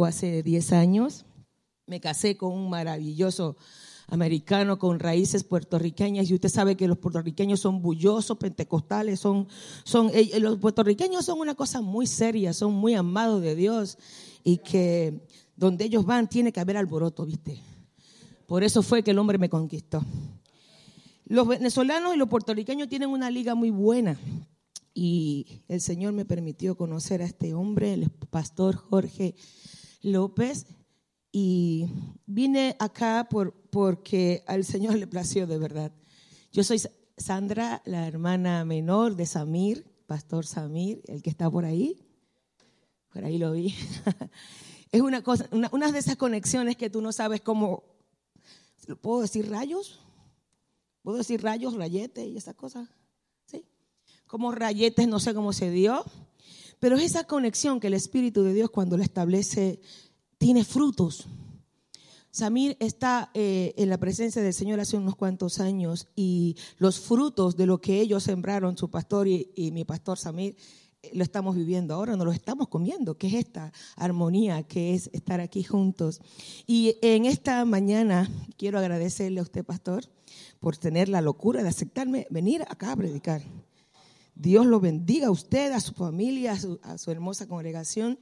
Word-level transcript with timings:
hace 0.00 0.42
10 0.42 0.72
años. 0.72 1.24
Me 1.86 2.00
casé 2.00 2.36
con 2.36 2.52
un 2.52 2.70
maravilloso 2.70 3.56
americano 4.08 4.78
con 4.78 4.98
raíces 4.98 5.44
puertorriqueñas 5.44 6.28
y 6.28 6.34
usted 6.34 6.48
sabe 6.48 6.76
que 6.76 6.88
los 6.88 6.98
puertorriqueños 6.98 7.60
son 7.60 7.80
bullosos, 7.80 8.36
pentecostales, 8.36 9.20
son, 9.20 9.48
son, 9.84 10.10
eh, 10.12 10.38
los 10.38 10.58
puertorriqueños 10.58 11.24
son 11.24 11.40
una 11.40 11.54
cosa 11.54 11.80
muy 11.80 12.06
seria, 12.06 12.52
son 12.52 12.74
muy 12.74 12.94
amados 12.94 13.40
de 13.40 13.54
Dios 13.54 13.98
y 14.44 14.58
que 14.58 15.26
donde 15.56 15.84
ellos 15.84 16.04
van 16.04 16.28
tiene 16.28 16.52
que 16.52 16.60
haber 16.60 16.76
alboroto, 16.76 17.24
¿viste? 17.24 17.58
Por 18.46 18.64
eso 18.64 18.82
fue 18.82 19.02
que 19.02 19.12
el 19.12 19.18
hombre 19.18 19.38
me 19.38 19.48
conquistó. 19.48 20.04
Los 21.24 21.48
venezolanos 21.48 22.14
y 22.14 22.18
los 22.18 22.28
puertorriqueños 22.28 22.88
tienen 22.88 23.08
una 23.08 23.30
liga 23.30 23.54
muy 23.54 23.70
buena 23.70 24.18
y 24.92 25.62
el 25.68 25.80
Señor 25.80 26.12
me 26.12 26.26
permitió 26.26 26.76
conocer 26.76 27.22
a 27.22 27.24
este 27.24 27.54
hombre, 27.54 27.94
el 27.94 28.10
pastor 28.10 28.76
Jorge 28.76 29.34
López, 30.02 30.66
y 31.32 31.88
vine 32.26 32.76
acá 32.78 33.26
por, 33.30 33.54
porque 33.70 34.44
al 34.46 34.64
Señor 34.64 34.96
le 34.96 35.06
plació 35.06 35.46
de 35.46 35.58
verdad. 35.58 35.92
Yo 36.52 36.62
soy 36.62 36.82
Sandra, 37.16 37.80
la 37.86 38.06
hermana 38.06 38.64
menor 38.66 39.16
de 39.16 39.24
Samir, 39.24 39.86
pastor 40.06 40.44
Samir, 40.44 41.02
el 41.06 41.22
que 41.22 41.30
está 41.30 41.50
por 41.50 41.64
ahí. 41.64 42.06
Por 43.08 43.24
ahí 43.24 43.38
lo 43.38 43.52
vi. 43.52 43.74
Es 44.92 45.00
una 45.00 45.22
cosa, 45.22 45.48
una, 45.52 45.90
de 45.90 45.98
esas 45.98 46.16
conexiones 46.16 46.76
que 46.76 46.90
tú 46.90 47.00
no 47.00 47.12
sabes 47.12 47.40
cómo. 47.40 47.82
¿Puedo 49.00 49.22
decir 49.22 49.48
rayos? 49.50 50.00
¿Puedo 51.00 51.16
decir 51.16 51.42
rayos, 51.42 51.72
rayetes 51.72 52.28
y 52.28 52.36
esas 52.36 52.54
cosas? 52.54 52.90
¿Sí? 53.46 53.64
Como 54.26 54.52
rayetes, 54.52 55.08
no 55.08 55.18
sé 55.18 55.32
cómo 55.32 55.54
se 55.54 55.70
dio. 55.70 56.04
Pero 56.82 56.96
es 56.96 57.04
esa 57.04 57.22
conexión 57.22 57.78
que 57.78 57.86
el 57.86 57.94
Espíritu 57.94 58.42
de 58.42 58.52
Dios, 58.52 58.68
cuando 58.68 58.96
la 58.96 59.04
establece, 59.04 59.78
tiene 60.36 60.64
frutos. 60.64 61.28
Samir 62.32 62.76
está 62.80 63.30
eh, 63.34 63.72
en 63.76 63.88
la 63.88 63.98
presencia 63.98 64.42
del 64.42 64.52
Señor 64.52 64.80
hace 64.80 64.96
unos 64.96 65.14
cuantos 65.14 65.60
años 65.60 66.08
y 66.16 66.56
los 66.78 66.98
frutos 66.98 67.56
de 67.56 67.66
lo 67.66 67.80
que 67.80 68.00
ellos 68.00 68.24
sembraron, 68.24 68.76
su 68.76 68.90
pastor 68.90 69.28
y, 69.28 69.70
mi 69.72 69.84
pastor 69.84 70.18
Samir, 70.18 70.56
eh, 71.04 71.12
lo 71.14 71.22
estamos 71.22 71.54
viviendo 71.54 71.94
ahora, 71.94 72.16
no 72.16 72.24
lo 72.24 72.32
estamos 72.32 72.66
comiendo, 72.66 73.16
que 73.16 73.28
es 73.28 73.34
esta 73.34 73.72
armonía, 73.94 74.64
que 74.64 74.92
es 74.92 75.08
estar 75.12 75.40
aquí 75.40 75.62
juntos. 75.62 76.20
Y 76.66 76.96
en 77.00 77.26
esta 77.26 77.64
mañana 77.64 78.28
quiero 78.56 78.80
agradecerle 78.80 79.38
a 79.38 79.44
usted, 79.44 79.64
pastor, 79.64 80.10
por 80.58 80.76
tener 80.76 81.08
la 81.08 81.20
locura 81.20 81.62
de 81.62 81.68
aceptarme 81.68 82.26
venir 82.28 82.62
acá 82.62 82.90
a 82.90 82.96
predicar. 82.96 83.42
Dios 84.42 84.66
lo 84.66 84.80
bendiga 84.80 85.28
a 85.28 85.30
usted, 85.30 85.70
a 85.70 85.78
su 85.78 85.94
familia, 85.94 86.58
a 86.82 86.98
su 86.98 87.10
hermosa 87.12 87.46
congregación. 87.46 88.18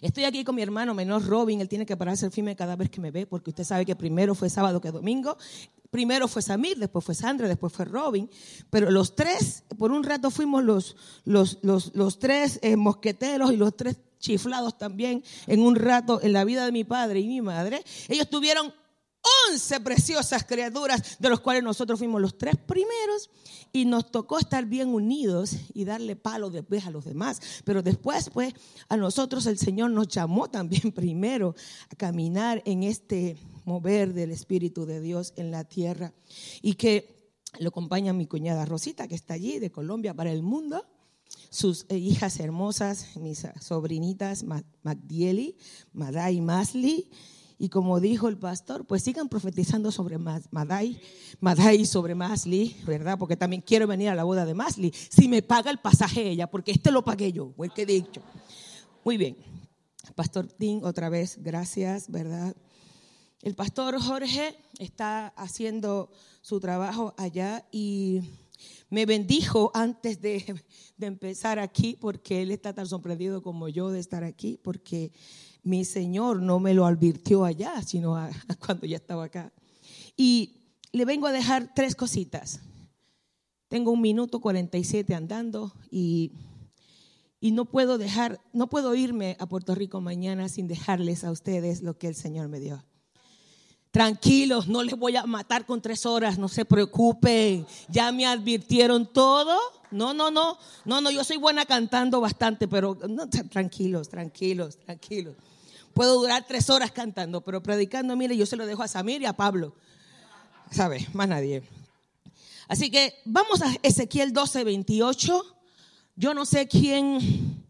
Estoy 0.00 0.24
aquí 0.24 0.42
con 0.42 0.56
mi 0.56 0.62
hermano 0.62 0.94
menor 0.94 1.24
Robin, 1.24 1.60
él 1.60 1.68
tiene 1.68 1.86
que 1.86 1.96
pararse 1.96 2.26
el 2.26 2.32
firme 2.32 2.56
cada 2.56 2.74
vez 2.74 2.90
que 2.90 3.00
me 3.00 3.12
ve, 3.12 3.24
porque 3.24 3.50
usted 3.50 3.62
sabe 3.62 3.86
que 3.86 3.94
primero 3.94 4.34
fue 4.34 4.50
sábado 4.50 4.80
que 4.80 4.90
domingo. 4.90 5.36
Primero 5.90 6.26
fue 6.26 6.42
Samir, 6.42 6.76
después 6.76 7.04
fue 7.04 7.14
Sandra, 7.14 7.46
después 7.46 7.72
fue 7.72 7.84
Robin. 7.84 8.28
Pero 8.68 8.90
los 8.90 9.14
tres, 9.14 9.62
por 9.78 9.92
un 9.92 10.02
rato 10.02 10.32
fuimos 10.32 10.64
los, 10.64 10.96
los, 11.24 11.58
los, 11.62 11.94
los 11.94 12.18
tres 12.18 12.58
eh, 12.62 12.76
mosqueteros 12.76 13.52
y 13.52 13.56
los 13.56 13.76
tres 13.76 14.00
chiflados 14.18 14.76
también 14.76 15.22
en 15.46 15.60
un 15.60 15.76
rato 15.76 16.20
en 16.20 16.32
la 16.32 16.44
vida 16.44 16.64
de 16.64 16.72
mi 16.72 16.82
padre 16.82 17.20
y 17.20 17.28
mi 17.28 17.40
madre. 17.42 17.84
Ellos 18.08 18.28
tuvieron 18.28 18.74
11 19.50 19.80
preciosas 19.80 20.44
criaturas, 20.44 21.16
de 21.18 21.28
los 21.28 21.40
cuales 21.40 21.62
nosotros 21.62 21.98
fuimos 21.98 22.20
los 22.20 22.36
tres 22.38 22.56
primeros, 22.56 23.30
y 23.72 23.84
nos 23.84 24.10
tocó 24.10 24.38
estar 24.38 24.66
bien 24.66 24.88
unidos 24.88 25.56
y 25.74 25.84
darle 25.84 26.16
palo 26.16 26.50
después 26.50 26.86
a 26.86 26.90
los 26.90 27.04
demás. 27.04 27.40
Pero 27.64 27.82
después, 27.82 28.30
pues, 28.30 28.54
a 28.88 28.96
nosotros 28.96 29.46
el 29.46 29.58
Señor 29.58 29.90
nos 29.90 30.08
llamó 30.08 30.48
también 30.48 30.92
primero 30.94 31.54
a 31.90 31.96
caminar 31.96 32.62
en 32.64 32.82
este 32.82 33.36
mover 33.64 34.14
del 34.14 34.30
Espíritu 34.30 34.86
de 34.86 35.00
Dios 35.00 35.34
en 35.36 35.50
la 35.50 35.64
tierra. 35.64 36.12
Y 36.62 36.74
que 36.74 37.32
lo 37.58 37.68
acompaña 37.68 38.12
mi 38.12 38.26
cuñada 38.26 38.64
Rosita, 38.64 39.08
que 39.08 39.14
está 39.14 39.34
allí, 39.34 39.58
de 39.58 39.70
Colombia 39.70 40.14
para 40.14 40.32
el 40.32 40.42
mundo 40.42 40.86
sus 41.50 41.86
hijas 41.90 42.40
hermosas, 42.40 43.16
mis 43.16 43.46
sobrinitas 43.60 44.44
Magdieli, 44.82 45.56
Madai 45.92 46.40
Masli 46.40 47.10
y 47.58 47.68
como 47.68 47.98
dijo 47.98 48.28
el 48.28 48.38
pastor, 48.38 48.86
pues 48.86 49.02
sigan 49.02 49.28
profetizando 49.28 49.90
sobre 49.90 50.16
Madai, 50.16 51.00
Madai 51.40 51.84
sobre 51.84 52.14
Masli, 52.14 52.76
¿verdad? 52.86 53.18
Porque 53.18 53.36
también 53.36 53.62
quiero 53.62 53.88
venir 53.88 54.10
a 54.10 54.14
la 54.14 54.22
boda 54.22 54.46
de 54.46 54.54
Masli. 54.54 54.92
Si 54.92 55.26
me 55.26 55.42
paga 55.42 55.72
el 55.72 55.78
pasaje 55.78 56.28
ella, 56.30 56.48
porque 56.48 56.70
este 56.70 56.92
lo 56.92 57.04
pagué 57.04 57.32
yo, 57.32 57.52
fue 57.56 57.66
el 57.66 57.72
que 57.72 57.82
he 57.82 57.86
dicho. 57.86 58.22
Muy 59.04 59.16
bien. 59.16 59.36
Pastor 60.14 60.46
Tim, 60.46 60.84
otra 60.84 61.08
vez, 61.08 61.38
gracias, 61.42 62.08
¿verdad? 62.10 62.56
El 63.42 63.54
pastor 63.56 64.00
Jorge 64.00 64.56
está 64.78 65.28
haciendo 65.28 66.10
su 66.40 66.60
trabajo 66.60 67.14
allá 67.16 67.66
y 67.72 68.20
me 68.88 69.04
bendijo 69.04 69.72
antes 69.74 70.20
de, 70.20 70.62
de, 70.96 71.06
empezar 71.06 71.58
aquí 71.58 71.96
porque 72.00 72.42
él 72.42 72.50
está 72.50 72.72
tan 72.72 72.86
sorprendido 72.86 73.42
como 73.42 73.68
yo 73.68 73.90
de 73.90 74.00
estar 74.00 74.24
aquí, 74.24 74.58
porque 74.62 75.12
mi 75.62 75.84
Señor 75.84 76.42
no 76.42 76.60
me 76.60 76.74
lo 76.74 76.86
advirtió 76.86 77.44
allá, 77.44 77.82
sino 77.82 78.16
cuando 78.64 78.86
ya 78.86 78.96
estaba 78.96 79.24
acá. 79.24 79.52
Y 80.16 80.58
le 80.92 81.04
vengo 81.04 81.26
a 81.26 81.32
dejar 81.32 81.72
tres 81.74 81.94
cositas. 81.94 82.60
Tengo 83.68 83.90
un 83.90 84.00
minuto 84.00 84.40
47 84.40 85.14
andando 85.14 85.72
y, 85.90 86.32
y 87.40 87.52
no 87.52 87.66
puedo 87.66 87.98
dejar, 87.98 88.40
no 88.52 88.68
puedo 88.68 88.94
irme 88.94 89.36
a 89.38 89.46
Puerto 89.46 89.74
Rico 89.74 90.00
mañana 90.00 90.48
sin 90.48 90.66
dejarles 90.66 91.22
a 91.22 91.30
ustedes 91.30 91.82
lo 91.82 91.98
que 91.98 92.08
el 92.08 92.14
Señor 92.14 92.48
me 92.48 92.60
dio. 92.60 92.82
Tranquilos, 93.90 94.68
no 94.68 94.82
les 94.82 94.94
voy 94.96 95.16
a 95.16 95.24
matar 95.24 95.64
con 95.64 95.80
tres 95.80 96.04
horas, 96.04 96.38
no 96.38 96.48
se 96.48 96.64
preocupen. 96.64 97.66
Ya 97.88 98.12
me 98.12 98.26
advirtieron 98.26 99.06
todo. 99.06 99.58
No, 99.90 100.12
no, 100.12 100.30
no, 100.30 100.58
no, 100.84 101.00
no, 101.00 101.10
yo 101.10 101.24
soy 101.24 101.38
buena 101.38 101.64
cantando 101.64 102.20
bastante, 102.20 102.68
pero 102.68 102.96
tranquilos, 103.50 104.08
tranquilos, 104.08 104.76
tranquilos. 104.76 105.36
Puedo 105.94 106.20
durar 106.20 106.44
tres 106.46 106.68
horas 106.68 106.92
cantando, 106.92 107.40
pero 107.40 107.62
predicando, 107.62 108.14
mire, 108.14 108.36
yo 108.36 108.46
se 108.46 108.56
lo 108.56 108.66
dejo 108.66 108.82
a 108.82 108.88
Samir 108.88 109.22
y 109.22 109.26
a 109.26 109.32
Pablo. 109.32 109.74
¿Sabe? 110.70 111.06
Más 111.14 111.28
nadie. 111.28 111.62
Así 112.68 112.90
que 112.90 113.14
vamos 113.24 113.62
a 113.62 113.74
Ezequiel 113.82 114.32
12, 114.32 114.64
28. 114.64 115.56
Yo 116.16 116.34
no 116.34 116.44
sé 116.44 116.68
quién 116.68 117.64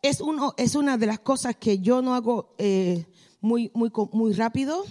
es, 0.00 0.20
uno, 0.20 0.54
es 0.56 0.76
una 0.76 0.96
de 0.96 1.06
las 1.06 1.18
cosas 1.18 1.56
que 1.56 1.80
yo 1.80 2.02
no 2.02 2.14
hago 2.14 2.54
eh, 2.58 3.06
muy, 3.40 3.70
muy, 3.74 3.90
muy 4.12 4.32
rápido. 4.32 4.84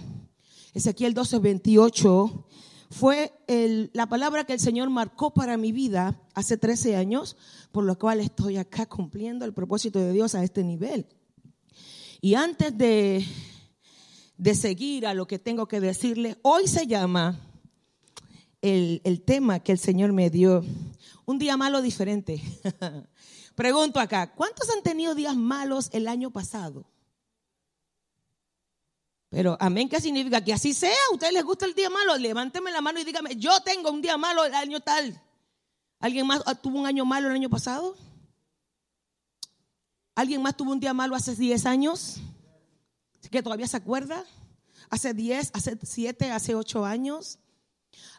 Ezequiel 0.74 1.12
12, 1.12 1.38
28 1.38 2.46
fue 2.90 3.32
la 3.92 4.06
palabra 4.06 4.44
que 4.44 4.52
el 4.52 4.60
Señor 4.60 4.90
marcó 4.90 5.32
para 5.32 5.56
mi 5.56 5.72
vida 5.72 6.20
hace 6.34 6.56
13 6.56 6.96
años, 6.96 7.36
por 7.72 7.84
lo 7.84 7.98
cual 7.98 8.20
estoy 8.20 8.56
acá 8.56 8.86
cumpliendo 8.86 9.44
el 9.44 9.52
propósito 9.52 9.98
de 9.98 10.12
Dios 10.12 10.34
a 10.34 10.42
este 10.44 10.62
nivel. 10.64 11.06
Y 12.20 12.34
antes 12.34 12.76
de, 12.76 13.26
de 14.36 14.54
seguir 14.54 15.06
a 15.06 15.14
lo 15.14 15.26
que 15.26 15.38
tengo 15.38 15.66
que 15.66 15.80
decirle, 15.80 16.38
hoy 16.42 16.68
se 16.68 16.86
llama 16.86 17.40
el, 18.60 19.00
el 19.04 19.22
tema 19.22 19.60
que 19.60 19.72
el 19.72 19.78
Señor 19.78 20.12
me 20.12 20.30
dio, 20.30 20.64
un 21.26 21.38
día 21.38 21.56
malo 21.56 21.82
diferente. 21.82 22.42
Pregunto 23.54 24.00
acá, 24.00 24.32
¿cuántos 24.34 24.70
han 24.70 24.82
tenido 24.82 25.14
días 25.14 25.36
malos 25.36 25.90
el 25.92 26.08
año 26.08 26.30
pasado? 26.30 26.86
Pero 29.32 29.56
amén, 29.58 29.88
¿qué 29.88 29.98
significa? 29.98 30.44
Que 30.44 30.52
así 30.52 30.74
sea. 30.74 30.94
¿A 31.10 31.14
ustedes 31.14 31.32
les 31.32 31.42
gusta 31.42 31.64
el 31.64 31.72
día 31.72 31.88
malo? 31.88 32.18
Levánteme 32.18 32.70
la 32.70 32.82
mano 32.82 33.00
y 33.00 33.04
dígame, 33.04 33.34
yo 33.36 33.62
tengo 33.62 33.90
un 33.90 34.02
día 34.02 34.18
malo 34.18 34.44
el 34.44 34.54
año 34.54 34.80
tal. 34.80 35.18
¿Alguien 36.00 36.26
más 36.26 36.42
tuvo 36.60 36.78
un 36.78 36.86
año 36.86 37.06
malo 37.06 37.28
el 37.28 37.34
año 37.36 37.48
pasado? 37.48 37.96
¿Alguien 40.14 40.42
más 40.42 40.54
tuvo 40.54 40.72
un 40.72 40.80
día 40.80 40.92
malo 40.92 41.16
hace 41.16 41.34
10 41.34 41.64
años? 41.64 42.16
¿Que 43.30 43.42
todavía 43.42 43.66
se 43.66 43.78
acuerda? 43.78 44.22
¿Hace 44.90 45.14
10, 45.14 45.52
hace 45.54 45.78
7, 45.82 46.30
hace 46.30 46.54
8 46.54 46.84
años? 46.84 47.38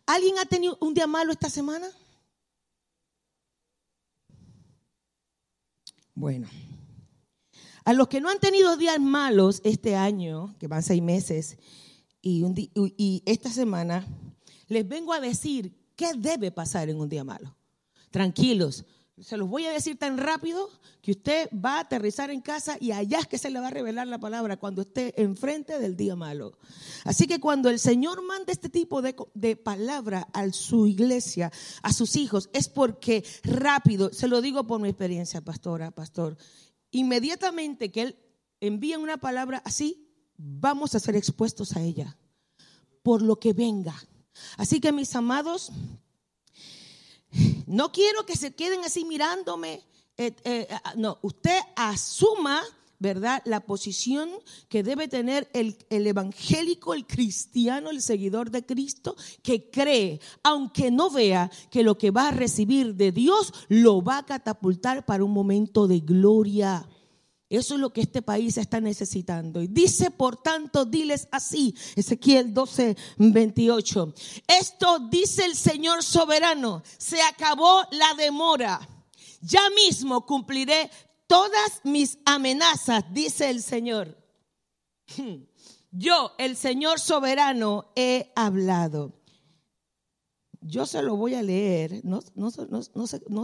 ¿Alguien 0.07 0.39
ha 0.39 0.45
tenido 0.45 0.79
un 0.81 0.95
día 0.95 1.05
malo 1.05 1.31
esta 1.31 1.51
semana? 1.51 1.87
Bueno, 6.15 6.49
a 7.85 7.93
los 7.93 8.07
que 8.07 8.21
no 8.21 8.29
han 8.29 8.39
tenido 8.39 8.77
días 8.77 8.99
malos 8.99 9.61
este 9.63 9.95
año, 9.95 10.55
que 10.59 10.67
van 10.67 10.83
seis 10.83 11.01
meses, 11.01 11.57
y, 12.21 13.21
esta 13.25 13.49
semana, 13.49 14.05
les 14.67 14.87
vengo 14.87 15.13
a 15.13 15.19
decir 15.19 15.73
qué 15.95 16.13
debe 16.15 16.51
pasar 16.51 16.89
en 16.89 16.99
un 16.99 17.09
día 17.09 17.23
malo. 17.23 17.55
Tranquilos, 18.11 18.85
se 19.19 19.37
los 19.37 19.49
voy 19.49 19.65
a 19.65 19.71
decir 19.71 19.97
tan 19.97 20.17
rápido 20.17 20.69
que 21.01 21.11
usted 21.11 21.49
va 21.53 21.77
a 21.77 21.79
aterrizar 21.81 22.31
en 22.31 22.41
casa 22.41 22.77
y 22.79 22.91
allá 22.91 23.19
es 23.19 23.27
que 23.27 23.37
se 23.37 23.49
le 23.49 23.59
va 23.59 23.67
a 23.67 23.71
revelar 23.71 24.07
la 24.07 24.19
palabra 24.19 24.57
cuando 24.57 24.83
esté 24.83 25.21
enfrente 25.21 25.77
del 25.79 25.97
día 25.97 26.15
malo. 26.15 26.57
Así 27.03 27.27
que 27.27 27.39
cuando 27.39 27.69
el 27.69 27.77
Señor 27.77 28.23
manda 28.23 28.53
este 28.53 28.69
tipo 28.69 29.01
de, 29.01 29.15
de 29.33 29.55
palabra 29.55 30.27
a 30.33 30.49
su 30.51 30.87
iglesia, 30.87 31.51
a 31.81 31.91
sus 31.91 32.15
hijos, 32.15 32.49
es 32.53 32.69
porque 32.69 33.25
rápido, 33.43 34.11
se 34.13 34.29
lo 34.29 34.41
digo 34.41 34.65
por 34.65 34.79
mi 34.79 34.87
experiencia, 34.87 35.41
pastora, 35.41 35.91
pastor, 35.91 36.37
inmediatamente 36.93 37.91
que 37.91 38.01
Él 38.01 38.17
envían 38.61 39.01
una 39.01 39.17
palabra 39.17 39.61
así, 39.65 40.07
vamos 40.37 40.95
a 40.95 40.99
ser 40.99 41.15
expuestos 41.17 41.75
a 41.75 41.81
ella 41.81 42.17
por 43.01 43.21
lo 43.21 43.37
que 43.37 43.51
venga. 43.51 43.93
Así 44.57 44.79
que 44.79 44.91
mis 44.91 45.15
amados, 45.15 45.71
no 47.67 47.91
quiero 47.91 48.25
que 48.25 48.37
se 48.37 48.55
queden 48.55 48.85
así 48.85 49.03
mirándome. 49.05 49.83
Eh, 50.15 50.35
eh, 50.45 50.67
ah, 50.71 50.93
no, 50.95 51.19
usted 51.21 51.59
asuma 51.75 52.63
¿verdad? 53.03 53.41
La 53.43 53.59
posición 53.59 54.29
que 54.69 54.81
debe 54.81 55.09
tener 55.09 55.49
el, 55.53 55.77
el, 55.89 56.07
evangélico, 56.07 56.93
el 56.93 57.05
cristiano, 57.05 57.89
el 57.89 58.01
seguidor 58.01 58.49
de 58.49 58.65
Cristo, 58.65 59.17
que 59.43 59.69
cree, 59.69 60.21
aunque 60.41 60.89
no 60.89 61.11
vea 61.11 61.51
que 61.69 61.83
lo 61.83 61.97
que 61.97 62.11
va 62.11 62.29
a 62.29 62.31
recibir 62.31 62.95
de 62.95 63.11
Dios 63.11 63.53
lo 63.67 64.01
va 64.01 64.19
a 64.19 64.25
catapultar 64.25 65.05
para 65.05 65.25
un 65.25 65.31
momento 65.31 65.85
de 65.85 65.99
gloria. 65.99 66.87
Eso 67.49 67.75
es 67.75 67.81
lo 67.81 67.91
que 67.91 68.01
este 68.01 68.21
país 68.21 68.57
está 68.57 68.79
necesitando. 68.79 69.61
Y 69.61 69.67
dice, 69.67 70.09
por 70.09 70.37
tanto, 70.37 70.85
diles 70.85 71.27
así, 71.29 71.75
Ezequiel 71.97 72.53
12, 72.53 72.95
28. 73.17 74.13
Esto 74.47 74.99
dice 75.09 75.43
el 75.43 75.57
Señor 75.57 76.03
soberano, 76.03 76.81
se 76.97 77.21
acabó 77.21 77.81
la 77.91 78.13
demora. 78.17 78.79
Ya 79.41 79.69
mismo 79.71 80.25
cumpliré 80.25 80.89
todas 81.33 81.81
mis 81.83 82.19
amenazas, 82.25 83.11
dice 83.11 83.49
el 83.49 83.63
Señor. 83.63 84.15
Yo, 85.91 86.33
el 86.37 86.55
Señor 86.55 86.99
soberano, 86.99 87.91
he 87.95 88.31
hablado. 88.35 89.13
Yo 90.61 90.85
se 90.85 91.01
lo 91.01 91.15
voy 91.15 91.33
a 91.33 91.41
leer, 91.41 92.03
no 92.03 92.21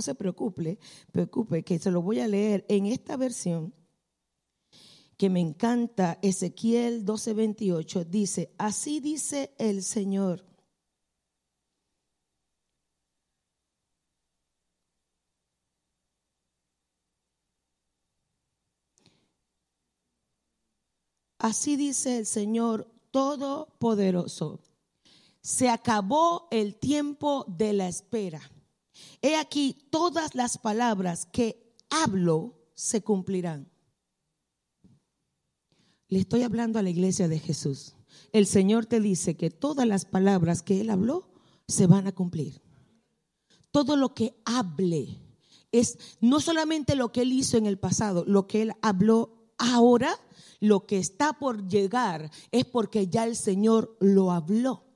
se 0.02 0.14
preocupe, 0.14 0.78
preocupe, 1.12 1.64
que 1.64 1.80
se 1.80 1.90
lo 1.90 2.04
voy 2.04 2.20
a 2.20 2.28
leer 2.28 2.64
en 2.70 2.86
esta 2.86 3.18
versión 3.18 3.74
que 5.18 5.32
me 5.32 5.40
encanta, 5.40 6.20
Ezequiel 6.22 7.04
12:28, 7.04 8.06
dice, 8.06 8.54
así 8.60 9.00
dice 9.00 9.56
el 9.58 9.82
Señor. 9.82 10.46
Así 21.50 21.78
dice 21.78 22.20
el 22.20 22.28
Señor 22.28 22.88
Todopoderoso. 23.10 24.60
Se 25.42 25.68
acabó 25.68 26.48
el 26.52 26.76
tiempo 26.76 27.44
de 27.48 27.74
la 27.74 27.88
espera. 27.88 28.40
He 29.24 29.36
aquí, 29.36 29.76
todas 29.90 30.36
las 30.36 30.60
palabras 30.60 31.26
que 31.26 31.76
hablo 31.90 32.54
se 32.76 33.02
cumplirán. 33.02 33.68
Le 36.08 36.20
estoy 36.20 36.44
hablando 36.44 36.78
a 36.78 36.84
la 36.84 36.92
iglesia 36.92 37.28
de 37.28 37.40
Jesús. 37.40 37.96
El 38.32 38.46
Señor 38.46 38.86
te 38.86 39.00
dice 39.00 39.36
que 39.36 39.50
todas 39.50 39.88
las 39.88 40.06
palabras 40.06 40.62
que 40.62 40.82
Él 40.82 40.92
habló 40.92 41.32
se 41.68 41.88
van 41.88 42.06
a 42.06 42.12
cumplir. 42.12 42.62
Todo 43.72 43.96
lo 43.96 44.14
que 44.14 44.40
hable 44.46 45.18
es 45.72 45.98
no 46.22 46.42
solamente 46.42 46.94
lo 46.94 47.12
que 47.12 47.24
Él 47.24 47.34
hizo 47.34 47.58
en 47.58 47.66
el 47.66 47.80
pasado, 47.80 48.24
lo 48.28 48.46
que 48.46 48.62
Él 48.62 48.74
habló 48.84 49.52
ahora 49.58 50.16
lo 50.60 50.86
que 50.86 50.98
está 50.98 51.34
por 51.34 51.68
llegar 51.68 52.32
es 52.52 52.66
porque 52.66 53.08
ya 53.08 53.26
el 53.26 53.36
Señor 53.36 53.96
lo 54.00 54.32
habló. 54.32 54.90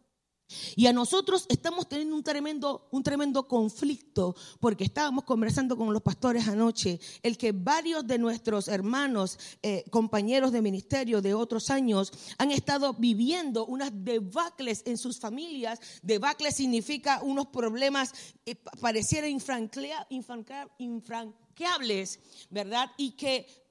Y 0.75 0.87
a 0.87 0.93
nosotros 0.93 1.45
estamos 1.49 1.87
teniendo 1.87 2.15
un 2.15 2.23
tremendo, 2.23 2.87
un 2.91 3.03
tremendo 3.03 3.47
conflicto 3.47 4.35
porque 4.59 4.83
estábamos 4.83 5.23
conversando 5.23 5.77
con 5.77 5.91
los 5.93 6.01
pastores 6.01 6.47
anoche, 6.47 6.99
el 7.21 7.37
que 7.37 7.51
varios 7.51 8.05
de 8.05 8.17
nuestros 8.17 8.67
hermanos, 8.67 9.39
eh, 9.61 9.83
compañeros 9.89 10.51
de 10.51 10.61
ministerio 10.61 11.21
de 11.21 11.33
otros 11.33 11.69
años, 11.69 12.11
han 12.37 12.51
estado 12.51 12.93
viviendo 12.93 13.65
unas 13.65 13.91
debacles 13.93 14.83
en 14.85 14.97
sus 14.97 15.19
familias. 15.19 15.79
Debacle 16.01 16.51
significa 16.51 17.21
unos 17.23 17.47
problemas, 17.47 18.13
eh, 18.45 18.55
pareciera 18.79 19.27
infranqueables, 19.27 22.19
¿verdad? 22.49 22.91
Y 22.97 23.11
que 23.11 23.62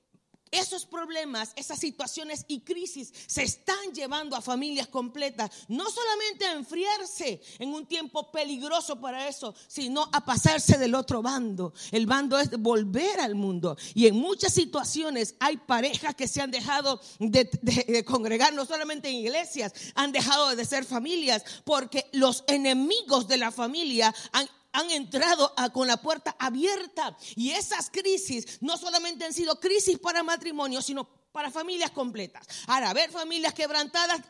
esos 0.52 0.87
problemas, 0.87 1.52
esas 1.56 1.78
situaciones 1.78 2.44
y 2.46 2.60
crisis 2.60 3.12
se 3.26 3.43
están 3.43 3.93
llevando 3.93 4.37
a 4.37 4.43
familias 4.43 4.87
completas, 4.87 5.50
no 5.69 5.90
solamente 5.90 6.44
a 6.44 6.52
enfriarse 6.52 7.40
en 7.58 7.70
un 7.70 7.87
tiempo 7.87 8.31
peligroso 8.31 9.00
para 9.00 9.26
eso, 9.28 9.54
sino 9.66 10.08
a 10.12 10.25
pasarse 10.25 10.78
del 10.78 10.94
otro 10.94 11.22
bando. 11.22 11.72
El 11.90 12.06
bando 12.06 12.38
es 12.38 12.50
volver 12.50 13.19
al 13.19 13.34
mundo. 13.34 13.76
Y 13.94 14.06
en 14.06 14.16
muchas 14.16 14.52
situaciones 14.52 15.34
hay 15.40 15.56
parejas 15.56 16.14
que 16.14 16.28
se 16.28 16.43
han 16.43 16.50
dejado 16.50 17.00
de, 17.19 18.05
congregar, 18.05 18.52
no 18.52 18.66
solamente 18.66 19.08
en 19.08 19.16
iglesias, 19.16 19.72
han 19.94 20.12
dejado 20.12 20.55
de 20.55 20.64
ser 20.64 20.84
familias, 20.84 21.44
porque 21.64 22.08
los 22.12 22.44
enemigos 22.46 23.26
de 23.26 23.38
la 23.38 23.50
familia 23.50 24.14
han 24.32 24.46
han 24.72 24.90
entrado 24.90 25.54
con 25.72 25.86
la 25.86 25.96
puerta 25.96 26.34
abierta. 26.38 27.16
Y 27.36 27.50
esas 27.50 27.90
crisis 27.90 28.58
no 28.60 28.76
solamente 28.76 29.24
han 29.24 29.32
sido 29.32 29.58
crisis 29.60 29.98
para 29.98 30.22
matrimonio, 30.22 30.82
sino 30.82 31.08
para 31.32 31.50
familias 31.50 31.90
completas. 31.90 32.46
Al 32.66 32.84
haber 32.84 33.10
familias 33.10 33.54
quebrantadas, 33.54 34.20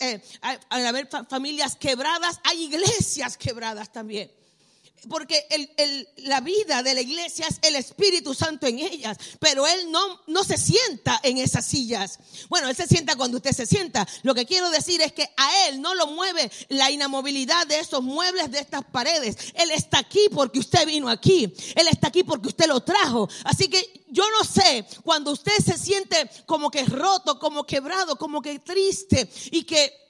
eh, 0.00 0.22
haber 0.70 1.08
familias 1.28 1.76
quebradas, 1.76 2.40
hay 2.44 2.64
iglesias 2.64 3.36
quebradas 3.36 3.90
también 3.92 4.30
porque 5.08 5.46
la 6.18 6.40
vida 6.40 6.82
de 6.82 6.94
la 6.94 7.00
iglesia 7.00 7.46
es 7.48 7.58
el 7.62 7.76
Espíritu 7.76 8.34
Santo 8.34 8.66
en 8.66 8.78
ellas, 8.78 9.16
pero 9.38 9.66
Él 9.66 9.90
no, 9.90 10.20
no 10.26 10.44
se 10.44 10.56
sienta 10.56 11.20
en 11.22 11.38
esas 11.38 11.66
sillas. 11.66 12.18
Bueno, 12.48 12.68
Él 12.68 12.76
se 12.76 12.86
sienta 12.86 13.16
cuando 13.16 13.36
usted 13.36 13.52
se 13.52 13.66
sienta. 13.66 14.06
Lo 14.22 14.34
que 14.34 14.46
quiero 14.46 14.70
decir 14.70 15.00
es 15.02 15.12
que 15.12 15.28
a 15.36 15.68
Él 15.68 15.80
no 15.80 15.94
lo 15.94 16.08
mueve 16.08 16.50
la 16.68 16.90
inamovilidad 16.90 17.66
de 17.66 17.80
esos 17.80 18.02
muebles, 18.02 18.50
de 18.50 18.58
estas 18.58 18.84
paredes. 18.84 19.36
Él 19.54 19.70
está 19.70 19.98
aquí 19.98 20.28
porque 20.32 20.58
usted 20.58 20.86
vino 20.86 21.08
aquí. 21.08 21.52
Él 21.74 21.88
está 21.88 22.08
aquí 22.08 22.24
porque 22.24 22.48
usted 22.48 22.66
lo 22.66 22.80
trajo. 22.80 23.28
Así 23.44 23.68
que 23.68 24.04
yo 24.08 24.24
no 24.38 24.44
sé, 24.44 24.86
cuando 25.02 25.32
usted 25.32 25.58
se 25.58 25.76
siente 25.76 26.30
como 26.46 26.70
que 26.70 26.84
roto, 26.84 27.38
como 27.38 27.64
quebrado, 27.64 28.16
como 28.16 28.40
que 28.40 28.58
triste 28.60 29.28
y 29.50 29.64
que 29.64 30.03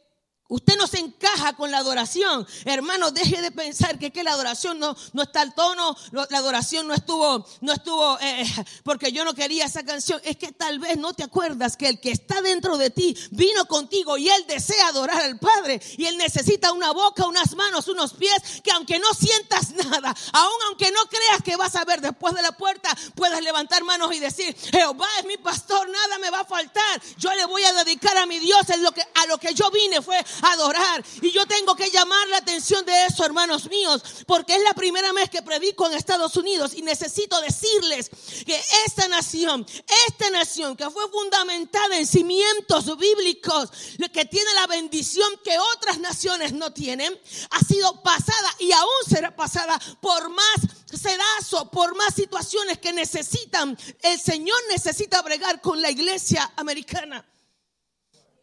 Usted 0.49 0.77
no 0.77 0.87
se 0.87 0.99
encaja 0.99 1.55
con 1.55 1.71
la 1.71 1.79
adoración. 1.79 2.47
Hermano, 2.67 3.11
deje 3.11 3.41
de 3.41 3.51
pensar 3.51 3.99
que, 3.99 4.11
que 4.11 4.23
la 4.23 4.33
adoración 4.33 4.79
no, 4.79 4.95
no 5.15 5.23
está 5.23 5.41
al 5.41 5.55
tono, 5.55 5.97
la 6.13 6.39
adoración 6.39 6.87
no 6.87 6.93
estuvo, 6.93 7.47
no 7.63 7.73
estuvo 7.73 8.19
eh, 8.21 8.45
porque 8.85 9.11
yo 9.11 9.25
no 9.25 9.35
quería 9.35 9.65
esa 9.65 9.85
canción. 9.85 10.21
Es 10.23 10.37
que 10.37 10.53
tal 10.53 10.81
vez 10.81 10.99
no 10.99 11.15
te 11.15 11.25
acuerdas 11.25 11.79
que 11.79 11.89
el 11.89 11.99
que 11.99 12.11
está 12.11 12.43
dentro 12.43 12.77
de 12.77 12.91
ti 12.91 13.17
vino 13.31 13.65
contigo 13.65 14.19
y 14.19 14.29
él 14.29 14.45
desea 14.47 14.89
adorar 14.89 15.23
al 15.23 15.39
Padre. 15.39 15.81
Y 15.97 16.05
él 16.05 16.19
necesita 16.19 16.73
una 16.73 16.91
boca, 16.93 17.27
unas 17.27 17.55
manos, 17.55 17.89
unos 17.89 18.13
pies, 18.13 18.61
que 18.63 18.71
aunque 18.71 18.99
no 18.99 19.15
sientas 19.15 19.71
nada, 19.71 20.15
aun 20.33 20.63
aunque 20.69 20.91
no 20.91 21.07
creas 21.07 21.43
que 21.43 21.57
vas 21.57 21.75
a 21.75 21.87
ver 21.87 22.03
después 22.03 22.35
de 22.35 22.43
la 22.43 22.53
puerta, 22.53 22.95
puedas 23.15 23.43
levantar 23.43 23.83
manos 23.85 24.15
y 24.15 24.21
decir, 24.21 24.55
Jehová 24.71 25.09
es 25.21 25.25
mi 25.25 25.39
pastor, 25.39 25.89
nada 25.89 26.19
me 26.19 26.29
va 26.29 26.41
a 26.41 26.45
faltar. 26.45 27.03
Yo 27.17 27.33
le 27.35 27.47
voy 27.47 27.65
a 27.65 27.73
dedicar 27.73 28.17
a 28.19 28.27
mi 28.27 28.39
Dios 28.39 28.67
lo 28.79 28.93
que, 28.93 29.01
a 29.01 29.27
lo 29.27 29.39
que 29.39 29.55
yo 29.55 29.71
vine 29.71 30.03
fue 30.03 30.23
adorar. 30.43 31.05
Y 31.23 31.31
yo 31.31 31.47
tengo 31.47 31.75
que 31.75 31.91
llamar 31.91 32.29
la 32.29 32.39
atención 32.39 32.85
de 32.85 33.07
eso, 33.07 33.25
hermanos 33.25 33.69
míos, 33.69 34.03
porque 34.27 34.55
es 34.57 34.63
la 34.63 34.75
primera 34.75 35.13
vez 35.13 35.31
que 35.31 35.43
predico 35.43 35.87
en 35.87 35.95
Estados 35.95 36.37
Unidos 36.37 36.75
y 36.75 36.83
necesito 36.83 37.41
decirles 37.41 38.11
que 38.45 38.61
esta 38.87 39.09
nación, 39.09 39.67
esta 40.09 40.31
nación 40.31 40.77
que 40.77 40.89
fue 40.91 41.09
fundamentada 41.11 41.99
en 41.99 42.07
cimientos 42.07 42.97
bíblicos, 42.97 43.71
que 44.13 44.25
tiene 44.25 44.53
la 44.55 44.67
bendición 44.67 45.29
que 45.43 45.59
otras 45.75 45.99
naciones 45.99 46.53
no 46.53 46.73
tienen, 46.73 47.19
ha 47.51 47.61
sido 47.61 48.03
pasada 48.03 48.55
y 48.59 48.73
aún 48.73 48.91
será 49.09 49.35
pasada 49.35 49.81
por 50.01 50.29
más 50.31 50.57
sedazo, 50.97 51.71
por 51.71 51.97
más 51.97 52.15
situaciones 52.15 52.79
que 52.79 52.93
necesitan. 52.93 53.77
El 54.03 54.21
Señor 54.21 54.57
necesita 54.71 55.23
bregar 55.23 55.61
con 55.61 55.81
la 55.83 55.91
iglesia 55.91 56.53
americana. 56.57 57.25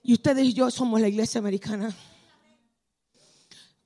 Y 0.03 0.13
ustedes 0.13 0.45
y 0.45 0.53
yo 0.53 0.71
somos 0.71 0.99
la 0.99 1.07
iglesia 1.07 1.39
americana 1.39 1.93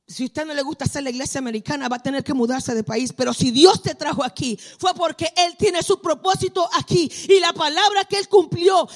si 0.07 0.25
usted 0.25 0.45
no 0.45 0.53
le 0.53 0.62
gusta 0.62 0.85
ser 0.85 1.01
la 1.01 1.09
iglesia 1.09 1.39
americana, 1.39 1.89
va 1.89 1.95
a 1.95 2.03
tener 2.03 2.24
que 2.24 2.35
mudarse 2.35 2.75
de 2.75 2.83
país. 2.83 3.12
Pero 3.12 3.33
si 3.33 3.50
Dios 3.50 3.81
te 3.81 3.95
trajo 3.95 4.24
aquí, 4.24 4.59
fue 4.77 4.93
porque 4.93 5.33
Él 5.35 5.55
tiene 5.57 5.81
su 5.81 6.00
propósito 6.00 6.69
aquí. 6.74 7.12
Y 7.27 7.39
la 7.39 7.53
palabra 7.53 8.05
que 8.05 8.17
Él 8.17 8.29
cumplió, 8.29 8.88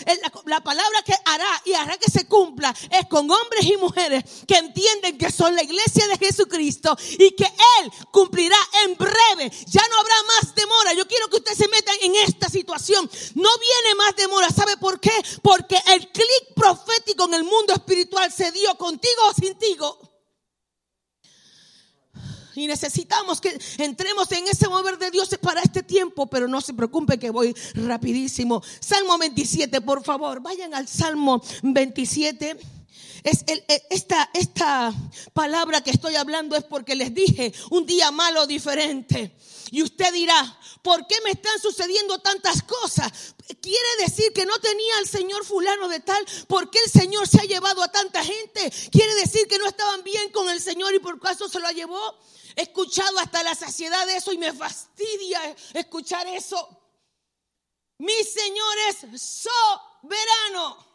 la, 0.45 0.61
palabra 0.61 1.01
que 1.03 1.15
hará 1.25 1.61
y 1.65 1.73
hará 1.73 1.97
que 1.97 2.11
se 2.11 2.27
cumpla, 2.27 2.75
es 2.91 3.07
con 3.07 3.29
hombres 3.29 3.65
y 3.65 3.77
mujeres 3.77 4.23
que 4.47 4.57
entienden 4.57 5.17
que 5.17 5.31
son 5.31 5.55
la 5.55 5.63
iglesia 5.63 6.07
de 6.09 6.17
Jesucristo 6.17 6.95
y 7.17 7.31
que 7.31 7.51
Él 7.81 7.91
cumplirá 8.11 8.57
en 8.85 8.95
breve. 8.95 9.51
Ya 9.65 9.81
no 9.89 9.99
habrá 9.99 10.15
más 10.27 10.53
demora. 10.53 10.93
Yo 10.93 11.07
quiero 11.07 11.27
que 11.29 11.37
usted 11.37 11.55
se 11.55 11.67
meta 11.69 11.91
en 12.03 12.15
esta 12.17 12.49
situación. 12.49 13.09
No 13.33 13.49
viene 13.57 13.95
más 13.97 14.15
demora. 14.15 14.49
¿Sabe 14.51 14.77
por 14.77 14.99
qué? 14.99 15.13
Porque 15.41 15.81
el 15.87 16.11
clic 16.11 16.53
profético 16.55 17.25
en 17.25 17.33
el 17.33 17.43
mundo 17.45 17.73
espiritual 17.73 18.31
se 18.31 18.51
dio 18.51 18.75
contigo 18.75 19.21
o 19.27 19.33
sin 19.33 19.57
ti 19.57 19.75
y 22.59 22.67
necesitamos 22.67 23.39
que 23.39 23.57
entremos 23.77 24.31
en 24.31 24.47
ese 24.47 24.67
mover 24.67 24.97
de 24.97 25.11
Dios 25.11 25.29
para 25.41 25.61
este 25.61 25.83
tiempo, 25.83 26.27
pero 26.27 26.47
no 26.47 26.61
se 26.61 26.73
preocupe 26.73 27.17
que 27.17 27.29
voy 27.29 27.55
rapidísimo. 27.73 28.61
Salmo 28.79 29.17
27, 29.17 29.81
por 29.81 30.03
favor, 30.03 30.41
vayan 30.41 30.73
al 30.73 30.87
Salmo 30.87 31.41
27. 31.63 32.78
Es 33.23 33.43
esta, 33.89 34.29
esta 34.33 34.93
palabra 35.33 35.81
que 35.81 35.91
estoy 35.91 36.15
hablando 36.15 36.55
es 36.55 36.63
porque 36.63 36.95
les 36.95 37.13
dije 37.13 37.53
un 37.71 37.85
día 37.85 38.11
malo 38.11 38.47
diferente. 38.47 39.35
Y 39.71 39.83
usted 39.83 40.11
dirá, 40.13 40.59
¿por 40.81 41.05
qué 41.07 41.15
me 41.23 41.31
están 41.31 41.59
sucediendo 41.59 42.19
tantas 42.19 42.63
cosas? 42.63 43.35
Quiere 43.61 43.87
decir 43.99 44.31
que 44.33 44.45
no 44.45 44.57
tenía 44.59 44.97
al 44.97 45.07
Señor 45.07 45.45
fulano 45.45 45.87
de 45.87 45.99
tal, 45.99 46.25
¿por 46.47 46.69
qué 46.69 46.79
el 46.85 46.91
Señor 46.91 47.27
se 47.27 47.41
ha 47.41 47.45
llevado 47.45 47.83
a 47.83 47.91
tanta 47.91 48.23
gente? 48.23 48.71
Quiere 48.91 49.13
decir 49.15 49.47
que 49.47 49.57
no 49.57 49.67
estaban 49.67 50.03
bien 50.03 50.31
con 50.31 50.49
el 50.49 50.61
Señor 50.61 50.93
y 50.95 50.99
por 50.99 51.19
caso 51.19 51.49
se 51.49 51.59
lo 51.59 51.69
llevó. 51.71 52.17
He 52.55 52.63
escuchado 52.63 53.19
hasta 53.19 53.43
la 53.43 53.55
saciedad 53.55 54.05
de 54.07 54.17
eso 54.17 54.31
y 54.31 54.37
me 54.37 54.53
fastidia 54.53 55.55
escuchar 55.73 56.27
eso. 56.27 56.77
Mi 57.99 58.23
Señor 58.23 58.77
es 58.89 59.21
soberano 59.21 60.88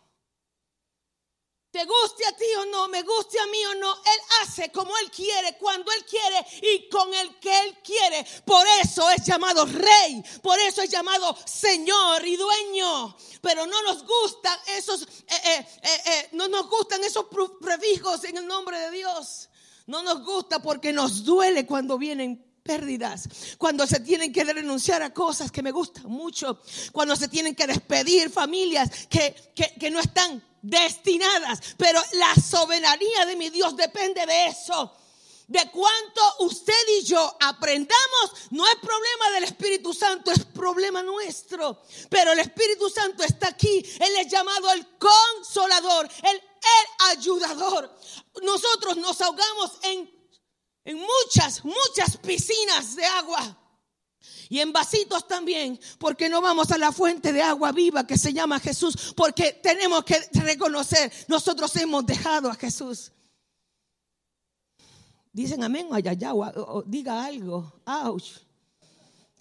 te 1.75 1.85
guste 1.87 2.25
a 2.25 2.31
ti 2.37 2.45
o 2.61 2.67
no, 2.67 2.87
me 2.87 3.03
guste 3.03 3.37
a 3.41 3.47
mí 3.49 3.59
o 3.67 3.75
no, 3.75 3.93
Él 3.97 4.21
hace 4.43 4.71
como 4.71 4.97
Él 4.97 5.11
quiere, 5.11 5.59
cuando 5.59 5.91
Él 5.91 6.05
quiere 6.05 6.47
y 6.63 6.89
con 6.89 7.13
el 7.13 7.35
que 7.41 7.63
Él 7.63 7.79
quiere. 7.83 8.25
Por 8.45 8.65
eso 8.81 9.11
es 9.11 9.27
llamado 9.27 9.67
rey, 9.67 10.23
por 10.41 10.57
eso 10.61 10.83
es 10.83 10.91
llamado 10.91 11.37
Señor 11.45 12.25
y 12.25 12.37
dueño. 12.37 13.17
Pero 13.41 13.67
no 13.67 13.83
nos 13.83 14.05
gustan 14.07 14.57
esos, 14.69 15.03
eh, 15.03 15.35
eh, 15.43 15.67
eh, 15.83 16.29
no 16.35 16.47
nos 16.47 16.71
gustan 16.71 17.03
esos 17.03 17.27
prefijos 17.61 18.23
en 18.23 18.37
el 18.37 18.47
nombre 18.47 18.79
de 18.79 18.93
Dios. 18.93 19.49
No 19.89 20.05
nos 20.05 20.25
gusta 20.25 20.63
porque 20.63 20.93
nos 20.93 21.25
duele 21.25 21.67
cuando 21.67 21.99
vienen 21.99 22.55
pérdidas, 22.63 23.29
cuando 23.59 23.85
se 23.85 23.99
tienen 23.99 24.33
que 24.33 24.45
renunciar 24.45 25.03
a 25.03 25.13
cosas 25.13 25.51
que 25.51 25.61
me 25.61 25.73
gustan 25.73 26.07
mucho, 26.07 26.61
cuando 26.93 27.17
se 27.17 27.27
tienen 27.27 27.57
que 27.57 27.67
despedir 27.67 28.31
familias 28.31 29.09
que, 29.11 29.35
que, 29.57 29.75
que 29.75 29.91
no 29.91 29.99
están 29.99 30.54
destinadas. 30.65 31.61
Pero 31.77 32.03
la 32.15 32.35
soberanía 32.35 33.27
de 33.27 33.37
mi 33.37 33.51
Dios 33.51 33.77
depende 33.77 34.25
de 34.27 34.47
eso. 34.47 34.97
De 35.47 35.71
cuánto 35.71 36.23
usted 36.39 36.73
y 36.99 37.05
yo 37.05 37.37
aprendamos, 37.39 38.31
no 38.51 38.67
es 38.67 38.77
problema 38.77 39.31
del 39.35 39.45
Espíritu 39.45 39.93
Santo, 39.93 40.31
es 40.31 40.43
problema 40.47 41.03
nuestro. 41.03 41.83
Pero 42.09 42.33
el 42.33 42.39
Espíritu 42.39 42.89
Santo 42.89 43.23
está 43.23 43.49
aquí. 43.49 43.85
Él 44.01 44.17
es 44.17 44.29
llamado 44.29 44.73
el 44.73 44.87
consolador, 44.97 46.09
el, 46.23 46.43
ayudador. 47.11 47.95
Nosotros 48.43 48.97
nos 48.97 49.21
ahogamos 49.21 49.73
en, 49.83 50.11
en 50.87 50.97
muchas, 50.97 51.63
muchas 51.63 52.17
piscinas 52.17 52.97
de 52.97 53.05
agua 53.05 53.64
y 54.55 54.61
en 54.61 54.73
vasitos 54.73 55.27
también, 55.27 55.81
porque 55.99 56.29
no 56.29 56.41
vamos 56.41 56.71
a 56.71 56.79
la 56.79 56.93
fuente 56.93 57.33
de 57.33 57.43
agua 57.43 57.73
viva 57.73 58.07
que 58.07 58.17
se 58.17 58.33
llama 58.33 58.61
Jesús, 58.61 59.13
porque 59.17 59.53
tenemos 59.61 60.05
que 60.05 60.17
reconocer, 60.35 61.13
nosotros 61.27 61.75
hemos 61.75 62.07
dejado 62.07 62.49
a 62.49 62.55
Jesús. 62.55 63.11
Dicen 65.33 65.65
amén 65.65 65.89
o 65.91 65.95
allá, 65.97 66.33
o, 66.33 66.85
diga 66.87 67.25
algo. 67.25 67.81
Ouch 67.85 68.45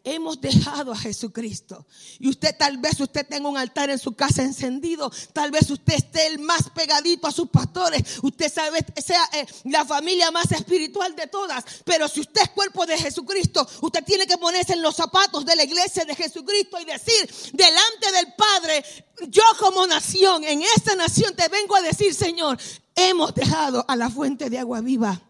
hemos 0.04 0.42
dejado 0.42 0.92
a 0.92 0.98
Jesucristo. 0.98 1.86
Y 2.20 2.30
usted 2.30 2.56
tal 2.58 2.78
vez 2.78 3.00
usted 3.00 3.26
tenga 3.26 3.48
un 3.48 3.58
altar 3.58 3.90
en 3.90 4.00
su 4.00 4.14
casa 4.14 4.44
encendido, 4.44 5.12
tal 5.32 5.52
vez 5.52 5.70
usted 5.70 5.94
esté 5.94 6.28
el 6.28 6.40
más 6.40 6.70
pegadito 6.70 7.28
a 7.28 7.32
sus 7.32 7.50
pastores, 7.50 8.20
usted 8.22 8.52
sabe 8.52 8.86
sea 9.04 9.24
eh, 9.34 9.46
la 9.66 9.86
familia 9.86 10.30
más 10.32 10.52
espiritual 10.52 11.16
de 11.16 11.28
todas, 11.28 11.64
pero 11.86 12.08
si 12.08 12.22
usted 12.22 12.42
es 12.42 12.50
cuerpo 12.50 12.86
de 12.86 12.98
Jesucristo, 12.98 13.68
usted 13.82 14.04
tiene 14.04 14.28
que 14.28 14.38
ponerse 14.38 14.74
en 14.74 14.82
los 14.82 14.96
zapatos 14.96 15.46
de 15.46 15.56
la 15.56 15.64
iglesia 15.64 16.06
de 16.06 16.16
Jesucristo 16.16 16.80
y 16.80 16.86
decir 16.86 17.34
delante 17.54 18.12
del 18.12 18.34
Padre, 18.34 18.84
yo 19.30 19.44
como 19.60 19.88
nación, 19.88 20.44
en 20.44 20.62
esta 20.76 20.96
nación 20.96 21.36
te 21.36 21.48
vengo 21.48 21.76
a 21.76 21.82
decir, 21.82 22.14
Señor, 22.14 22.58
hemos 22.96 23.34
dejado 23.34 23.86
a 23.88 23.96
la 23.96 24.10
fuente 24.10 24.50
de 24.50 24.60
agua 24.60 24.82
viva. 24.82 25.22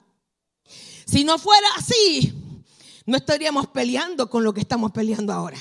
Si 1.06 1.24
no 1.24 1.38
fuera 1.38 1.68
así, 1.78 2.43
no 3.06 3.18
estaríamos 3.18 3.68
peleando 3.68 4.30
con 4.30 4.44
lo 4.44 4.54
que 4.54 4.62
estamos 4.62 4.92
peleando 4.92 5.34
ahora. 5.34 5.58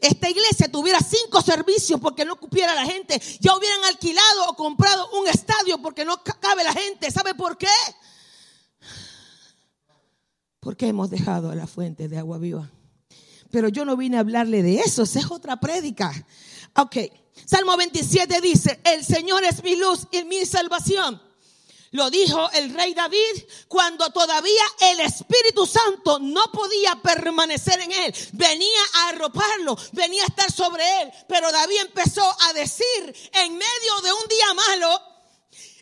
Esta 0.00 0.28
iglesia 0.28 0.70
tuviera 0.70 0.98
cinco 1.00 1.40
servicios 1.40 2.00
porque 2.00 2.24
no 2.24 2.36
cupiera 2.36 2.74
la 2.74 2.84
gente. 2.84 3.20
Ya 3.40 3.54
hubieran 3.56 3.84
alquilado 3.84 4.48
o 4.48 4.56
comprado 4.56 5.08
un 5.18 5.28
estadio 5.28 5.80
porque 5.80 6.04
no 6.04 6.22
cabe 6.22 6.64
la 6.64 6.72
gente. 6.72 7.10
¿Sabe 7.10 7.34
por 7.34 7.56
qué? 7.56 7.68
Porque 10.60 10.88
hemos 10.88 11.10
dejado 11.10 11.54
la 11.54 11.66
fuente 11.66 12.08
de 12.08 12.18
agua 12.18 12.38
viva. 12.38 12.70
Pero 13.50 13.68
yo 13.68 13.84
no 13.84 13.96
vine 13.96 14.16
a 14.16 14.20
hablarle 14.20 14.62
de 14.62 14.80
eso, 14.80 15.04
esa 15.04 15.20
es 15.20 15.30
otra 15.30 15.58
prédica. 15.58 16.12
Ok, 16.76 16.96
Salmo 17.46 17.76
27 17.76 18.40
dice, 18.40 18.80
el 18.84 19.04
Señor 19.04 19.42
es 19.44 19.62
mi 19.62 19.76
luz 19.76 20.06
y 20.10 20.24
mi 20.24 20.44
salvación. 20.44 21.20
Lo 21.92 22.10
dijo 22.10 22.50
el 22.52 22.74
rey 22.74 22.92
David 22.92 23.44
cuando 23.66 24.10
todavía 24.10 24.62
el 24.80 25.00
Espíritu 25.00 25.66
Santo 25.66 26.18
no 26.18 26.50
podía 26.52 26.96
permanecer 26.96 27.80
en 27.80 27.92
él. 27.92 28.14
Venía 28.32 28.80
a 28.94 29.08
arroparlo, 29.08 29.76
venía 29.92 30.22
a 30.22 30.26
estar 30.26 30.52
sobre 30.52 30.84
él. 31.02 31.12
Pero 31.26 31.50
David 31.50 31.80
empezó 31.80 32.36
a 32.42 32.52
decir 32.52 33.30
en 33.32 33.52
medio 33.52 34.00
de 34.02 34.12
un 34.12 34.28
día 34.28 34.54
malo, 34.54 35.02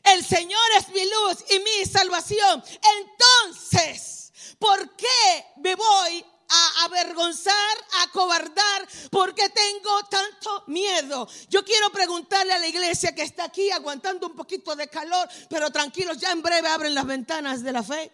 el 0.04 0.24
Señor 0.24 0.60
es 0.78 0.88
mi 0.90 1.04
luz 1.04 1.44
y 1.50 1.58
mi 1.58 1.84
salvación. 1.84 2.62
Entonces, 3.00 4.32
¿por 4.58 4.94
qué 4.94 5.46
me 5.56 5.74
voy 5.74 6.24
a 6.48 6.84
avergonzar, 6.84 7.54
a 8.02 8.10
cobardar, 8.12 8.88
porque 9.10 9.48
tengo 9.48 10.04
tanto 10.10 10.64
miedo. 10.68 11.28
Yo 11.48 11.64
quiero 11.64 11.90
preguntarle 11.90 12.52
a 12.52 12.58
la 12.58 12.66
iglesia 12.68 13.14
que 13.14 13.22
está 13.22 13.44
aquí 13.44 13.70
aguantando 13.70 14.26
un 14.26 14.34
poquito 14.34 14.76
de 14.76 14.88
calor, 14.88 15.28
pero 15.48 15.70
tranquilos, 15.70 16.18
ya 16.18 16.32
en 16.32 16.42
breve 16.42 16.68
abren 16.68 16.94
las 16.94 17.06
ventanas 17.06 17.62
de 17.62 17.72
la 17.72 17.82
fe. 17.82 18.12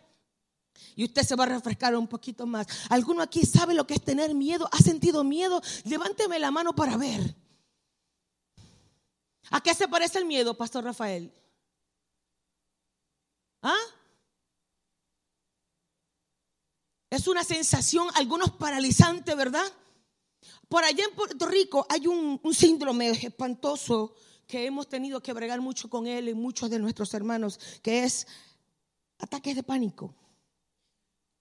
Y 0.95 1.05
usted 1.05 1.23
se 1.23 1.37
va 1.37 1.45
a 1.45 1.49
refrescar 1.49 1.97
un 1.97 2.07
poquito 2.07 2.47
más. 2.47 2.67
¿Alguno 2.91 3.23
aquí 3.23 3.45
sabe 3.47 3.75
lo 3.75 3.87
que 3.87 3.95
es 3.95 4.05
tener 4.05 4.35
miedo? 4.35 4.69
¿Ha 4.73 4.79
sentido 4.79 5.25
miedo? 5.25 5.63
Levánteme 5.85 6.39
la 6.39 6.51
mano 6.51 6.75
para 6.75 6.97
ver. 6.97 7.35
¿A 9.51 9.61
qué 9.61 9.75
se 9.75 9.89
parece 9.89 10.19
el 10.19 10.25
miedo, 10.25 10.57
Pastor 10.57 10.85
Rafael? 10.85 11.33
¿Ah? 13.63 13.77
Es 17.13 17.29
una 17.29 17.45
sensación, 17.45 18.09
algunos 18.15 18.53
paralizante, 18.53 19.35
¿verdad? 19.35 19.71
Por 20.67 20.83
allá 20.83 21.05
en 21.05 21.15
Puerto 21.15 21.45
Rico 21.45 21.85
hay 21.91 22.07
un, 22.07 22.41
síndrome 22.55 23.11
espantoso 23.11 24.15
que 24.47 24.65
hemos 24.65 24.89
tenido 24.89 25.23
que 25.23 25.35
bregar 25.35 25.61
mucho 25.61 25.91
con 25.91 26.07
él 26.07 26.31
y 26.31 26.35
muchos 26.35 26.71
de 26.71 26.79
nuestros 26.79 27.13
hermanos, 27.13 27.61
que 27.83 28.05
es 28.05 28.27
ataques 29.19 29.55
de 29.55 29.63
pánico. 29.63 30.15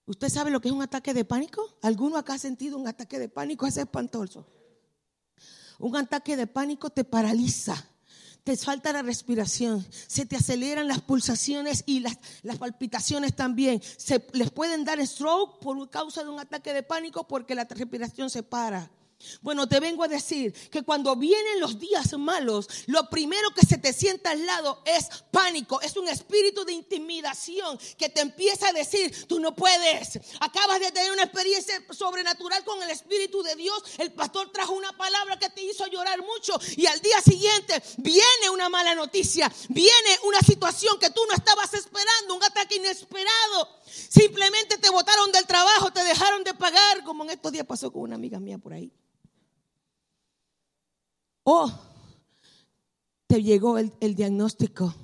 ¿Usted 0.04 0.28
sabe 0.28 0.50
lo 0.50 0.60
que 0.60 0.68
es 0.68 0.74
un 0.74 0.82
ataque 0.82 1.14
de 1.14 1.24
pánico? 1.24 1.78
¿Alguno 1.80 2.18
acá 2.18 2.34
ha 2.34 2.38
sentido 2.38 2.76
un 2.76 2.86
ataque 2.86 3.18
de 3.18 3.30
pánico? 3.30 3.66
Es 3.66 3.78
espantoso. 3.78 4.46
Un 5.78 5.96
ataque 5.96 6.36
de 6.36 6.46
pánico 6.46 6.90
te 6.90 7.02
paraliza 7.02 7.82
te 8.44 8.56
falta 8.56 8.92
la 8.92 9.02
respiración, 9.02 9.86
se 9.90 10.26
te 10.26 10.36
aceleran 10.36 10.88
las 10.88 11.00
pulsaciones 11.00 11.84
y 11.86 12.00
las, 12.00 12.18
las, 12.42 12.58
palpitaciones 12.58 13.34
también. 13.34 13.80
Se 13.82 14.26
les 14.32 14.50
pueden 14.50 14.84
dar 14.84 15.04
stroke 15.06 15.60
por 15.60 15.90
causa 15.90 16.24
de 16.24 16.30
un 16.30 16.40
ataque 16.40 16.72
de 16.72 16.82
pánico 16.82 17.28
porque 17.28 17.54
la 17.54 17.64
respiración 17.64 18.30
se 18.30 18.42
para. 18.42 18.90
Bueno, 19.40 19.68
te 19.68 19.80
vengo 19.80 20.04
a 20.04 20.08
decir 20.08 20.52
que 20.70 20.82
cuando 20.82 21.16
vienen 21.16 21.60
los 21.60 21.78
días 21.78 22.12
malos, 22.18 22.68
lo 22.86 23.08
primero 23.10 23.50
que 23.50 23.66
se 23.66 23.78
te 23.78 23.92
sienta 23.92 24.30
al 24.30 24.46
lado 24.46 24.82
es 24.84 25.08
pánico, 25.30 25.80
es 25.80 25.96
un 25.96 26.08
espíritu 26.08 26.64
de 26.64 26.72
intimidación 26.72 27.78
que 27.96 28.08
te 28.08 28.20
empieza 28.20 28.68
a 28.68 28.72
decir, 28.72 29.26
tú 29.26 29.40
no 29.40 29.54
puedes. 29.54 30.20
Acabas 30.40 30.80
de 30.80 30.92
tener 30.92 31.12
una 31.12 31.24
experiencia 31.24 31.74
sobrenatural 31.90 32.64
con 32.64 32.82
el 32.82 32.90
Espíritu 32.90 33.42
de 33.42 33.54
Dios, 33.56 33.82
el 33.98 34.12
pastor 34.12 34.50
trajo 34.52 34.72
una 34.74 34.92
palabra 34.96 35.38
que 35.38 35.50
te 35.50 35.62
hizo 35.62 35.86
llorar 35.86 36.20
mucho 36.22 36.58
y 36.76 36.86
al 36.86 37.00
día 37.00 37.20
siguiente 37.20 37.82
viene 37.98 38.50
una 38.52 38.68
mala 38.68 38.94
noticia, 38.94 39.52
viene 39.68 40.18
una 40.24 40.40
situación 40.40 40.98
que 40.98 41.10
tú 41.10 41.20
no 41.28 41.34
estabas 41.34 41.72
esperando, 41.74 42.34
un 42.34 42.44
ataque 42.44 42.76
inesperado. 42.76 43.68
Simplemente 43.84 44.78
te 44.78 44.90
botaron 44.90 45.32
del 45.32 45.46
trabajo, 45.46 45.92
te 45.92 46.04
dejaron 46.04 46.44
de 46.44 46.54
pagar, 46.54 47.04
como 47.04 47.24
en 47.24 47.30
estos 47.30 47.52
días 47.52 47.66
pasó 47.66 47.92
con 47.92 48.02
una 48.02 48.16
amiga 48.16 48.38
mía 48.38 48.58
por 48.58 48.72
ahí. 48.72 48.92
O 51.44 51.70
te 53.26 53.42
llegó 53.42 53.78
el, 53.78 54.14
diagnóstico 54.14 54.94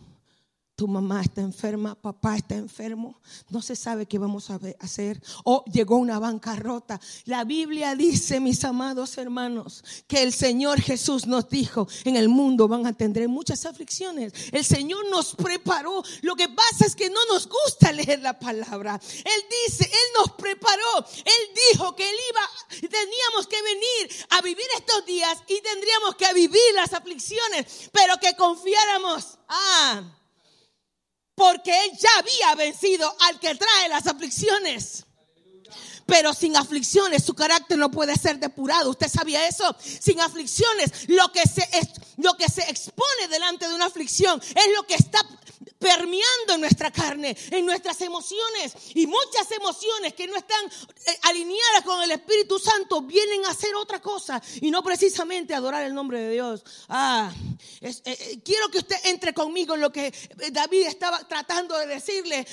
tu 0.78 0.86
mamá 0.86 1.22
está 1.22 1.40
enferma, 1.40 1.96
papá 1.96 2.36
está 2.36 2.54
enfermo, 2.54 3.20
no 3.48 3.60
se 3.60 3.74
sabe 3.74 4.06
qué 4.06 4.16
vamos 4.16 4.48
a 4.48 4.60
hacer. 4.78 5.20
O 5.42 5.64
llegó 5.64 5.96
una 5.96 6.20
bancarrota. 6.20 7.00
La 7.24 7.42
Biblia 7.42 7.96
dice, 7.96 8.38
mis 8.38 8.62
amados 8.64 9.18
hermanos, 9.18 9.82
que 10.06 10.22
el 10.22 10.32
Señor 10.32 10.80
Jesús 10.80 11.26
nos 11.26 11.48
dijo, 11.48 11.88
en 12.04 12.14
el 12.14 12.28
mundo 12.28 12.68
van 12.68 12.86
a 12.86 12.92
tener 12.92 13.28
muchas 13.28 13.66
aflicciones. 13.66 14.32
El 14.52 14.64
Señor 14.64 15.04
nos 15.10 15.34
preparó. 15.34 16.04
Lo 16.22 16.36
que 16.36 16.48
pasa 16.48 16.86
es 16.86 16.94
que 16.94 17.10
no 17.10 17.26
nos 17.26 17.48
gusta 17.48 17.90
leer 17.90 18.20
la 18.20 18.38
palabra. 18.38 19.00
Él 19.02 19.44
dice, 19.66 19.82
Él 19.82 20.08
nos 20.14 20.30
preparó. 20.36 21.04
Él 21.16 21.54
dijo 21.72 21.96
que 21.96 22.08
Él 22.08 22.16
iba, 22.30 22.88
teníamos 22.88 23.48
que 23.48 23.60
venir 23.62 24.26
a 24.30 24.42
vivir 24.42 24.66
estos 24.76 25.04
días 25.04 25.38
y 25.48 25.60
tendríamos 25.60 26.14
que 26.14 26.32
vivir 26.34 26.74
las 26.76 26.92
aflicciones, 26.92 27.90
pero 27.90 28.16
que 28.18 28.36
confiáramos. 28.36 29.38
Ah 29.48 30.17
porque 31.38 31.70
Él 31.84 31.92
ya 31.96 32.10
había 32.18 32.54
vencido 32.56 33.16
al 33.20 33.40
que 33.40 33.54
trae 33.54 33.88
las 33.88 34.06
aflicciones. 34.06 35.06
Pero 36.08 36.32
sin 36.32 36.56
aflicciones 36.56 37.22
su 37.22 37.34
carácter 37.34 37.76
no 37.76 37.90
puede 37.90 38.16
ser 38.16 38.38
depurado. 38.38 38.88
¿Usted 38.88 39.08
sabía 39.08 39.46
eso? 39.46 39.76
Sin 39.78 40.18
aflicciones, 40.22 41.06
lo 41.06 41.30
que 41.30 41.42
se, 41.42 41.68
lo 42.16 42.34
que 42.34 42.48
se 42.48 42.62
expone 42.62 43.28
delante 43.28 43.68
de 43.68 43.74
una 43.74 43.84
aflicción 43.84 44.40
es 44.40 44.74
lo 44.74 44.86
que 44.86 44.94
está 44.94 45.20
permeando 45.78 46.54
en 46.54 46.62
nuestra 46.62 46.90
carne, 46.90 47.36
en 47.50 47.66
nuestras 47.66 48.00
emociones. 48.00 48.72
Y 48.94 49.06
muchas 49.06 49.50
emociones 49.52 50.14
que 50.14 50.26
no 50.26 50.36
están 50.36 50.64
eh, 50.64 51.18
alineadas 51.24 51.82
con 51.84 52.02
el 52.02 52.10
Espíritu 52.10 52.58
Santo 52.58 53.02
vienen 53.02 53.44
a 53.44 53.50
hacer 53.50 53.74
otra 53.74 54.00
cosa 54.00 54.42
y 54.62 54.70
no 54.70 54.82
precisamente 54.82 55.54
adorar 55.54 55.84
el 55.84 55.94
nombre 55.94 56.20
de 56.20 56.30
Dios. 56.32 56.64
Ah, 56.88 57.30
eh, 57.82 57.94
eh, 58.06 58.40
quiero 58.42 58.70
que 58.70 58.78
usted 58.78 58.96
entre 59.04 59.34
conmigo 59.34 59.74
en 59.74 59.82
lo 59.82 59.92
que 59.92 60.10
David 60.52 60.86
estaba 60.86 61.22
tratando 61.28 61.78
de 61.78 61.86
decirle 61.86 62.46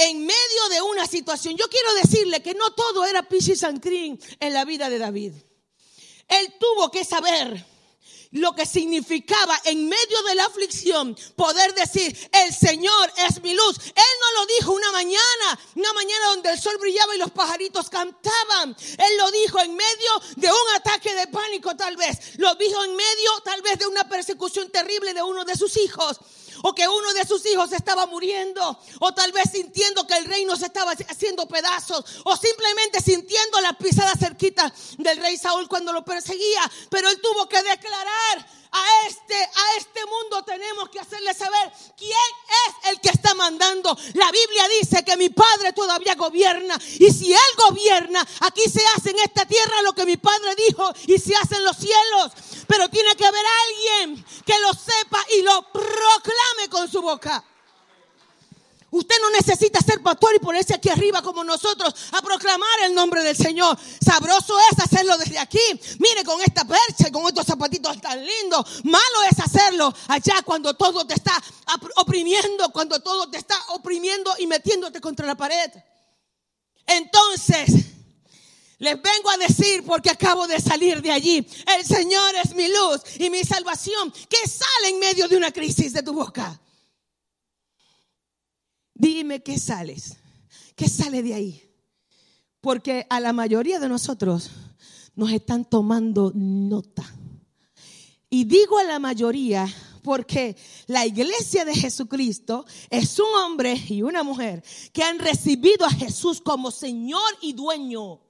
en 0.00 0.24
medio 0.24 0.68
de 0.70 0.80
una 0.82 1.06
situación. 1.06 1.56
Yo 1.56 1.68
quiero 1.68 1.92
decirle 1.94 2.42
que 2.42 2.54
no 2.54 2.72
todo 2.72 3.04
era 3.04 3.22
peaches 3.22 3.62
and 3.64 3.82
cream 3.82 4.18
en 4.40 4.54
la 4.54 4.64
vida 4.64 4.88
de 4.88 4.98
David. 4.98 5.34
Él 6.26 6.54
tuvo 6.58 6.90
que 6.90 7.04
saber 7.04 7.66
lo 8.32 8.54
que 8.54 8.64
significaba 8.64 9.60
en 9.64 9.88
medio 9.88 10.22
de 10.22 10.36
la 10.36 10.46
aflicción 10.46 11.16
poder 11.36 11.74
decir, 11.74 12.16
el 12.32 12.54
Señor 12.54 13.12
es 13.28 13.42
mi 13.42 13.52
luz. 13.54 13.76
Él 13.78 13.92
no 13.94 14.40
lo 14.40 14.46
dijo 14.46 14.72
una 14.72 14.92
mañana, 14.92 15.60
una 15.74 15.92
mañana 15.92 16.26
donde 16.28 16.52
el 16.52 16.60
sol 16.60 16.76
brillaba 16.80 17.14
y 17.14 17.18
los 17.18 17.32
pajaritos 17.32 17.90
cantaban. 17.90 18.76
Él 18.98 19.16
lo 19.18 19.30
dijo 19.32 19.58
en 19.60 19.74
medio 19.74 20.22
de 20.36 20.48
un 20.48 20.76
ataque 20.76 21.14
de 21.14 21.26
pánico 21.26 21.76
tal 21.76 21.96
vez. 21.96 22.38
Lo 22.38 22.54
dijo 22.54 22.84
en 22.84 22.96
medio 22.96 23.40
tal 23.44 23.60
vez 23.62 23.78
de 23.78 23.86
una 23.86 24.08
persecución 24.08 24.70
terrible 24.70 25.12
de 25.12 25.22
uno 25.22 25.44
de 25.44 25.56
sus 25.56 25.76
hijos 25.76 26.20
o 26.62 26.74
que 26.74 26.86
uno 26.86 27.12
de 27.14 27.26
sus 27.26 27.44
hijos 27.46 27.72
estaba 27.72 28.06
muriendo, 28.06 28.78
o 29.00 29.12
tal 29.12 29.32
vez 29.32 29.50
sintiendo 29.52 30.06
que 30.06 30.16
el 30.16 30.24
reino 30.24 30.56
se 30.56 30.66
estaba 30.66 30.92
haciendo 30.92 31.46
pedazos, 31.46 32.04
o 32.24 32.36
simplemente 32.36 33.00
sintiendo 33.00 33.60
la 33.60 33.72
pisada 33.74 34.12
cerquita 34.18 34.72
del 34.98 35.18
rey 35.18 35.36
Saúl 35.36 35.68
cuando 35.68 35.92
lo 35.92 36.04
perseguía. 36.04 36.70
Pero 36.88 37.08
él 37.08 37.20
tuvo 37.20 37.48
que 37.48 37.62
declarar 37.62 38.46
a 38.72 39.06
este, 39.08 39.34
a 39.34 39.78
este 39.78 40.00
mundo 40.06 40.44
tenemos 40.44 40.88
que 40.90 41.00
hacerle 41.00 41.34
saber 41.34 41.72
quién 41.96 42.10
es 42.12 42.90
el 42.90 43.00
que 43.00 43.08
está 43.08 43.34
mandando. 43.34 43.96
La 44.14 44.30
Biblia 44.30 44.68
dice 44.80 45.04
que 45.04 45.16
mi 45.16 45.28
Padre 45.28 45.72
todavía 45.72 46.14
gobierna. 46.14 46.78
Y 46.98 47.10
si 47.12 47.32
Él 47.32 47.38
gobierna, 47.56 48.26
aquí 48.40 48.62
se 48.70 48.82
hace 48.96 49.10
en 49.10 49.18
esta 49.20 49.44
tierra 49.44 49.82
lo 49.82 49.92
que 49.92 50.06
mi 50.06 50.16
Padre 50.16 50.54
dijo 50.68 50.92
y 51.06 51.18
se 51.18 51.34
hace 51.34 51.56
en 51.56 51.64
los 51.64 51.76
cielos. 51.76 52.32
Pero 52.70 52.88
tiene 52.88 53.16
que 53.16 53.26
haber 53.26 53.44
alguien 53.66 54.24
que 54.46 54.54
lo 54.60 54.72
sepa 54.72 55.18
y 55.36 55.42
lo 55.42 55.72
proclame 55.72 56.68
con 56.70 56.88
su 56.88 57.02
boca. 57.02 57.44
Usted 58.92 59.16
no 59.20 59.30
necesita 59.30 59.80
ser 59.80 60.00
pastor 60.00 60.36
y 60.36 60.38
ponerse 60.38 60.74
aquí 60.74 60.88
arriba 60.88 61.20
como 61.20 61.42
nosotros 61.42 61.92
a 62.12 62.22
proclamar 62.22 62.80
el 62.84 62.94
nombre 62.94 63.24
del 63.24 63.36
Señor. 63.36 63.76
Sabroso 64.00 64.56
es 64.70 64.78
hacerlo 64.78 65.18
desde 65.18 65.40
aquí. 65.40 65.58
Mire 65.98 66.22
con 66.24 66.40
esta 66.42 66.64
percha 66.64 67.08
y 67.08 67.10
con 67.10 67.26
estos 67.26 67.44
zapatitos 67.44 68.00
tan 68.00 68.24
lindos. 68.24 68.84
Malo 68.84 69.22
es 69.28 69.40
hacerlo 69.40 69.92
allá 70.06 70.40
cuando 70.44 70.74
todo 70.74 71.04
te 71.04 71.14
está 71.14 71.42
oprimiendo, 71.96 72.70
cuando 72.70 73.00
todo 73.00 73.28
te 73.28 73.38
está 73.38 73.56
oprimiendo 73.70 74.32
y 74.38 74.46
metiéndote 74.46 75.00
contra 75.00 75.26
la 75.26 75.34
pared. 75.34 75.72
Entonces, 76.86 77.99
les 78.80 78.94
vengo 79.00 79.30
a 79.30 79.36
decir 79.36 79.84
porque 79.84 80.08
acabo 80.08 80.48
de 80.48 80.58
salir 80.58 81.02
de 81.02 81.12
allí. 81.12 81.46
El 81.78 81.84
Señor 81.84 82.34
es 82.42 82.54
mi 82.54 82.66
luz 82.66 83.02
y 83.18 83.28
mi 83.28 83.44
salvación 83.44 84.10
que 84.10 84.48
sale 84.48 84.88
en 84.88 84.98
medio 84.98 85.28
de 85.28 85.36
una 85.36 85.52
crisis 85.52 85.92
de 85.92 86.02
tu 86.02 86.14
boca. 86.14 86.58
Dime 88.94 89.42
qué 89.42 89.58
sales, 89.58 90.16
qué 90.74 90.88
sale 90.88 91.22
de 91.22 91.34
ahí. 91.34 91.70
Porque 92.62 93.06
a 93.10 93.20
la 93.20 93.34
mayoría 93.34 93.78
de 93.80 93.88
nosotros 93.88 94.50
nos 95.14 95.30
están 95.30 95.66
tomando 95.66 96.32
nota. 96.34 97.04
Y 98.30 98.44
digo 98.44 98.78
a 98.78 98.84
la 98.84 98.98
mayoría 98.98 99.66
porque 100.02 100.56
la 100.86 101.04
iglesia 101.04 101.66
de 101.66 101.74
Jesucristo 101.74 102.64
es 102.88 103.18
un 103.18 103.28
hombre 103.44 103.74
y 103.88 104.00
una 104.00 104.22
mujer 104.22 104.64
que 104.94 105.02
han 105.02 105.18
recibido 105.18 105.84
a 105.84 105.90
Jesús 105.90 106.40
como 106.40 106.70
Señor 106.70 107.30
y 107.42 107.52
dueño 107.52 108.29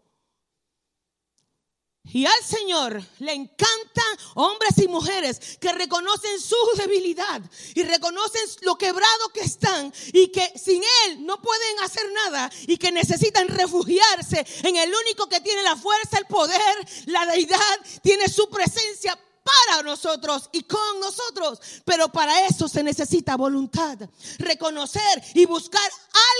y 2.12 2.26
al 2.26 2.44
Señor 2.44 3.02
le 3.20 3.32
encantan 3.32 4.18
hombres 4.34 4.78
y 4.78 4.88
mujeres 4.88 5.58
que 5.60 5.72
reconocen 5.72 6.40
su 6.40 6.56
debilidad 6.76 7.40
y 7.74 7.82
reconocen 7.82 8.42
lo 8.62 8.76
quebrado 8.76 9.28
que 9.32 9.40
están 9.40 9.92
y 10.12 10.28
que 10.28 10.52
sin 10.58 10.82
Él 11.06 11.24
no 11.24 11.40
pueden 11.40 11.78
hacer 11.80 12.10
nada 12.12 12.50
y 12.66 12.76
que 12.76 12.92
necesitan 12.92 13.48
refugiarse 13.48 14.44
en 14.62 14.76
el 14.76 14.92
único 15.04 15.28
que 15.28 15.40
tiene 15.40 15.62
la 15.62 15.76
fuerza, 15.76 16.18
el 16.18 16.26
poder, 16.26 16.88
la 17.06 17.26
deidad, 17.26 17.58
tiene 18.02 18.28
su 18.28 18.48
presencia 18.48 19.18
para 19.42 19.82
nosotros 19.82 20.48
y 20.52 20.62
con 20.62 21.00
nosotros. 21.00 21.60
Pero 21.84 22.10
para 22.10 22.46
eso 22.46 22.68
se 22.68 22.82
necesita 22.82 23.36
voluntad, 23.36 23.98
reconocer 24.38 25.22
y 25.34 25.46
buscar 25.46 25.90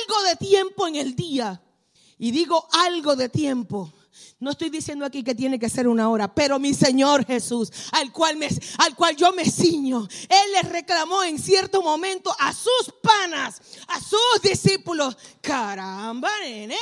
algo 0.07 0.23
de 0.25 0.37
tiempo 0.37 0.87
en 0.89 0.97
el 0.97 1.15
día. 1.15 1.63
Y 2.19 2.33
digo 2.33 2.69
algo 2.73 3.17
de 3.17 3.29
tiempo 3.29 3.93
no 4.39 4.51
estoy 4.51 4.71
diciendo 4.71 5.05
aquí 5.05 5.23
que 5.23 5.35
tiene 5.35 5.59
que 5.59 5.69
ser 5.69 5.87
una 5.87 6.09
hora, 6.09 6.35
pero 6.35 6.59
mi 6.59 6.73
Señor 6.73 7.27
Jesús, 7.27 7.71
al 7.93 8.11
cual, 8.13 8.37
yo 9.17 9.33
me 9.33 9.45
ciño, 9.45 10.09
Él 10.29 10.53
le 10.55 10.69
reclamó 10.69 11.23
en 11.23 11.39
cierto 11.39 11.83
momento 11.83 12.35
a 12.39 12.53
sus 12.53 12.95
panas, 13.03 13.61
a 13.89 14.01
sus 14.01 14.43
discípulos, 14.43 15.17
caramba, 15.41 16.31
nene. 16.43 16.77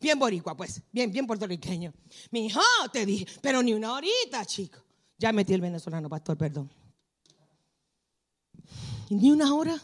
Bien 0.00 0.18
boricua, 0.18 0.56
pues, 0.56 0.82
bien, 0.92 1.10
bien 1.10 1.26
puertorriqueño. 1.26 1.94
Mi 2.30 2.46
hijo, 2.46 2.60
te 2.92 3.06
dije, 3.06 3.26
pero 3.40 3.62
ni 3.62 3.72
una 3.72 3.94
horita, 3.94 4.44
chico. 4.44 4.78
Ya 5.16 5.32
metí 5.32 5.54
el 5.54 5.60
venezolano, 5.60 6.08
pastor, 6.08 6.36
perdón. 6.36 6.70
Ni 9.08 9.30
una 9.30 9.54
hora. 9.54 9.80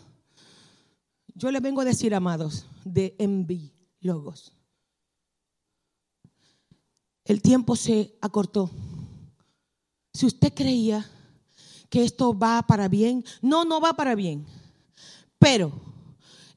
Yo 1.35 1.51
le 1.51 1.61
vengo 1.61 1.81
a 1.81 1.85
decir, 1.85 2.15
amados, 2.15 2.67
de 2.85 3.15
envi 3.19 3.73
logos 4.01 4.58
el 7.29 7.43
tiempo 7.43 7.77
se 7.77 8.17
acortó. 8.23 8.71
Si 10.15 10.25
usted 10.27 10.53
creía 10.53 11.09
que 11.91 12.03
esto 12.03 12.37
va 12.37 12.63
para 12.63 12.89
bien, 12.89 13.25
no, 13.43 13.67
no 13.67 13.81
va 13.81 13.93
para 13.93 14.15
bien. 14.15 14.47
Pero 15.39 15.71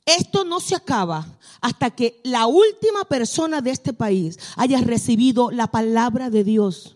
esto 0.05 0.45
no 0.45 0.62
se 0.62 0.73
acaba 0.73 1.38
hasta 1.60 1.91
que 1.91 2.21
la 2.23 2.47
última 2.47 3.03
persona 3.03 3.62
de 3.62 3.71
este 3.71 3.91
país 3.91 4.39
haya 4.55 4.79
recibido 4.79 5.51
la 5.51 5.67
palabra 5.67 6.29
de 6.29 6.45
Dios. 6.45 6.95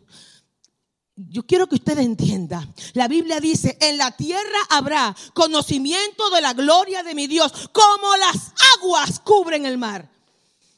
Yo 1.17 1.45
quiero 1.45 1.67
que 1.67 1.75
usted 1.75 1.99
entienda. 1.99 2.67
La 2.93 3.09
Biblia 3.09 3.41
dice, 3.41 3.77
en 3.81 3.97
la 3.97 4.11
tierra 4.11 4.59
habrá 4.69 5.15
conocimiento 5.33 6.29
de 6.29 6.41
la 6.41 6.53
gloria 6.53 7.03
de 7.03 7.13
mi 7.13 7.27
Dios, 7.27 7.69
como 7.73 8.15
las 8.17 8.53
aguas 8.77 9.19
cubren 9.19 9.65
el 9.65 9.77
mar. 9.77 10.14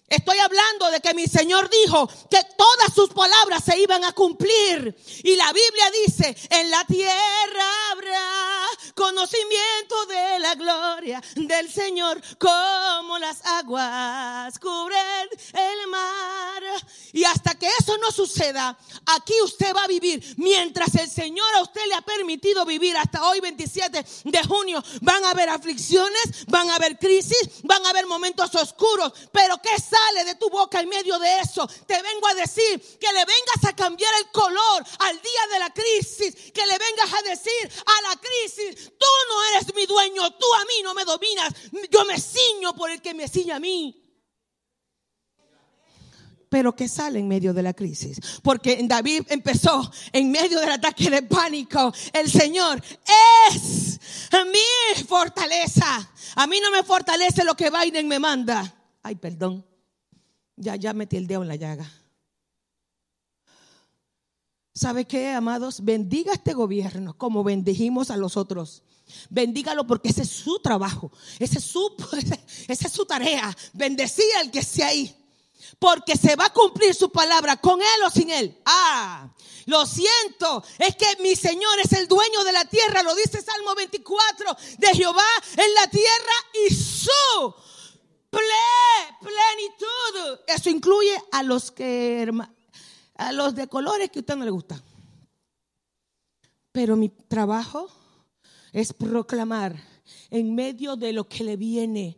Estoy 0.09 0.37
hablando 0.37 0.89
de 0.89 1.01
que 1.01 1.13
mi 1.13 1.27
Señor 1.27 1.69
dijo 1.69 2.07
que 2.29 2.39
todas 2.57 2.93
sus 2.95 3.09
palabras 3.09 3.61
se 3.65 3.77
iban 3.77 4.05
a 4.05 4.13
cumplir. 4.13 4.95
Y 5.23 5.35
la 5.35 5.51
Biblia 5.51 5.91
dice, 6.05 6.37
en 6.49 6.71
la 6.71 6.85
tierra 6.85 7.91
habrá 7.91 8.67
conocimiento 8.95 10.05
de 10.05 10.39
la 10.39 10.55
gloria 10.55 11.21
del 11.35 11.69
Señor 11.69 12.21
como 12.39 13.19
las 13.19 13.45
aguas 13.45 14.57
cubren 14.59 15.27
el 15.53 15.87
mar. 15.87 16.63
Y 17.11 17.25
hasta 17.25 17.55
que 17.55 17.67
eso 17.67 17.97
no 17.97 18.09
suceda, 18.11 18.77
aquí 19.07 19.33
usted 19.43 19.75
va 19.75 19.83
a 19.83 19.87
vivir. 19.87 20.23
Mientras 20.37 20.95
el 20.95 21.09
Señor 21.09 21.53
a 21.55 21.63
usted 21.63 21.81
le 21.85 21.95
ha 21.95 22.01
permitido 22.01 22.65
vivir 22.65 22.95
hasta 22.95 23.27
hoy 23.27 23.41
27 23.41 24.05
de 24.23 24.43
junio, 24.43 24.81
van 25.01 25.25
a 25.25 25.31
haber 25.31 25.49
aflicciones, 25.49 26.45
van 26.47 26.69
a 26.69 26.75
haber 26.75 26.97
crisis, 26.97 27.49
van 27.63 27.85
a 27.85 27.89
haber 27.89 28.07
momentos 28.07 28.55
oscuros. 28.55 29.11
Pero 29.33 29.57
¿qué 29.61 29.75
sale 29.97 30.25
de 30.25 30.35
tu 30.35 30.49
boca 30.49 30.79
en 30.79 30.89
medio 30.89 31.17
de 31.19 31.39
eso? 31.39 31.67
Te 31.85 32.01
vengo 32.01 32.27
a 32.27 32.33
decir 32.33 32.81
que 32.99 33.13
le 33.13 33.25
vengas 33.25 33.65
a 33.67 33.75
cambiar 33.75 34.11
el 34.19 34.31
color 34.31 34.83
al 34.99 35.21
día 35.21 35.47
de 35.53 35.59
la 35.59 35.73
crisis, 35.73 36.51
que 36.51 36.65
le 36.65 36.77
vengas 36.77 37.13
a 37.13 37.21
decir 37.23 37.83
a 37.85 38.09
la 38.09 38.15
crisis, 38.15 38.91
tú 38.97 39.05
no 39.29 39.43
eres 39.55 39.73
mi 39.75 39.85
dueño, 39.85 40.31
tú 40.31 40.45
a 40.53 40.65
mí 40.65 40.83
no 40.83 40.93
me 40.93 41.05
dominas, 41.05 41.53
yo 41.91 42.05
me 42.05 42.19
ciño 42.19 42.73
por 42.73 42.89
el 42.91 43.01
que 43.01 43.13
me 43.13 43.27
ciña 43.27 43.57
a 43.57 43.59
mí 43.59 44.03
pero 46.49 46.75
que 46.75 46.87
sale 46.87 47.19
en 47.19 47.27
medio 47.27 47.53
de 47.53 47.61
la 47.61 47.73
crisis. 47.73 48.39
Porque 48.41 48.79
David 48.83 49.23
empezó 49.29 49.91
en 50.13 50.31
medio 50.31 50.59
del 50.59 50.71
ataque 50.71 51.09
de 51.09 51.23
pánico. 51.23 51.93
El 52.13 52.31
Señor 52.31 52.81
es 53.51 53.99
mi 54.31 55.03
fortaleza. 55.03 56.09
A 56.35 56.47
mí 56.47 56.59
no 56.61 56.71
me 56.71 56.83
fortalece 56.83 57.43
lo 57.43 57.55
que 57.55 57.69
Biden 57.69 58.07
me 58.07 58.19
manda. 58.19 58.73
Ay, 59.03 59.15
perdón. 59.15 59.65
Ya, 60.57 60.75
ya 60.75 60.93
metí 60.93 61.15
el 61.17 61.27
dedo 61.27 61.43
en 61.43 61.47
la 61.47 61.55
llaga. 61.55 61.89
¿Sabe 64.73 65.05
qué, 65.05 65.29
amados? 65.29 65.83
Bendiga 65.83 66.33
este 66.33 66.53
gobierno 66.53 67.17
como 67.17 67.43
bendijimos 67.43 68.11
a 68.11 68.17
los 68.17 68.37
otros. 68.37 68.83
Bendígalo 69.29 69.87
porque 69.87 70.09
ese 70.09 70.23
es 70.23 70.29
su 70.29 70.59
trabajo, 70.59 71.11
ese 71.39 71.59
es 71.59 71.63
su, 71.63 71.95
es 72.67 72.79
su 72.91 73.05
tarea. 73.05 73.55
Bendecía 73.73 74.39
al 74.39 74.51
que 74.51 74.59
esté 74.59 74.83
ahí 74.83 75.15
porque 75.79 76.15
se 76.15 76.35
va 76.35 76.45
a 76.45 76.53
cumplir 76.53 76.93
su 76.93 77.11
palabra 77.11 77.57
con 77.57 77.79
él 77.81 78.03
o 78.05 78.09
sin 78.09 78.29
él. 78.29 78.57
Ah, 78.65 79.29
lo 79.65 79.85
siento, 79.85 80.63
es 80.77 80.95
que 80.95 81.21
mi 81.21 81.35
Señor 81.35 81.79
es 81.83 81.93
el 81.93 82.07
dueño 82.07 82.43
de 82.43 82.51
la 82.51 82.65
tierra, 82.65 83.03
lo 83.03 83.15
dice 83.15 83.41
Salmo 83.41 83.75
24, 83.75 84.55
de 84.77 84.87
Jehová 84.95 85.25
en 85.55 85.73
la 85.73 85.87
tierra 85.87 86.33
y 86.67 86.73
su. 86.73 87.55
Eso 90.57 90.71
incluye 90.71 91.13
a 91.31 91.43
los 91.43 91.69
que 91.69 92.27
a 93.15 93.31
los 93.31 93.53
de 93.53 93.67
colores 93.67 94.09
que 94.09 94.19
a 94.19 94.21
usted 94.21 94.35
no 94.35 94.43
le 94.43 94.49
gustan. 94.49 94.81
Pero 96.71 96.95
mi 96.95 97.09
trabajo 97.09 97.87
es 98.73 98.91
proclamar 98.91 99.79
en 100.31 100.55
medio 100.55 100.95
de 100.95 101.13
lo 101.13 101.29
que 101.29 101.43
le 101.43 101.57
viene 101.57 102.17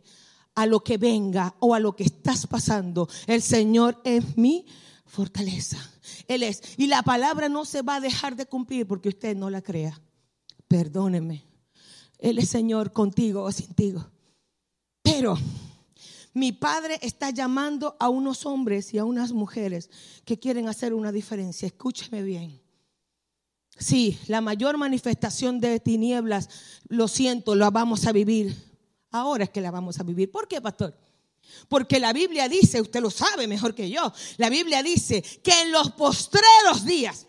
a 0.54 0.64
lo 0.64 0.82
que 0.82 0.96
venga 0.96 1.54
o 1.58 1.74
a 1.74 1.80
lo 1.80 1.94
que 1.94 2.04
estás 2.04 2.46
pasando. 2.46 3.10
El 3.26 3.42
Señor 3.42 4.00
es 4.04 4.38
mi 4.38 4.64
fortaleza. 5.04 5.78
Él 6.26 6.42
es. 6.42 6.62
Y 6.78 6.86
la 6.86 7.02
palabra 7.02 7.50
no 7.50 7.66
se 7.66 7.82
va 7.82 7.96
a 7.96 8.00
dejar 8.00 8.36
de 8.36 8.46
cumplir 8.46 8.86
porque 8.86 9.10
usted 9.10 9.36
no 9.36 9.50
la 9.50 9.60
crea. 9.60 10.00
Perdóneme. 10.66 11.44
Él 12.18 12.38
es 12.38 12.48
Señor 12.48 12.92
contigo 12.92 13.42
o 13.42 13.52
sin 13.52 13.74
ti. 13.74 13.92
Pero 15.02 15.36
mi 16.32 16.52
Padre 16.52 16.98
está 17.02 17.30
llamando 17.30 17.96
a 17.98 18.08
unos 18.08 18.46
hombres 18.46 18.94
y 18.94 18.98
a 18.98 19.04
unas 19.04 19.32
mujeres 19.32 19.90
que 20.24 20.38
quieren 20.38 20.68
hacer 20.68 20.94
una 20.94 21.12
diferencia. 21.12 21.66
Escúcheme 21.66 22.22
bien. 22.22 22.60
Sí, 23.78 24.18
la 24.26 24.40
mayor 24.40 24.76
manifestación 24.76 25.58
de 25.60 25.80
tinieblas, 25.80 26.48
lo 26.88 27.08
siento, 27.08 27.54
lo 27.54 27.70
vamos 27.70 28.06
a 28.06 28.12
vivir 28.12 28.70
Ahora 29.12 29.44
es 29.44 29.50
que 29.50 29.60
la 29.60 29.70
vamos 29.70 29.98
a 29.98 30.02
vivir. 30.02 30.30
¿Por 30.30 30.46
qué, 30.46 30.60
pastor? 30.60 30.96
Porque 31.68 31.98
la 31.98 32.12
Biblia 32.12 32.48
dice, 32.48 32.80
usted 32.80 33.00
lo 33.00 33.10
sabe 33.10 33.46
mejor 33.46 33.74
que 33.74 33.90
yo, 33.90 34.12
la 34.36 34.48
Biblia 34.48 34.82
dice 34.82 35.22
que 35.22 35.62
en 35.62 35.72
los 35.72 35.90
postreros 35.92 36.84
días, 36.84 37.26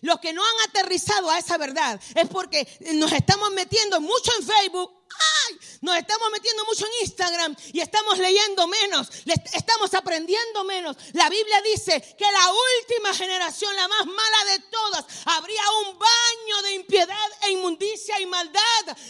los 0.00 0.18
que 0.18 0.32
no 0.32 0.42
han 0.42 0.68
aterrizado 0.68 1.30
a 1.30 1.38
esa 1.38 1.58
verdad 1.58 2.00
es 2.14 2.28
porque 2.28 2.66
nos 2.94 3.12
estamos 3.12 3.52
metiendo 3.52 4.00
mucho 4.00 4.32
en 4.38 4.46
Facebook. 4.46 4.99
Nos 5.82 5.96
estamos 5.96 6.30
metiendo 6.30 6.62
mucho 6.66 6.84
en 6.84 6.92
Instagram 7.06 7.56
y 7.72 7.80
estamos 7.80 8.18
leyendo 8.18 8.66
menos, 8.66 9.08
estamos 9.54 9.94
aprendiendo 9.94 10.62
menos. 10.64 10.94
La 11.14 11.30
Biblia 11.30 11.62
dice 11.62 11.98
que 12.18 12.30
la 12.30 12.52
última 12.52 13.14
generación, 13.14 13.74
la 13.74 13.88
más 13.88 14.04
mala 14.04 14.44
de 14.50 14.58
todas, 14.70 15.06
habría 15.24 15.62
un 15.86 15.98
baño 15.98 16.62
de 16.64 16.74
impiedad 16.74 17.30
e 17.44 17.52
inmundicia 17.52 18.20
y 18.20 18.26
maldad. 18.26 18.60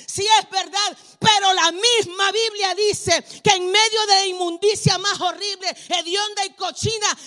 Si 0.06 0.24
es 0.24 0.48
verdad, 0.48 0.96
pero 1.18 1.52
la 1.54 1.72
misma 1.72 2.30
Biblia 2.30 2.72
dice 2.76 3.24
que 3.42 3.50
en 3.50 3.68
medio 3.68 4.06
de 4.06 4.14
la 4.14 4.26
inmundicia 4.26 4.96
más 4.98 5.20
horrible, 5.20 5.76
hedionda 5.88 6.44
y 6.46 6.54
cochina, 6.54 7.18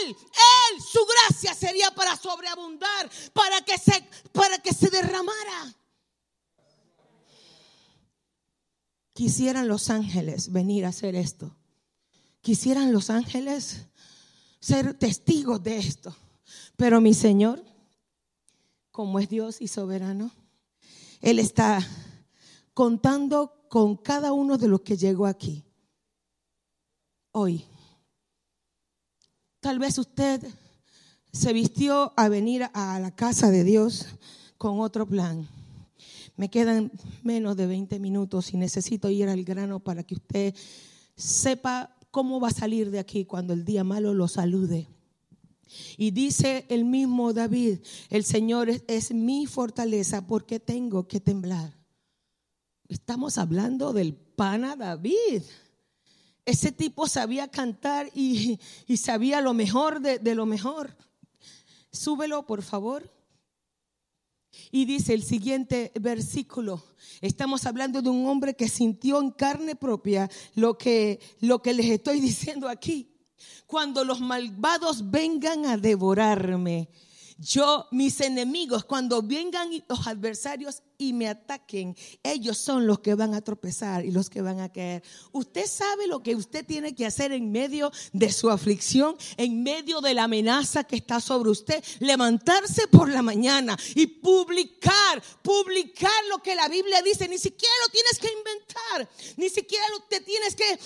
Él, 0.00 0.16
Él, 0.16 0.82
su 0.82 1.04
gracia 1.04 1.54
sería 1.54 1.90
para 1.90 2.16
sobreabundar, 2.16 3.10
para 3.34 3.60
que 3.60 3.76
se, 3.76 4.02
para 4.32 4.56
que 4.58 4.72
se 4.72 4.88
derramara. 4.88 5.77
Quisieran 9.18 9.66
los 9.66 9.90
ángeles 9.90 10.52
venir 10.52 10.84
a 10.84 10.90
hacer 10.90 11.16
esto. 11.16 11.52
Quisieran 12.40 12.92
los 12.92 13.10
ángeles 13.10 13.86
ser 14.60 14.94
testigos 14.94 15.60
de 15.60 15.76
esto. 15.76 16.14
Pero 16.76 17.00
mi 17.00 17.12
Señor, 17.14 17.60
como 18.92 19.18
es 19.18 19.28
Dios 19.28 19.60
y 19.60 19.66
soberano, 19.66 20.30
Él 21.20 21.40
está 21.40 21.84
contando 22.74 23.66
con 23.68 23.96
cada 23.96 24.32
uno 24.32 24.56
de 24.56 24.68
los 24.68 24.82
que 24.82 24.96
llegó 24.96 25.26
aquí. 25.26 25.64
Hoy. 27.32 27.64
Tal 29.58 29.80
vez 29.80 29.98
usted 29.98 30.46
se 31.32 31.52
vistió 31.52 32.12
a 32.16 32.28
venir 32.28 32.70
a 32.72 33.00
la 33.00 33.12
casa 33.16 33.50
de 33.50 33.64
Dios 33.64 34.06
con 34.58 34.78
otro 34.78 35.08
plan. 35.08 35.48
Me 36.38 36.48
quedan 36.48 36.92
menos 37.24 37.56
de 37.56 37.66
20 37.66 37.98
minutos 37.98 38.54
y 38.54 38.56
necesito 38.56 39.10
ir 39.10 39.28
al 39.28 39.42
grano 39.42 39.80
para 39.80 40.04
que 40.04 40.14
usted 40.14 40.54
sepa 41.16 41.96
cómo 42.12 42.38
va 42.38 42.46
a 42.46 42.52
salir 42.52 42.92
de 42.92 43.00
aquí 43.00 43.24
cuando 43.24 43.54
el 43.54 43.64
día 43.64 43.82
malo 43.82 44.14
lo 44.14 44.28
salude. 44.28 44.86
Y 45.96 46.12
dice 46.12 46.64
el 46.68 46.84
mismo 46.84 47.32
David, 47.32 47.80
el 48.08 48.22
Señor 48.22 48.70
es, 48.70 49.12
mi 49.12 49.46
fortaleza 49.46 50.28
porque 50.28 50.60
tengo 50.60 51.08
que 51.08 51.18
temblar. 51.18 51.76
Estamos 52.86 53.36
hablando 53.36 53.92
del 53.92 54.14
pana 54.14 54.76
David. 54.76 55.42
Ese 56.46 56.70
tipo 56.70 57.08
sabía 57.08 57.48
cantar 57.48 58.12
y, 58.14 58.60
sabía 58.96 59.40
lo 59.40 59.54
mejor 59.54 60.00
de, 60.00 60.20
de 60.20 60.36
lo 60.36 60.46
mejor. 60.46 60.96
Súbelo, 61.90 62.46
por 62.46 62.62
favor. 62.62 63.17
Y 64.70 64.84
dice 64.84 65.14
el 65.14 65.22
siguiente 65.22 65.92
versículo, 66.00 66.82
estamos 67.20 67.66
hablando 67.66 68.02
de 68.02 68.10
un 68.10 68.26
hombre 68.26 68.54
que 68.54 68.68
sintió 68.68 69.20
en 69.20 69.30
carne 69.30 69.76
propia 69.76 70.30
lo 70.54 70.76
que, 70.76 71.20
lo 71.40 71.62
que 71.62 71.74
les 71.74 71.86
estoy 71.86 72.20
diciendo 72.20 72.68
aquí. 72.68 73.14
Cuando 73.66 74.04
los 74.04 74.20
malvados 74.20 75.10
vengan 75.10 75.66
a 75.66 75.76
devorarme, 75.76 76.88
yo, 77.38 77.86
mis 77.92 78.20
enemigos, 78.20 78.84
cuando 78.84 79.22
vengan 79.22 79.70
los 79.88 80.06
adversarios 80.06 80.82
y 80.98 81.12
me 81.12 81.28
ataquen, 81.28 81.96
ellos 82.24 82.58
son 82.58 82.86
los 82.86 82.98
que 82.98 83.14
van 83.14 83.32
a 83.32 83.40
tropezar 83.40 84.04
y 84.04 84.10
los 84.10 84.28
que 84.28 84.42
van 84.42 84.58
a 84.58 84.72
caer. 84.72 85.04
Usted 85.30 85.66
sabe 85.66 86.08
lo 86.08 86.22
que 86.22 86.34
usted 86.34 86.66
tiene 86.66 86.94
que 86.94 87.06
hacer 87.06 87.30
en 87.30 87.52
medio 87.52 87.92
de 88.12 88.32
su 88.32 88.50
aflicción, 88.50 89.16
en 89.36 89.62
medio 89.62 90.00
de 90.00 90.12
la 90.12 90.24
amenaza 90.24 90.82
que 90.82 90.96
está 90.96 91.20
sobre 91.20 91.50
usted. 91.50 91.82
Levantarse 92.00 92.88
por 92.88 93.08
la 93.08 93.22
mañana 93.22 93.78
y 93.94 94.08
publicar, 94.08 95.22
publicar 95.40 96.10
lo 96.30 96.42
que 96.42 96.56
la 96.56 96.68
Biblia 96.68 97.00
dice. 97.02 97.28
Ni 97.28 97.38
siquiera 97.38 97.74
lo 97.86 97.92
tienes 97.92 98.18
que 98.18 98.32
inventar, 98.32 99.08
ni 99.36 99.48
siquiera 99.48 99.84
te 100.08 100.20
tienes 100.20 100.56
que, 100.56 100.78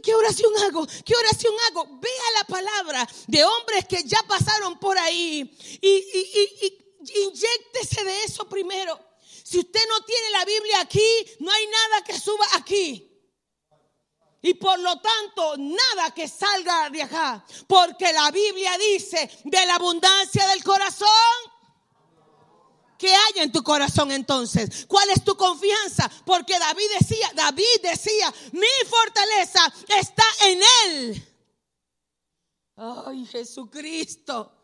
¿qué, 0.00 0.14
oración 0.14 0.52
hago? 0.64 0.86
¿Qué 1.04 1.14
oración 1.16 1.52
hago? 1.70 1.98
Vea 2.00 2.38
la 2.38 2.44
palabra 2.46 3.08
de 3.26 3.44
hombres 3.44 3.84
que 3.86 4.04
ya 4.04 4.18
pasaron 4.28 4.78
por 4.78 4.96
ahí 4.96 5.56
y, 5.80 5.88
y, 5.88 6.86
inyectese 7.24 8.04
de 8.04 8.24
eso 8.24 8.48
primero. 8.48 9.05
Si 9.48 9.60
usted 9.60 9.80
no 9.88 10.00
tiene 10.00 10.30
la 10.30 10.44
Biblia 10.44 10.80
aquí, 10.80 11.08
no 11.38 11.52
hay 11.52 11.66
nada 11.68 12.02
que 12.02 12.18
suba 12.18 12.44
aquí. 12.54 13.16
Y 14.42 14.54
por 14.54 14.76
lo 14.80 15.00
tanto, 15.00 15.56
nada 15.56 16.10
que 16.12 16.26
salga 16.26 16.90
de 16.90 17.02
acá. 17.02 17.46
Porque 17.68 18.12
la 18.12 18.32
Biblia 18.32 18.76
dice, 18.76 19.30
de 19.44 19.66
la 19.66 19.76
abundancia 19.76 20.48
del 20.48 20.64
corazón, 20.64 21.08
¿qué 22.98 23.14
hay 23.14 23.42
en 23.44 23.52
tu 23.52 23.62
corazón 23.62 24.10
entonces? 24.10 24.84
¿Cuál 24.88 25.10
es 25.10 25.22
tu 25.22 25.36
confianza? 25.36 26.10
Porque 26.24 26.58
David 26.58 26.90
decía, 26.98 27.30
David 27.32 27.82
decía, 27.84 28.34
mi 28.50 28.66
fortaleza 28.88 29.72
está 29.96 30.24
en 30.46 30.60
él. 30.86 31.36
Ay, 32.74 33.24
Jesucristo. 33.26 34.55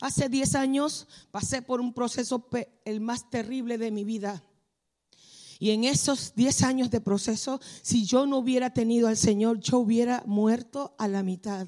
Hace 0.00 0.28
10 0.28 0.54
años 0.54 1.08
pasé 1.30 1.60
por 1.60 1.80
un 1.80 1.92
proceso 1.92 2.48
el 2.84 3.00
más 3.00 3.28
terrible 3.30 3.78
de 3.78 3.90
mi 3.90 4.04
vida. 4.04 4.44
Y 5.58 5.70
en 5.70 5.82
esos 5.82 6.34
10 6.36 6.62
años 6.62 6.90
de 6.90 7.00
proceso, 7.00 7.60
si 7.82 8.04
yo 8.04 8.26
no 8.26 8.38
hubiera 8.38 8.72
tenido 8.72 9.08
al 9.08 9.16
Señor, 9.16 9.58
yo 9.58 9.78
hubiera 9.78 10.22
muerto 10.24 10.94
a 10.98 11.08
la 11.08 11.24
mitad. 11.24 11.66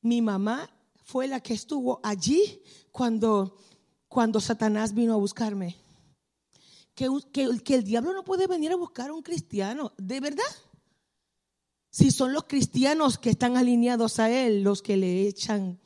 Mi 0.00 0.22
mamá 0.22 0.70
fue 1.04 1.26
la 1.26 1.40
que 1.40 1.54
estuvo 1.54 2.00
allí 2.04 2.62
cuando, 2.92 3.56
cuando 4.06 4.40
Satanás 4.40 4.94
vino 4.94 5.14
a 5.14 5.16
buscarme. 5.16 5.76
Que, 6.94 7.08
que, 7.32 7.48
que 7.64 7.74
el 7.74 7.82
diablo 7.82 8.12
no 8.12 8.24
puede 8.24 8.46
venir 8.46 8.70
a 8.70 8.76
buscar 8.76 9.10
a 9.10 9.14
un 9.14 9.22
cristiano, 9.22 9.92
¿de 9.98 10.20
verdad? 10.20 10.44
Si 11.90 12.12
son 12.12 12.32
los 12.32 12.44
cristianos 12.44 13.18
que 13.18 13.30
están 13.30 13.56
alineados 13.56 14.20
a 14.20 14.30
él 14.30 14.62
los 14.62 14.82
que 14.82 14.96
le 14.96 15.26
echan 15.26 15.80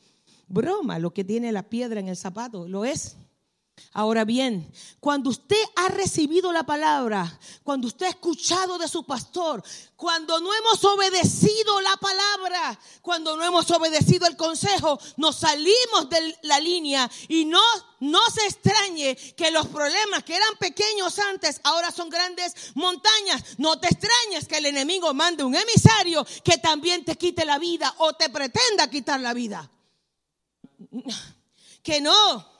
broma 0.52 0.98
lo 0.98 1.12
que 1.12 1.24
tiene 1.24 1.50
la 1.50 1.64
piedra 1.64 1.98
en 1.98 2.08
el 2.08 2.16
zapato, 2.16 2.68
lo 2.68 2.84
es. 2.84 3.16
Ahora 3.94 4.24
bien, 4.24 4.70
cuando 5.00 5.30
usted 5.30 5.62
ha 5.76 5.88
recibido 5.88 6.52
la 6.52 6.62
palabra, 6.62 7.38
cuando 7.62 7.88
usted 7.88 8.06
ha 8.06 8.10
escuchado 8.10 8.78
de 8.78 8.86
su 8.86 9.04
pastor, 9.04 9.62
cuando 9.96 10.40
no 10.40 10.52
hemos 10.54 10.84
obedecido 10.84 11.80
la 11.80 11.96
palabra, 11.96 12.78
cuando 13.00 13.36
no 13.36 13.44
hemos 13.44 13.70
obedecido 13.70 14.26
el 14.26 14.36
consejo, 14.36 14.98
nos 15.16 15.36
salimos 15.36 16.08
de 16.08 16.38
la 16.42 16.60
línea 16.60 17.10
y 17.28 17.44
no, 17.44 17.62
no 18.00 18.20
se 18.30 18.46
extrañe 18.46 19.16
que 19.36 19.50
los 19.50 19.66
problemas 19.66 20.22
que 20.22 20.36
eran 20.36 20.56
pequeños 20.58 21.18
antes 21.18 21.60
ahora 21.64 21.90
son 21.90 22.08
grandes 22.08 22.54
montañas. 22.74 23.58
No 23.58 23.78
te 23.78 23.88
extrañes 23.88 24.48
que 24.48 24.58
el 24.58 24.66
enemigo 24.66 25.12
mande 25.12 25.44
un 25.44 25.54
emisario 25.54 26.26
que 26.44 26.58
también 26.58 27.04
te 27.04 27.16
quite 27.16 27.44
la 27.44 27.58
vida 27.58 27.94
o 27.98 28.12
te 28.12 28.30
pretenda 28.30 28.88
quitar 28.88 29.20
la 29.20 29.34
vida. 29.34 29.70
Que 31.82 32.00
no, 32.00 32.52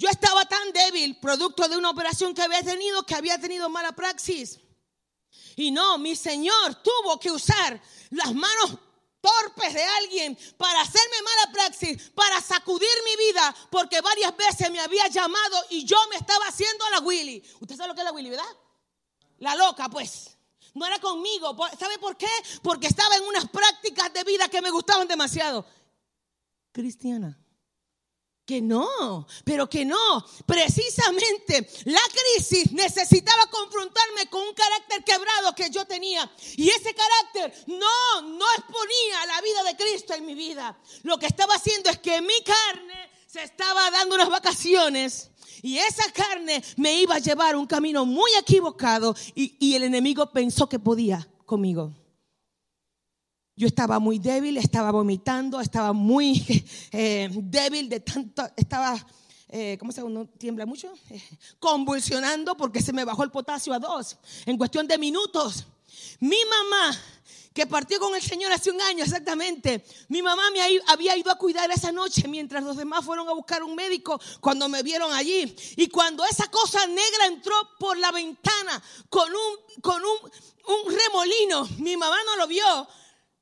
yo 0.00 0.08
estaba 0.08 0.46
tan 0.46 0.72
débil, 0.72 1.18
producto 1.20 1.68
de 1.68 1.76
una 1.76 1.90
operación 1.90 2.32
que 2.32 2.40
había 2.40 2.62
tenido, 2.62 3.04
que 3.04 3.14
había 3.14 3.38
tenido 3.38 3.68
mala 3.68 3.92
praxis. 3.92 4.58
Y 5.56 5.70
no, 5.70 5.98
mi 5.98 6.16
Señor 6.16 6.76
tuvo 6.76 7.20
que 7.20 7.30
usar 7.30 7.78
las 8.08 8.32
manos 8.32 8.78
torpes 9.20 9.74
de 9.74 9.84
alguien 9.84 10.38
para 10.56 10.80
hacerme 10.80 11.16
mala 11.22 11.52
praxis, 11.52 12.10
para 12.14 12.40
sacudir 12.40 12.88
mi 13.04 13.26
vida, 13.26 13.54
porque 13.70 14.00
varias 14.00 14.34
veces 14.34 14.70
me 14.70 14.80
había 14.80 15.06
llamado 15.08 15.66
y 15.68 15.84
yo 15.84 15.98
me 16.08 16.16
estaba 16.16 16.46
haciendo 16.46 16.88
la 16.88 17.00
Willy. 17.00 17.44
¿Usted 17.60 17.76
sabe 17.76 17.88
lo 17.88 17.94
que 17.94 18.00
es 18.00 18.06
la 18.06 18.12
Willy, 18.12 18.30
verdad? 18.30 18.56
La 19.40 19.54
loca, 19.54 19.90
pues. 19.90 20.30
No 20.72 20.86
era 20.86 20.98
conmigo. 20.98 21.54
¿Sabe 21.78 21.98
por 21.98 22.16
qué? 22.16 22.30
Porque 22.62 22.86
estaba 22.86 23.16
en 23.16 23.24
unas 23.24 23.48
prácticas 23.50 24.12
de 24.14 24.24
vida 24.24 24.48
que 24.48 24.62
me 24.62 24.70
gustaban 24.70 25.06
demasiado. 25.06 25.66
Cristiana 26.72 27.40
que 28.50 28.60
no, 28.60 29.28
pero 29.44 29.70
que 29.70 29.84
no. 29.84 30.26
Precisamente 30.44 31.70
la 31.84 32.00
crisis 32.10 32.72
necesitaba 32.72 33.46
confrontarme 33.46 34.28
con 34.28 34.42
un 34.42 34.54
carácter 34.54 35.04
quebrado 35.04 35.54
que 35.54 35.70
yo 35.70 35.84
tenía. 35.84 36.28
Y 36.56 36.68
ese 36.68 36.92
carácter 36.92 37.64
no, 37.68 38.22
no 38.22 38.44
exponía 38.58 39.26
la 39.28 39.40
vida 39.40 39.62
de 39.62 39.76
Cristo 39.76 40.14
en 40.14 40.26
mi 40.26 40.34
vida. 40.34 40.76
Lo 41.04 41.16
que 41.16 41.26
estaba 41.26 41.54
haciendo 41.54 41.90
es 41.90 41.98
que 41.98 42.20
mi 42.20 42.42
carne 42.42 43.08
se 43.24 43.44
estaba 43.44 43.88
dando 43.92 44.16
unas 44.16 44.28
vacaciones. 44.28 45.30
Y 45.62 45.78
esa 45.78 46.10
carne 46.10 46.60
me 46.76 46.94
iba 46.94 47.14
a 47.14 47.20
llevar 47.20 47.54
un 47.54 47.68
camino 47.68 48.04
muy 48.04 48.32
equivocado 48.34 49.14
y, 49.36 49.56
y 49.64 49.76
el 49.76 49.84
enemigo 49.84 50.32
pensó 50.32 50.68
que 50.68 50.80
podía 50.80 51.28
conmigo. 51.46 51.99
Yo 53.60 53.66
estaba 53.66 53.98
muy 53.98 54.18
débil, 54.18 54.56
estaba 54.56 54.90
vomitando, 54.90 55.60
estaba 55.60 55.92
muy 55.92 56.64
eh, 56.92 57.28
débil 57.30 57.90
de 57.90 58.00
tanto, 58.00 58.42
estaba, 58.56 58.96
eh, 59.50 59.76
¿cómo 59.78 59.92
se 59.92 60.00
llama? 60.00 60.24
¿Tiembla 60.38 60.64
mucho? 60.64 60.90
Eh, 61.10 61.22
convulsionando 61.58 62.56
porque 62.56 62.80
se 62.80 62.94
me 62.94 63.04
bajó 63.04 63.22
el 63.22 63.30
potasio 63.30 63.74
a 63.74 63.78
dos 63.78 64.16
en 64.46 64.56
cuestión 64.56 64.86
de 64.86 64.96
minutos. 64.96 65.66
Mi 66.20 66.38
mamá, 66.48 66.98
que 67.52 67.66
partió 67.66 68.00
con 68.00 68.14
el 68.14 68.22
Señor 68.22 68.50
hace 68.50 68.70
un 68.70 68.80
año 68.80 69.04
exactamente, 69.04 69.84
mi 70.08 70.22
mamá 70.22 70.44
me 70.52 70.62
había 70.86 71.18
ido 71.18 71.30
a 71.30 71.36
cuidar 71.36 71.70
esa 71.70 71.92
noche 71.92 72.28
mientras 72.28 72.64
los 72.64 72.78
demás 72.78 73.04
fueron 73.04 73.28
a 73.28 73.34
buscar 73.34 73.62
un 73.62 73.74
médico 73.74 74.18
cuando 74.40 74.70
me 74.70 74.82
vieron 74.82 75.12
allí. 75.12 75.54
Y 75.76 75.88
cuando 75.88 76.24
esa 76.24 76.50
cosa 76.50 76.86
negra 76.86 77.26
entró 77.26 77.54
por 77.78 77.98
la 77.98 78.10
ventana 78.10 78.82
con 79.10 79.28
un, 79.30 79.82
con 79.82 80.00
un, 80.02 80.30
un 80.86 80.96
remolino, 80.96 81.68
mi 81.76 81.98
mamá 81.98 82.16
no 82.24 82.36
lo 82.36 82.46
vio, 82.46 82.88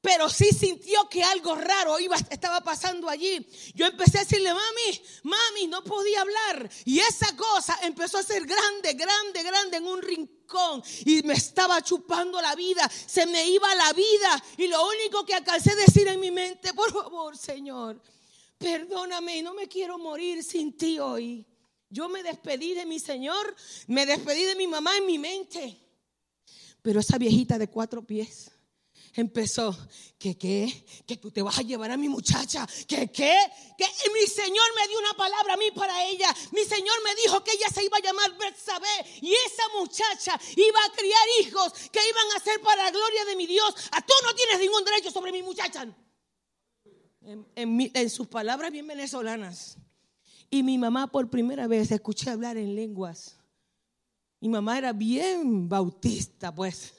pero 0.01 0.29
sí 0.29 0.51
sintió 0.51 1.09
que 1.09 1.25
algo 1.25 1.57
raro 1.57 1.99
iba, 1.99 2.17
estaba 2.31 2.63
pasando 2.63 3.09
allí. 3.09 3.45
Yo 3.75 3.87
empecé 3.87 4.19
a 4.19 4.21
decirle, 4.23 4.51
mami, 4.55 5.01
mami, 5.25 5.67
no 5.67 5.83
podía 5.83 6.21
hablar. 6.21 6.71
Y 6.85 7.01
esa 7.01 7.35
cosa 7.37 7.79
empezó 7.83 8.19
a 8.19 8.23
ser 8.23 8.47
grande, 8.47 8.95
grande, 8.95 9.43
grande 9.43 9.77
en 9.79 9.87
un 9.87 10.01
rincón. 10.01 10.83
Y 11.05 11.23
me 11.25 11.35
estaba 11.35 11.83
chupando 11.83 12.41
la 12.41 12.55
vida, 12.55 12.89
se 12.89 13.27
me 13.27 13.49
iba 13.49 13.75
la 13.75 13.93
vida. 13.93 14.45
Y 14.57 14.69
lo 14.69 14.87
único 14.89 15.27
que 15.27 15.35
alcancé 15.35 15.73
a 15.73 15.77
decir 15.77 16.07
en 16.07 16.21
mi 16.21 16.31
mente, 16.31 16.73
por 16.75 16.93
favor, 16.93 17.37
Señor, 17.37 18.01
perdóname, 18.57 19.43
no 19.43 19.53
me 19.53 19.67
quiero 19.67 19.99
morir 19.99 20.45
sin 20.45 20.77
ti 20.77 21.01
hoy. 21.01 21.45
Yo 21.91 22.09
me 22.09 22.23
despedí 22.23 22.75
de 22.75 22.87
mi 22.87 23.01
Señor, 23.01 23.57
me 23.89 24.07
despedí 24.07 24.45
de 24.45 24.55
mi 24.55 24.69
mamá 24.69 24.97
en 24.97 25.07
mi 25.07 25.19
mente. 25.19 25.77
Pero 26.83 27.01
esa 27.01 27.19
viejita 27.19 27.59
de 27.59 27.69
cuatro 27.69 28.07
pies 28.07 28.53
empezó, 29.15 29.77
que 30.19 30.37
qué, 30.37 30.85
que 31.07 31.17
tú 31.17 31.31
te 31.31 31.43
vas 31.43 31.59
a 31.59 31.63
llevar 31.63 31.91
a 31.91 31.97
mi 31.97 32.09
muchacha, 32.09 32.67
que 32.87 33.11
qué, 33.11 33.37
que 33.77 33.87
mi 34.13 34.27
Señor 34.27 34.67
me 34.77 34.89
dio 34.89 34.99
una 34.99 35.15
palabra 35.15 35.55
a 35.55 35.57
mí 35.57 35.71
para 35.75 36.05
ella, 36.07 36.35
mi 36.53 36.65
Señor 36.65 36.97
me 37.05 37.15
dijo 37.23 37.43
que 37.45 37.53
ella 37.53 37.69
se 37.73 37.85
iba 37.85 37.97
a 37.97 38.01
llamar 38.01 38.37
Betsabé 38.37 39.21
y 39.23 39.33
esa 39.33 39.63
muchacha 39.79 40.41
iba 40.57 40.79
a 40.87 40.93
criar 40.93 41.27
hijos 41.41 41.73
que 41.91 42.01
iban 42.09 42.37
a 42.37 42.41
ser 42.41 42.61
para 42.61 42.85
la 42.85 42.91
gloria 42.91 43.25
de 43.25 43.37
mi 43.37 43.47
Dios. 43.47 43.75
A 43.93 44.01
tú 44.05 44.15
no 44.25 44.35
tienes 44.35 44.59
ningún 44.59 44.85
derecho 44.85 45.11
sobre 45.11 45.33
mi 45.33 45.43
muchacha. 45.43 45.87
En, 47.23 47.47
en 47.57 48.11
sus 48.11 48.27
palabras 48.27 48.73
bien 48.73 48.87
venezolanas. 48.87 49.77
Y 50.51 50.63
mi 50.63 50.79
mamá 50.79 51.09
por 51.09 51.29
primera 51.29 51.67
vez 51.67 51.91
escuché 51.91 52.31
hablar 52.31 52.57
en 52.57 52.75
lenguas. 52.75 53.39
Mi 54.41 54.49
mamá 54.49 54.79
era 54.79 54.93
bien 54.93 55.69
bautista, 55.69 56.55
pues. 56.55 56.95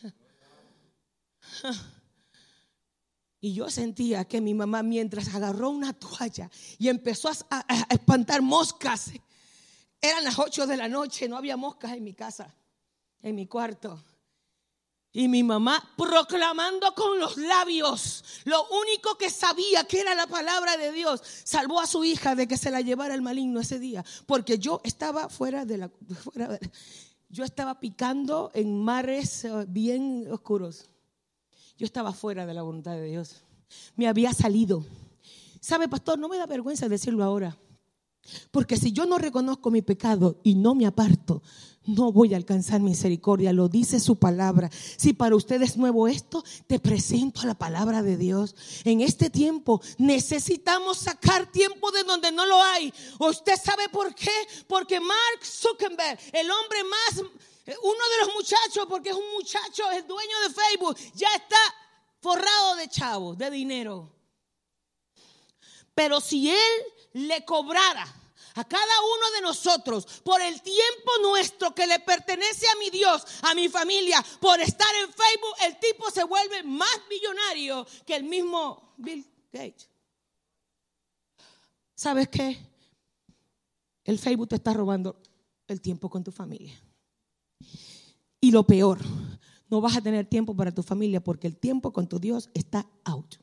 Y 3.42 3.54
yo 3.54 3.70
sentía 3.70 4.26
que 4.26 4.42
mi 4.42 4.54
mamá 4.54 4.84
mientras 4.84 5.34
agarró 5.34 5.70
una 5.70 5.94
toalla 5.94 6.50
y 6.78 6.90
empezó 6.90 7.30
a, 7.50 7.66
espantar 7.90 8.42
moscas, 8.42 9.12
eran 10.02 10.24
las 10.24 10.38
8 10.38 10.68
de 10.68 10.78
la 10.78 10.90
noche, 10.90 11.30
no 11.30 11.38
había 11.38 11.56
moscas 11.56 11.94
en 11.94 12.04
mi 12.04 12.14
casa, 12.14 12.54
en 13.22 13.36
mi 13.36 13.48
cuarto. 13.48 14.04
Y 15.12 15.28
mi 15.28 15.42
mamá 15.42 15.96
proclamando 15.98 16.94
con 16.94 17.18
los 17.18 17.38
labios 17.38 18.24
lo 18.44 18.68
único 18.70 19.18
que 19.18 19.32
sabía 19.32 19.84
que 19.86 20.02
era 20.02 20.14
la 20.14 20.28
palabra 20.28 20.78
de 20.78 20.92
Dios, 20.92 21.22
salvó 21.44 21.80
a 21.80 21.88
su 21.88 22.04
hija 22.04 22.36
de 22.36 22.48
que 22.48 22.58
se 22.58 22.70
la 22.70 22.82
llevara 22.82 23.16
el 23.16 23.22
maligno 23.22 23.60
ese 23.60 23.80
día, 23.80 24.06
porque 24.28 24.60
yo 24.60 24.82
estaba 24.84 25.30
fuera 25.30 25.66
de 25.66 25.78
la 25.78 25.92
yo 27.30 27.44
estaba 27.44 27.80
picando 27.80 28.52
en 28.54 28.84
mares 28.84 29.46
eh, 29.46 29.66
bien 29.68 30.28
oscuros. 30.32 30.90
Yo 31.80 31.86
estaba 31.86 32.12
fuera 32.12 32.46
de 32.46 32.54
la 32.54 32.62
voluntad 32.62 32.92
de 32.92 33.06
Dios. 33.06 33.38
Me 33.96 34.10
había 34.10 34.34
salido. 34.34 34.86
¿Sabe, 35.62 35.88
pastor? 35.88 36.20
No 36.20 36.28
me 36.28 36.38
da 36.38 36.46
vergüenza 36.46 36.90
decirlo 36.90 37.24
ahora. 37.24 37.58
Porque 38.52 38.76
si 38.76 38.92
yo 38.92 39.06
no 39.06 39.18
reconozco 39.18 39.72
mi 39.72 39.82
pecado 39.82 40.42
y 40.44 40.56
no 40.56 40.76
me 40.76 40.86
aparto, 40.86 41.42
no 41.86 42.12
voy 42.12 42.34
a 42.34 42.38
alcanzar 42.38 42.82
misericordia. 42.82 43.54
Lo 43.54 43.70
dice 43.70 44.02
su 44.02 44.18
palabra. 44.18 44.70
Si 44.98 45.14
para 45.14 45.38
usted 45.38 45.62
es 45.62 45.78
nuevo 45.78 46.10
esto, 46.10 46.44
te 46.68 46.80
presento 46.80 47.40
a 47.42 47.46
la 47.46 47.56
palabra 47.56 48.04
de 48.04 48.18
Dios. 48.18 48.58
En 48.84 49.00
este 49.00 49.30
tiempo 49.30 49.82
necesitamos 49.98 50.98
sacar 50.98 51.50
tiempo 51.50 51.92
de 51.92 52.04
donde 52.04 52.30
no 52.34 52.46
lo 52.46 52.62
hay. 52.62 52.94
¿Usted 53.20 53.56
sabe 53.56 53.88
por 53.88 54.14
qué? 54.14 54.36
Porque 54.68 55.00
Mark 55.00 55.46
Zuckerberg, 55.46 56.20
el 56.34 56.52
hombre 56.52 56.80
más 56.84 57.24
uno 57.78 58.10
de 58.10 58.26
los 58.26 58.34
muchachos, 58.36 58.86
porque 58.88 59.10
es 59.10 59.16
un 59.16 59.32
muchacho, 59.34 59.90
es 59.92 60.08
dueño 60.08 60.40
de 60.48 60.54
Facebook, 60.54 60.98
ya 61.14 61.28
está 61.36 61.58
forrado 62.22 62.76
de 62.76 62.88
chavos, 62.90 63.38
de 63.38 63.50
dinero. 63.52 64.12
Pero 65.94 66.22
si 66.22 66.50
él 66.50 66.84
le 67.14 67.44
cobrara 67.46 68.04
a 68.56 68.64
cada 68.64 69.02
uno 69.02 69.32
de 69.36 69.42
nosotros 69.42 70.06
por 70.24 70.42
el 70.42 70.62
tiempo 70.62 71.12
nuestro 71.22 71.74
que 71.74 71.88
le 71.88 72.00
pertenece 72.00 72.68
a 72.68 72.76
mi 72.78 72.90
Dios, 72.90 73.24
a 73.44 73.54
mi 73.54 73.70
familia, 73.70 74.24
por 74.40 74.60
estar 74.60 74.94
en 74.96 75.14
Facebook, 75.14 75.56
el 75.66 75.80
tipo 75.80 76.10
se 76.12 76.24
vuelve 76.24 76.64
más 76.64 77.02
millonario 77.10 77.86
que 78.06 78.16
el 78.16 78.24
mismo 78.24 78.94
Bill 78.98 79.26
Gates. 79.52 79.90
¿Sabes 81.96 82.30
qué? 82.30 82.58
El 84.06 84.18
Facebook 84.18 84.48
te 84.48 84.56
está 84.56 84.74
robando 84.74 85.22
el 85.68 85.82
tiempo 85.82 86.10
con 86.10 86.24
tu 86.24 86.32
familia. 86.32 86.82
Y 88.42 88.52
lo 88.52 88.66
peor, 88.66 89.00
no 89.70 89.82
vas 89.82 89.98
a 89.98 90.02
tener 90.02 90.26
tiempo 90.26 90.56
para 90.56 90.72
tu 90.72 90.82
familia 90.82 91.24
porque 91.24 91.48
el 91.48 91.58
tiempo 91.58 91.92
con 91.92 92.08
tu 92.08 92.20
Dios 92.20 92.50
está 92.54 92.90
out. 93.04 93.36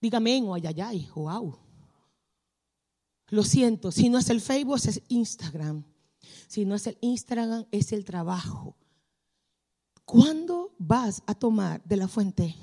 Dígame 0.00 0.42
o 0.42 0.54
ayayay 0.54 1.08
o 1.14 1.30
au. 1.30 1.58
Lo 3.28 3.42
siento, 3.42 3.90
si 3.90 4.08
no 4.08 4.18
es 4.18 4.28
el 4.28 4.40
Facebook, 4.40 4.80
es 4.84 5.02
Instagram. 5.08 5.84
Si 6.46 6.64
no 6.64 6.74
es 6.74 6.86
el 6.86 6.98
Instagram, 7.00 7.66
es 7.70 7.92
el 7.92 8.04
trabajo. 8.04 8.76
¿Cuándo 10.04 10.74
vas 10.78 11.22
a 11.26 11.34
tomar 11.34 11.82
de 11.84 11.96
la 11.96 12.08
fuente? 12.08 12.54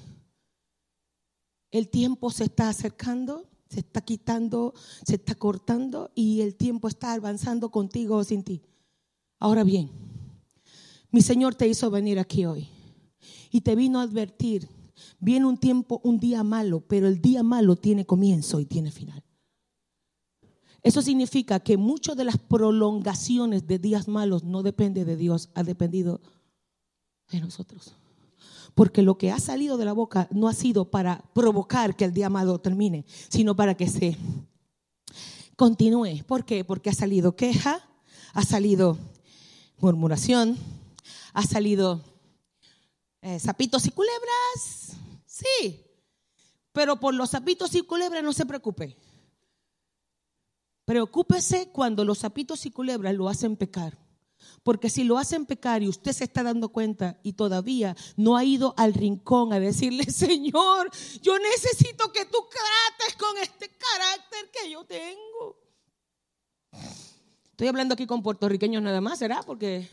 El 1.72 1.90
tiempo 1.90 2.30
se 2.30 2.44
está 2.44 2.70
acercando, 2.70 3.50
se 3.70 3.80
está 3.80 4.02
quitando, 4.02 4.74
se 5.06 5.16
está 5.16 5.36
cortando 5.36 6.12
y 6.14 6.42
el 6.42 6.56
tiempo 6.56 6.88
está 6.88 7.14
avanzando 7.14 7.72
contigo 7.72 8.18
o 8.18 8.24
sin 8.24 8.44
ti. 8.44 8.62
Ahora 9.40 9.64
bien, 9.64 9.90
mi 11.12 11.22
Señor 11.22 11.56
te 11.56 11.68
hizo 11.68 11.92
venir 11.92 12.20
aquí 12.20 12.46
hoy 12.46 12.70
y 13.52 13.62
te 13.62 13.76
vino 13.76 14.00
a 14.00 14.04
advertir 14.04 14.68
Viene 15.20 15.46
un 15.46 15.58
tiempo, 15.58 16.02
un 16.04 16.20
día 16.20 16.44
malo, 16.44 16.82
pero 16.82 17.08
el 17.08 17.22
día 17.22 17.44
malo 17.44 17.76
tiene 17.76 18.06
comienzo 18.06 18.60
y 18.60 18.66
tiene 18.66 18.92
final. 18.92 19.24
Eso 20.84 21.02
significa 21.02 21.60
que 21.60 21.78
muchas 21.78 22.18
de 22.18 22.24
las 22.24 22.38
prolongaciones 22.38 23.68
de 23.68 23.78
días 23.78 24.08
malos 24.08 24.44
no 24.44 24.64
depende 24.64 25.06
de 25.06 25.16
Dios, 25.16 25.50
ha 25.54 25.64
dependido 25.64 26.22
de 27.30 27.40
nosotros. 27.40 27.94
Porque 28.74 29.04
lo 29.04 29.18
que 29.18 29.32
ha 29.32 29.40
salido 29.40 29.78
de 29.78 29.86
la 29.86 29.94
boca 29.94 30.28
no 30.32 30.48
ha 30.48 30.54
sido 30.54 30.90
para 30.90 31.24
provocar 31.36 31.96
que 31.96 32.06
el 32.06 32.14
día 32.14 32.30
malo 32.30 32.60
termine, 32.60 33.06
sino 33.30 33.56
para 33.56 33.76
que 33.76 33.88
se 33.88 34.18
continúe. 35.56 36.24
¿Por 36.26 36.46
qué? 36.46 36.66
Porque 36.66 36.90
ha 36.90 36.94
salido 36.94 37.36
queja, 37.36 37.80
ha 38.34 38.44
salido 38.44 38.98
murmuración, 39.78 40.58
ha 41.34 41.44
salido 41.44 42.04
eh, 43.22 43.40
sapitos 43.40 43.86
y 43.86 43.92
culebras. 43.92 44.98
Sí, 45.26 45.86
pero 46.72 47.00
por 47.00 47.14
los 47.14 47.32
sapitos 47.32 47.74
y 47.76 47.82
culebras 47.82 48.24
no 48.24 48.34
se 48.34 48.46
preocupe. 48.46 48.98
Preocúpese 50.86 51.70
cuando 51.72 52.04
los 52.04 52.20
sapitos 52.20 52.66
y 52.66 52.72
culebras 52.72 53.14
lo 53.14 53.30
hacen 53.30 53.56
pecar. 53.56 53.98
Porque 54.64 54.90
si 54.90 55.04
lo 55.04 55.18
hacen 55.18 55.46
pecar 55.46 55.84
y 55.84 55.88
usted 55.88 56.14
se 56.14 56.24
está 56.24 56.44
dando 56.44 56.70
cuenta 56.70 57.20
y 57.24 57.34
todavía 57.34 57.96
no 58.16 58.38
ha 58.38 58.44
ido 58.44 58.74
al 58.78 58.94
rincón 58.94 59.54
a 59.54 59.60
decirle, 59.60 60.04
Señor, 60.12 60.90
yo 61.22 61.38
necesito 61.40 62.12
que 62.12 62.26
tú 62.26 62.38
trates 62.50 63.16
con 63.18 63.38
este 63.38 63.70
carácter 63.70 64.52
que 64.52 64.72
yo 64.72 64.84
tengo. 64.86 65.58
Estoy 67.52 67.68
hablando 67.68 67.94
aquí 67.94 68.08
con 68.08 68.24
puertorriqueños 68.24 68.82
nada 68.82 69.02
más, 69.02 69.20
¿será? 69.20 69.44
Porque... 69.44 69.90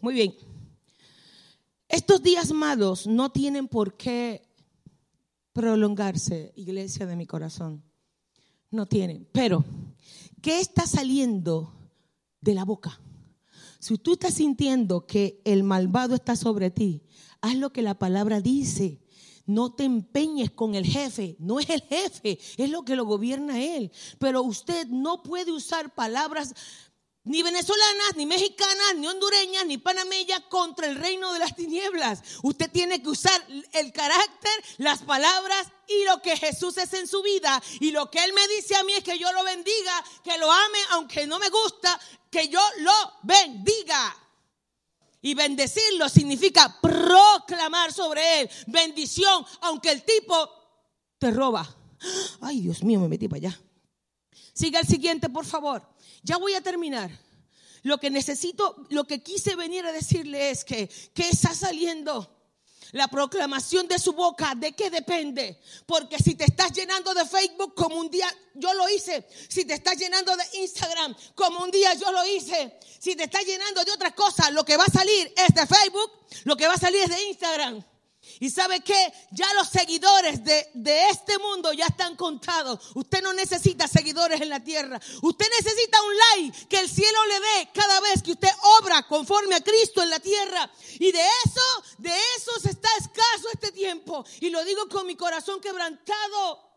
Muy 0.00 0.14
bien. 0.14 0.34
Estos 1.88 2.22
días 2.22 2.52
malos 2.52 3.06
no 3.06 3.30
tienen 3.30 3.68
por 3.68 3.96
qué 3.98 4.48
prolongarse, 5.52 6.52
iglesia 6.56 7.04
de 7.04 7.16
mi 7.16 7.26
corazón. 7.26 7.84
No 8.70 8.86
tienen. 8.86 9.28
Pero, 9.32 9.64
¿qué 10.40 10.60
está 10.60 10.86
saliendo 10.86 11.74
de 12.40 12.54
la 12.54 12.64
boca? 12.64 12.98
Si 13.78 13.98
tú 13.98 14.14
estás 14.14 14.34
sintiendo 14.34 15.06
que 15.06 15.42
el 15.44 15.64
malvado 15.64 16.14
está 16.14 16.34
sobre 16.34 16.70
ti, 16.70 17.02
haz 17.42 17.56
lo 17.56 17.72
que 17.72 17.82
la 17.82 17.98
palabra 17.98 18.40
dice. 18.40 19.02
No 19.44 19.72
te 19.74 19.84
empeñes 19.84 20.50
con 20.50 20.76
el 20.76 20.86
jefe, 20.86 21.36
no 21.40 21.58
es 21.58 21.68
el 21.68 21.82
jefe, 21.82 22.38
es 22.56 22.70
lo 22.70 22.84
que 22.84 22.94
lo 22.94 23.04
gobierna 23.04 23.60
él. 23.60 23.90
Pero 24.18 24.42
usted 24.42 24.86
no 24.86 25.22
puede 25.22 25.50
usar 25.50 25.94
palabras 25.94 26.54
ni 27.30 27.44
venezolanas, 27.44 28.16
ni 28.16 28.26
mexicanas, 28.26 28.96
ni 28.96 29.06
hondureñas, 29.06 29.64
ni 29.64 29.78
panameñas 29.78 30.40
contra 30.48 30.88
el 30.88 30.96
reino 30.96 31.32
de 31.32 31.38
las 31.38 31.54
tinieblas. 31.54 32.22
Usted 32.42 32.68
tiene 32.72 33.00
que 33.00 33.08
usar 33.08 33.40
el 33.72 33.92
carácter, 33.92 34.50
las 34.78 35.02
palabras 35.02 35.68
y 35.86 36.04
lo 36.06 36.20
que 36.20 36.36
Jesús 36.36 36.76
es 36.78 36.92
en 36.92 37.06
su 37.06 37.22
vida. 37.22 37.62
Y 37.78 37.92
lo 37.92 38.10
que 38.10 38.24
Él 38.24 38.32
me 38.32 38.48
dice 38.48 38.74
a 38.74 38.82
mí 38.82 38.94
es 38.94 39.04
que 39.04 39.16
yo 39.16 39.32
lo 39.32 39.44
bendiga, 39.44 40.04
que 40.24 40.38
lo 40.38 40.50
ame, 40.50 40.78
aunque 40.90 41.24
no 41.28 41.38
me 41.38 41.48
gusta, 41.50 42.00
que 42.32 42.48
yo 42.48 42.60
lo 42.78 43.12
bendiga. 43.22 44.16
Y 45.22 45.34
bendecirlo 45.34 46.08
significa 46.08 46.80
proclamar 46.82 47.92
sobre 47.92 48.40
Él 48.40 48.50
bendición, 48.66 49.46
aunque 49.60 49.92
el 49.92 50.02
tipo 50.02 50.50
te 51.16 51.30
roba. 51.30 51.76
Ay, 52.40 52.62
Dios 52.62 52.82
mío, 52.82 52.98
me 52.98 53.06
metí 53.06 53.28
para 53.28 53.50
allá. 53.50 53.60
Siga 54.52 54.80
el 54.80 54.86
siguiente, 54.88 55.28
por 55.28 55.46
favor. 55.46 55.86
Ya 56.22 56.36
voy 56.36 56.54
a 56.54 56.60
terminar. 56.60 57.10
Lo 57.82 57.98
que 57.98 58.10
necesito, 58.10 58.76
lo 58.90 59.04
que 59.04 59.22
quise 59.22 59.56
venir 59.56 59.86
a 59.86 59.92
decirle 59.92 60.50
es 60.50 60.64
que, 60.64 60.90
¿qué 61.14 61.28
está 61.28 61.54
saliendo? 61.54 62.36
La 62.92 63.08
proclamación 63.08 63.86
de 63.86 63.98
su 63.98 64.12
boca, 64.12 64.54
¿de 64.56 64.72
qué 64.72 64.90
depende? 64.90 65.60
Porque 65.86 66.18
si 66.18 66.34
te 66.34 66.44
estás 66.44 66.72
llenando 66.72 67.14
de 67.14 67.24
Facebook 67.24 67.74
como 67.74 67.96
un 67.96 68.10
día 68.10 68.28
yo 68.54 68.74
lo 68.74 68.88
hice, 68.88 69.26
si 69.48 69.64
te 69.64 69.74
estás 69.74 69.96
llenando 69.96 70.36
de 70.36 70.44
Instagram 70.54 71.14
como 71.36 71.60
un 71.60 71.70
día 71.70 71.94
yo 71.94 72.10
lo 72.10 72.26
hice, 72.26 72.78
si 72.98 73.14
te 73.14 73.24
estás 73.24 73.44
llenando 73.46 73.84
de 73.84 73.92
otras 73.92 74.12
cosas, 74.14 74.52
lo 74.52 74.64
que 74.64 74.76
va 74.76 74.84
a 74.84 74.90
salir 74.90 75.32
es 75.36 75.54
de 75.54 75.66
Facebook, 75.66 76.10
lo 76.44 76.56
que 76.56 76.66
va 76.66 76.74
a 76.74 76.78
salir 76.78 77.00
es 77.02 77.10
de 77.10 77.22
Instagram. 77.28 77.84
Y 78.42 78.48
sabe 78.48 78.80
que 78.80 79.12
ya 79.32 79.52
los 79.52 79.68
seguidores 79.68 80.42
de, 80.42 80.70
de, 80.72 81.10
este 81.10 81.38
mundo 81.38 81.74
ya 81.74 81.84
están 81.84 82.16
contados. 82.16 82.90
Usted 82.94 83.22
no 83.22 83.34
necesita 83.34 83.86
seguidores 83.86 84.40
en 84.40 84.48
la 84.48 84.64
tierra. 84.64 84.98
Usted 85.20 85.46
necesita 85.58 85.98
un 86.02 86.16
like 86.16 86.66
que 86.66 86.78
el 86.78 86.88
cielo 86.88 87.18
le 87.26 87.34
dé 87.34 87.68
cada 87.74 88.00
vez 88.00 88.22
que 88.22 88.32
usted 88.32 88.48
obra 88.80 89.06
conforme 89.06 89.56
a 89.56 89.60
Cristo 89.60 90.02
en 90.02 90.08
la 90.08 90.20
tierra. 90.20 90.70
Y 90.94 91.12
de 91.12 91.20
eso, 91.20 91.84
de 91.98 92.12
eso 92.38 92.52
se 92.62 92.70
está 92.70 92.88
escaso 92.98 93.48
este 93.52 93.72
tiempo. 93.72 94.24
Y 94.40 94.48
lo 94.48 94.64
digo 94.64 94.88
con 94.88 95.06
mi 95.06 95.16
corazón 95.16 95.60
quebrantado. 95.60 96.70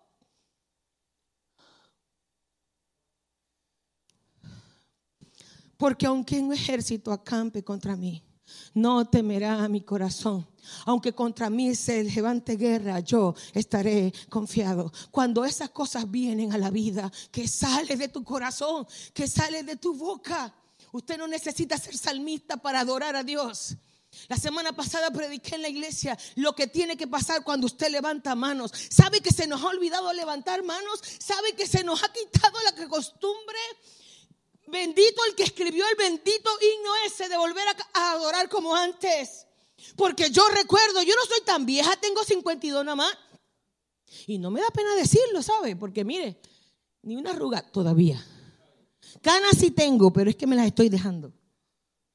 Porque 5.78 6.08
aunque 6.08 6.40
un 6.40 6.52
ejército 6.52 7.14
acampe 7.14 7.64
contra 7.64 7.96
mí, 7.96 8.22
no 8.74 9.06
temerá 9.10 9.66
mi 9.70 9.80
corazón. 9.80 10.46
Aunque 10.86 11.14
contra 11.14 11.50
mí 11.50 11.76
se 11.76 12.04
levante 12.04 12.56
guerra, 12.56 13.00
yo 13.00 13.36
estaré 13.54 14.14
confiado. 14.30 14.92
Cuando 15.12 15.46
esas 15.46 15.70
cosas 15.70 16.10
vienen 16.10 16.54
a 16.54 16.58
la 16.58 16.70
vida, 16.70 17.12
que 17.32 17.48
sale 17.48 17.96
de 17.96 18.08
tu 18.08 18.24
corazón, 18.24 18.88
que 19.14 19.28
sale 19.28 19.64
de 19.64 19.76
tu 19.76 19.94
boca, 19.94 20.54
usted 20.92 21.18
no 21.18 21.28
necesita 21.28 21.78
ser 21.78 21.98
salmista 21.98 22.58
para 22.58 22.82
adorar 22.82 23.16
a 23.16 23.24
Dios. 23.24 23.78
La 24.28 24.38
semana 24.38 24.74
pasada 24.74 25.12
prediqué 25.12 25.56
en 25.56 25.64
la 25.64 25.70
iglesia 25.70 26.18
lo 26.36 26.54
que 26.54 26.68
tiene 26.68 26.96
que 26.96 27.08
pasar 27.08 27.44
cuando 27.44 27.68
usted 27.68 27.90
levanta 27.90 28.36
manos. 28.36 28.72
¿Sabe 28.90 29.22
que 29.22 29.32
se 29.32 29.48
nos 29.48 29.62
ha 29.62 29.68
olvidado 29.68 30.12
levantar 30.14 30.64
manos? 30.64 31.02
¿Sabe 31.20 31.54
que 31.54 31.68
se 31.68 31.84
nos 31.84 32.04
ha 32.04 32.12
quitado 32.12 32.58
la 32.64 32.88
costumbre? 32.88 33.58
Bendito 34.68 35.24
el 35.26 35.36
que 35.36 35.44
escribió 35.44 35.86
el 35.88 35.96
bendito 35.96 36.50
himno 36.62 36.96
ese 37.06 37.28
de 37.28 37.38
volver 37.38 37.68
a, 37.94 38.12
adorar 38.14 38.50
como 38.50 38.76
antes. 38.76 39.46
Porque 39.96 40.30
yo 40.30 40.48
recuerdo, 40.50 41.02
yo 41.04 41.14
no 41.16 41.26
soy 41.28 41.42
tan 41.46 41.66
vieja, 41.66 41.96
tengo 41.98 42.24
52 42.24 42.84
nada 42.84 42.96
más. 42.96 43.18
Y 44.28 44.38
no 44.38 44.52
me 44.52 44.62
da 44.62 44.70
pena 44.70 44.96
decirlo, 44.96 45.42
¿sabe? 45.42 45.76
Porque 45.76 46.04
mire, 46.04 46.40
ni 47.02 47.16
una 47.16 47.32
arruga 47.32 47.62
todavía. 47.62 48.24
Canas 49.22 49.58
sí 49.60 49.72
tengo, 49.72 50.12
pero 50.12 50.30
es 50.30 50.36
que 50.36 50.48
me 50.48 50.56
las 50.56 50.68
estoy 50.68 50.90
dejando. 50.90 51.34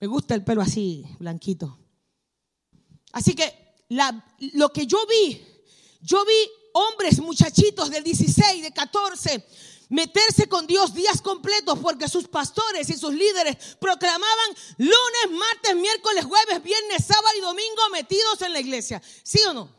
Me 0.01 0.07
gusta 0.07 0.35
el 0.35 0.45
pelo 0.45 0.63
así, 0.63 1.05
blanquito. 1.19 1.79
Así 3.13 3.35
que 3.35 3.77
lo 4.55 4.73
que 4.73 4.87
yo 4.87 4.99
vi, 5.07 5.41
yo 6.01 6.25
vi 6.25 6.51
hombres, 6.73 7.21
muchachitos 7.21 7.91
de 7.91 8.03
16, 8.03 8.63
de 8.63 8.73
14, 8.73 9.45
meterse 9.89 10.49
con 10.49 10.67
Dios 10.67 10.95
días 10.95 11.21
completos 11.21 11.79
porque 11.81 12.09
sus 12.09 12.29
pastores 12.29 12.89
y 12.91 12.95
sus 12.95 13.13
líderes 13.13 13.77
proclamaban 13.81 14.51
lunes, 14.77 15.39
martes, 15.39 15.77
miércoles, 15.77 16.25
jueves, 16.25 16.63
viernes, 16.63 17.05
sábado 17.07 17.37
y 17.37 17.41
domingo 17.41 17.83
metidos 17.93 18.43
en 18.43 18.53
la 18.53 18.61
iglesia. 18.61 19.03
¿Sí 19.23 19.41
o 19.45 19.53
no? 19.53 19.79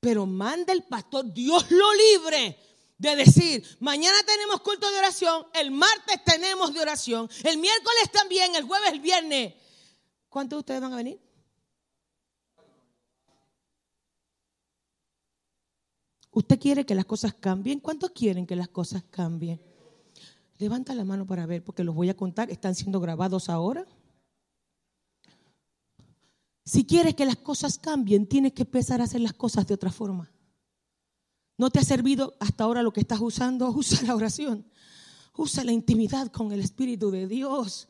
Pero 0.00 0.26
manda 0.26 0.72
el 0.72 0.84
pastor, 0.84 1.30
Dios 1.32 1.70
lo 1.70 1.94
libre 1.94 2.58
de 2.96 3.16
decir, 3.16 3.78
mañana 3.80 4.18
tenemos 4.24 4.60
culto 4.60 4.90
de 4.90 4.98
oración, 4.98 5.46
el 5.54 5.70
martes 5.70 6.22
tenemos 6.24 6.72
de 6.74 6.80
oración, 6.80 7.30
el 7.44 7.58
miércoles 7.58 8.10
también, 8.12 8.54
el 8.54 8.64
jueves, 8.64 8.92
el 8.92 9.00
viernes. 9.00 9.54
¿Cuántos 10.28 10.58
de 10.58 10.60
ustedes 10.60 10.80
van 10.80 10.92
a 10.92 10.96
venir? 10.96 11.18
¿Usted 16.40 16.58
quiere 16.58 16.86
que 16.86 16.94
las 16.94 17.04
cosas 17.04 17.34
cambien? 17.34 17.80
¿Cuántos 17.80 18.12
quieren 18.12 18.46
que 18.46 18.56
las 18.56 18.68
cosas 18.68 19.04
cambien? 19.10 19.60
Levanta 20.56 20.94
la 20.94 21.04
mano 21.04 21.26
para 21.26 21.44
ver, 21.44 21.62
porque 21.62 21.84
los 21.84 21.94
voy 21.94 22.08
a 22.08 22.16
contar. 22.16 22.50
¿Están 22.50 22.74
siendo 22.74 22.98
grabados 22.98 23.50
ahora? 23.50 23.84
Si 26.64 26.86
quieres 26.86 27.14
que 27.14 27.26
las 27.26 27.36
cosas 27.36 27.76
cambien, 27.76 28.26
tienes 28.26 28.54
que 28.54 28.62
empezar 28.62 29.02
a 29.02 29.04
hacer 29.04 29.20
las 29.20 29.34
cosas 29.34 29.66
de 29.66 29.74
otra 29.74 29.92
forma. 29.92 30.32
¿No 31.58 31.68
te 31.68 31.78
ha 31.78 31.84
servido 31.84 32.34
hasta 32.40 32.64
ahora 32.64 32.82
lo 32.82 32.94
que 32.94 33.00
estás 33.00 33.20
usando? 33.20 33.68
Usa 33.76 34.00
la 34.06 34.14
oración. 34.14 34.64
Usa 35.36 35.62
la 35.62 35.72
intimidad 35.72 36.28
con 36.32 36.52
el 36.52 36.60
Espíritu 36.60 37.10
de 37.10 37.28
Dios. 37.28 37.86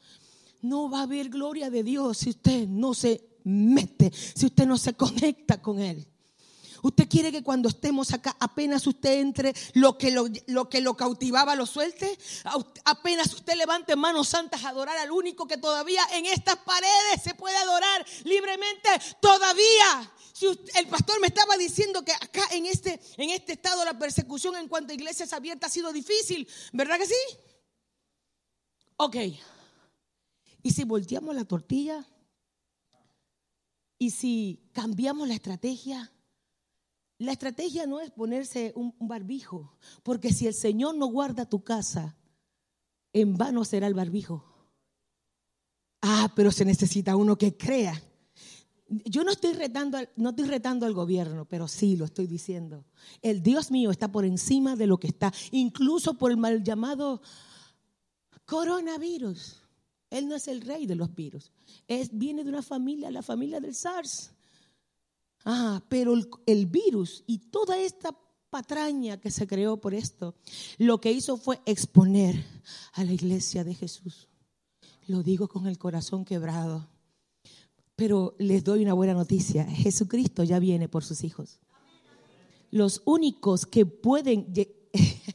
No 0.61 0.91
va 0.91 0.99
a 0.99 1.03
haber 1.05 1.29
gloria 1.29 1.71
de 1.71 1.85
Dios 1.85 2.19
si 2.19 2.31
usted 2.31 2.67
no 2.67 2.95
se 2.95 3.29
mete, 3.45 4.11
si 4.13 4.47
usted 4.47 4.67
no 4.67 4.77
se 4.77 4.95
conecta 4.95 5.63
con 5.63 5.79
Él. 5.79 6.05
Usted 6.83 7.09
quiere 7.09 7.33
que 7.33 7.43
cuando 7.43 7.69
estemos 7.69 8.13
acá, 8.13 8.37
apenas 8.41 8.87
usted 8.87 9.21
entre, 9.21 9.55
lo 9.75 9.99
que 9.99 10.11
lo, 10.11 10.69
que 10.69 10.81
lo 10.81 10.97
cautivaba 10.97 11.55
lo 11.55 11.67
suelte. 11.67 12.19
Apenas 12.85 13.33
usted 13.35 13.55
levante 13.55 13.97
manos 13.97 14.29
santas 14.29 14.65
a 14.65 14.71
adorar 14.71 14.97
al 14.99 15.11
único 15.11 15.47
que 15.47 15.57
todavía 15.57 16.03
en 16.13 16.27
estas 16.27 16.57
paredes 16.57 17.23
se 17.23 17.35
puede 17.35 17.57
adorar 17.57 18.07
libremente. 18.25 18.89
Todavía. 19.21 20.13
El 20.75 20.87
pastor 20.89 21.21
me 21.21 21.27
estaba 21.27 21.57
diciendo 21.59 22.03
que 22.03 22.13
acá 22.13 22.49
en 22.53 22.65
este, 22.65 22.99
en 23.19 23.29
este 23.29 23.53
estado 23.53 23.85
la 23.85 23.99
persecución 23.99 24.57
en 24.57 24.69
cuanto 24.69 24.93
a 24.93 24.95
iglesias 24.95 25.35
abiertas 25.35 25.71
ha 25.71 25.75
sido 25.75 25.93
difícil. 25.93 26.49
¿Verdad 26.73 26.99
que 26.99 27.07
sí? 27.07 27.39
Ok. 28.97 29.17
Y 30.63 30.71
si 30.71 30.85
volteamos 30.85 31.35
la 31.35 31.45
tortilla, 31.45 32.07
Y 34.03 34.13
si 34.13 34.71
cambiamos 34.73 35.29
la 35.29 35.35
estrategia, 35.35 36.11
la 37.21 37.33
estrategia 37.33 37.87
no 37.87 38.01
es 38.01 38.11
ponerse 38.11 38.73
un, 38.75 38.95
barbijo, 38.99 39.77
porque 40.03 40.33
si 40.33 40.47
el 40.47 40.55
Señor 40.55 40.95
no 40.95 41.07
guarda 41.07 41.45
tu 41.45 41.63
casa, 41.63 42.17
en 43.13 43.37
vano 43.37 43.63
será 43.67 43.87
el 43.87 43.93
barbijo. 43.93 44.43
Ah, 46.01 46.33
pero 46.35 46.51
se 46.51 46.65
necesita 46.65 47.17
uno 47.17 47.37
que 47.37 47.59
crea. 47.59 48.03
Yo 48.89 49.23
no 49.23 49.33
estoy 49.33 49.53
retando, 49.53 49.99
no 50.17 50.31
estoy 50.31 50.47
retando 50.47 50.87
al 50.87 50.95
gobierno, 50.95 51.45
pero 51.45 51.69
sí 51.69 51.95
lo 51.95 52.07
estoy 52.07 52.27
diciendo. 52.27 52.87
El 53.21 53.43
Dios 53.43 53.71
mío 53.71 53.91
está 53.91 54.11
por 54.11 54.25
encima 54.25 54.75
de 54.75 54.87
lo 54.87 54.99
que 54.99 55.09
está, 55.09 55.31
incluso 55.51 56.15
por 56.15 56.31
el 56.31 56.39
mal 56.39 56.65
llamado 56.65 57.21
coronavirus. 58.47 59.61
Él 60.09 60.27
no 60.27 60.37
es 60.37 60.49
el 60.49 60.63
rey 60.63 60.87
de 60.87 60.95
los 60.95 61.15
virus. 61.15 61.53
Es, 61.87 62.17
viene 62.17 62.45
de 62.45 62.49
una 62.49 62.63
familia, 62.63 63.11
la 63.11 63.23
familia 63.23 63.61
del 63.61 63.75
SARS. 63.75 64.33
Ah, 65.45 65.83
pero 65.89 66.15
el, 66.47 66.67
virus 66.67 67.25
y 67.27 67.39
toda 67.39 67.79
esta 67.79 68.17
patraña 68.51 69.19
que 69.19 69.31
se 69.31 69.47
creó 69.47 69.79
por 69.79 69.95
esto, 69.95 70.35
lo 70.79 71.01
que 71.01 71.13
hizo 71.13 71.37
fue 71.37 71.61
exponer 71.67 72.45
a 72.93 73.05
la 73.05 73.13
iglesia 73.13 73.65
de 73.65 73.75
Jesús. 73.75 74.29
Lo 75.07 75.23
digo 75.23 75.49
con 75.49 75.67
el 75.67 75.79
corazón 75.79 76.25
quebrado. 76.25 76.89
Pero 77.97 78.35
les 78.39 78.65
doy 78.65 78.83
una 78.83 78.95
buena 78.95 79.15
noticia. 79.15 79.65
Jesucristo 79.65 80.43
ya 80.43 80.59
viene 80.59 80.89
por 80.89 81.05
sus 81.05 81.25
hijos. 81.25 81.61
Los 82.71 83.03
únicos 83.05 83.67
que 83.67 83.85
pueden, 83.87 84.53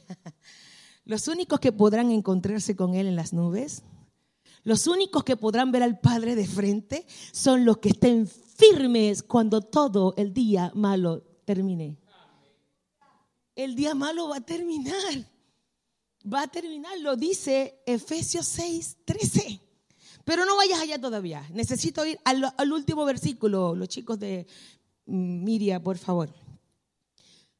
los 1.04 1.28
únicos 1.28 1.60
que 1.60 1.72
podrán 1.72 2.10
encontrarse 2.10 2.74
con 2.74 2.94
Él 2.94 3.06
en 3.06 3.16
las 3.16 3.32
nubes, 3.32 3.82
los 4.66 4.88
únicos 4.88 5.22
que 5.22 5.36
podrán 5.36 5.70
ver 5.70 5.84
al 5.84 6.00
Padre 6.00 6.34
de 6.34 6.44
frente 6.44 7.06
son 7.30 7.64
los 7.64 7.78
que 7.78 7.90
estén 7.90 8.26
firmes 8.26 9.22
cuando 9.22 9.60
todo 9.60 10.12
el 10.16 10.34
día 10.34 10.72
malo 10.74 11.22
termine. 11.44 11.96
El 13.54 13.76
día 13.76 13.94
malo 13.94 14.28
va 14.28 14.38
a 14.38 14.40
terminar. 14.40 15.30
Va 16.26 16.42
a 16.42 16.48
terminar, 16.48 16.98
lo 16.98 17.14
dice 17.14 17.80
Efesios 17.86 18.44
6, 18.46 18.96
13. 19.04 19.60
Pero 20.24 20.44
no 20.44 20.56
vayas 20.56 20.80
allá 20.80 21.00
todavía. 21.00 21.48
Necesito 21.52 22.04
ir 22.04 22.18
al, 22.24 22.72
último 22.72 23.04
versículo, 23.04 23.76
los 23.76 23.88
chicos 23.88 24.18
de 24.18 24.48
Miria, 25.04 25.80
por 25.80 25.96
favor. 25.96 26.28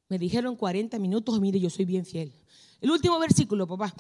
Me 0.09 0.19
dijeron 0.19 0.57
40 0.57 0.99
minutos, 0.99 1.41
mire, 1.41 1.61
yo 1.61 1.71
soy 1.71 1.85
bien 1.85 2.05
fiel. 2.05 2.33
El 2.81 2.91
último 2.91 3.17
versículo, 3.21 3.65
papá. 3.65 3.95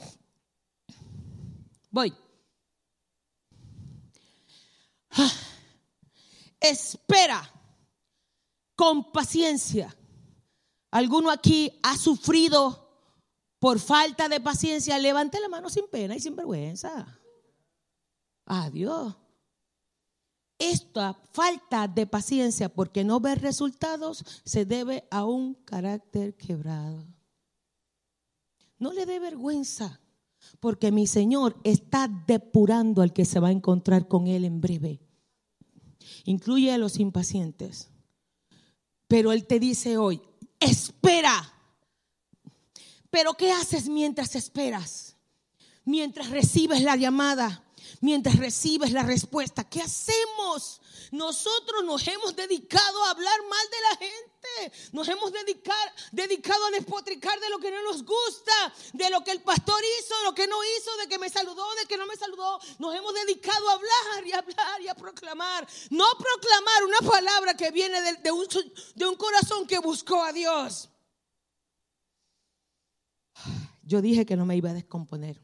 Voy. 1.92 2.12
Ah 5.16 5.32
espera 6.60 7.50
con 8.74 9.12
paciencia. 9.12 9.94
¿Alguno 10.90 11.30
aquí 11.30 11.78
ha 11.82 11.96
sufrido 11.96 12.88
por 13.58 13.78
falta 13.78 14.28
de 14.28 14.40
paciencia? 14.40 14.98
Levante 14.98 15.40
la 15.40 15.48
mano 15.48 15.68
sin 15.68 15.88
pena 15.88 16.16
y 16.16 16.20
sin 16.20 16.36
vergüenza. 16.36 17.06
Adiós. 18.44 19.16
Esta 20.58 21.12
falta 21.32 21.86
de 21.86 22.06
paciencia 22.06 22.70
porque 22.70 23.04
no 23.04 23.20
ver 23.20 23.42
resultados 23.42 24.24
se 24.44 24.64
debe 24.64 25.06
a 25.10 25.24
un 25.24 25.52
carácter 25.52 26.34
quebrado. 26.36 27.06
No 28.78 28.92
le 28.92 29.04
dé 29.04 29.18
vergüenza 29.18 30.00
porque 30.60 30.92
mi 30.92 31.06
Señor 31.06 31.60
está 31.62 32.08
depurando 32.26 33.02
al 33.02 33.12
que 33.12 33.26
se 33.26 33.40
va 33.40 33.48
a 33.48 33.52
encontrar 33.52 34.08
con 34.08 34.28
Él 34.28 34.44
en 34.46 34.60
breve 34.62 35.05
incluye 36.24 36.72
a 36.72 36.78
los 36.78 36.98
impacientes. 36.98 37.88
Pero 39.08 39.32
Él 39.32 39.46
te 39.46 39.60
dice 39.60 39.96
hoy, 39.96 40.20
espera. 40.60 41.52
Pero 43.10 43.34
¿qué 43.34 43.52
haces 43.52 43.88
mientras 43.88 44.34
esperas? 44.34 45.16
Mientras 45.84 46.30
recibes 46.30 46.82
la 46.82 46.96
llamada, 46.96 47.64
mientras 48.00 48.36
recibes 48.36 48.92
la 48.92 49.02
respuesta. 49.02 49.64
¿Qué 49.64 49.80
hacemos? 49.80 50.80
Nosotros 51.16 51.82
nos 51.84 52.06
hemos 52.06 52.36
dedicado 52.36 53.04
a 53.04 53.10
hablar 53.10 53.40
mal 53.48 53.66
de 53.70 53.80
la 53.80 53.96
gente. 53.96 54.92
Nos 54.92 55.08
hemos 55.08 55.32
dedicado 55.32 56.66
a 56.66 56.70
despotricar 56.70 57.40
de 57.40 57.48
lo 57.48 57.58
que 57.58 57.70
no 57.70 57.82
nos 57.82 58.04
gusta, 58.04 58.52
de 58.92 59.08
lo 59.10 59.24
que 59.24 59.32
el 59.32 59.42
pastor 59.42 59.82
hizo, 59.98 60.16
de 60.18 60.24
lo 60.24 60.34
que 60.34 60.46
no 60.46 60.56
hizo, 60.62 60.96
de 60.98 61.08
que 61.08 61.18
me 61.18 61.30
saludó, 61.30 61.64
de 61.76 61.86
que 61.86 61.96
no 61.96 62.06
me 62.06 62.16
saludó. 62.16 62.60
Nos 62.78 62.94
hemos 62.94 63.14
dedicado 63.14 63.68
a 63.68 63.72
hablar 63.72 64.26
y 64.26 64.32
a 64.32 64.38
hablar 64.38 64.80
y 64.82 64.88
a 64.88 64.94
proclamar. 64.94 65.66
No 65.90 66.06
proclamar 66.18 66.84
una 66.84 67.10
palabra 67.10 67.56
que 67.56 67.70
viene 67.70 67.98
de 68.02 69.06
un 69.06 69.16
corazón 69.16 69.66
que 69.66 69.78
buscó 69.78 70.22
a 70.22 70.32
Dios. 70.32 70.90
Yo 73.82 74.02
dije 74.02 74.26
que 74.26 74.36
no 74.36 74.44
me 74.44 74.56
iba 74.56 74.70
a 74.70 74.74
descomponer. 74.74 75.40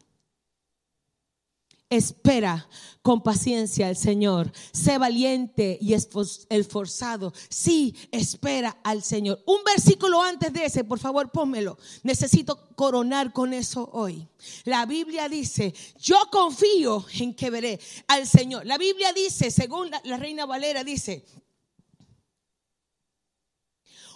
Espera 1.93 2.66
con 3.03 3.22
paciencia 3.22 3.86
al 3.86 3.97
Señor. 3.97 4.51
Sé 4.72 4.97
valiente 4.97 5.76
y 5.78 5.93
esforzado. 5.93 7.34
Sí, 7.51 7.95
espera 8.11 8.78
al 8.82 9.03
Señor. 9.03 9.43
Un 9.45 9.62
versículo 9.62 10.22
antes 10.22 10.55
de 10.55 10.64
ese, 10.64 10.84
por 10.84 10.99
favor, 10.99 11.30
pónmelo. 11.30 11.76
Necesito 12.03 12.66
coronar 12.76 13.34
con 13.34 13.53
eso 13.53 13.90
hoy. 13.93 14.26
La 14.64 14.86
Biblia 14.86 15.28
dice, 15.28 15.74
yo 16.01 16.16
confío 16.30 17.05
en 17.18 17.34
que 17.34 17.51
veré 17.51 17.78
al 18.09 18.26
Señor. 18.26 18.64
La 18.64 18.78
Biblia 18.78 19.12
dice, 19.12 19.51
según 19.51 19.90
la, 19.90 20.01
la 20.05 20.16
Reina 20.16 20.47
Valera, 20.47 20.84
dice, 20.84 21.26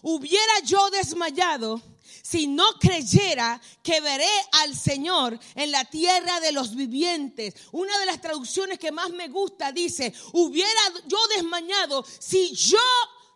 hubiera 0.08 0.60
yo 0.64 0.88
desmayado 0.90 1.82
si 2.22 2.46
no 2.46 2.64
creyera 2.78 3.60
que 3.82 4.00
veré 4.00 4.28
al 4.52 4.74
Señor 4.76 5.38
en 5.56 5.72
la 5.72 5.84
tierra 5.84 6.38
de 6.38 6.52
los 6.52 6.76
vivientes. 6.76 7.54
Una 7.72 7.98
de 7.98 8.06
las 8.06 8.20
traducciones 8.20 8.78
que 8.78 8.92
más 8.92 9.10
me 9.10 9.28
gusta 9.28 9.72
dice, 9.72 10.12
hubiera 10.32 10.80
yo 11.06 11.18
desmañado 11.34 12.04
si 12.20 12.54
yo 12.54 12.78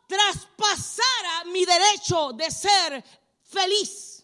traspasara 0.07 1.45
mi 1.53 1.64
derecho 1.64 2.33
de 2.35 2.51
ser 2.51 3.05
feliz 3.43 4.20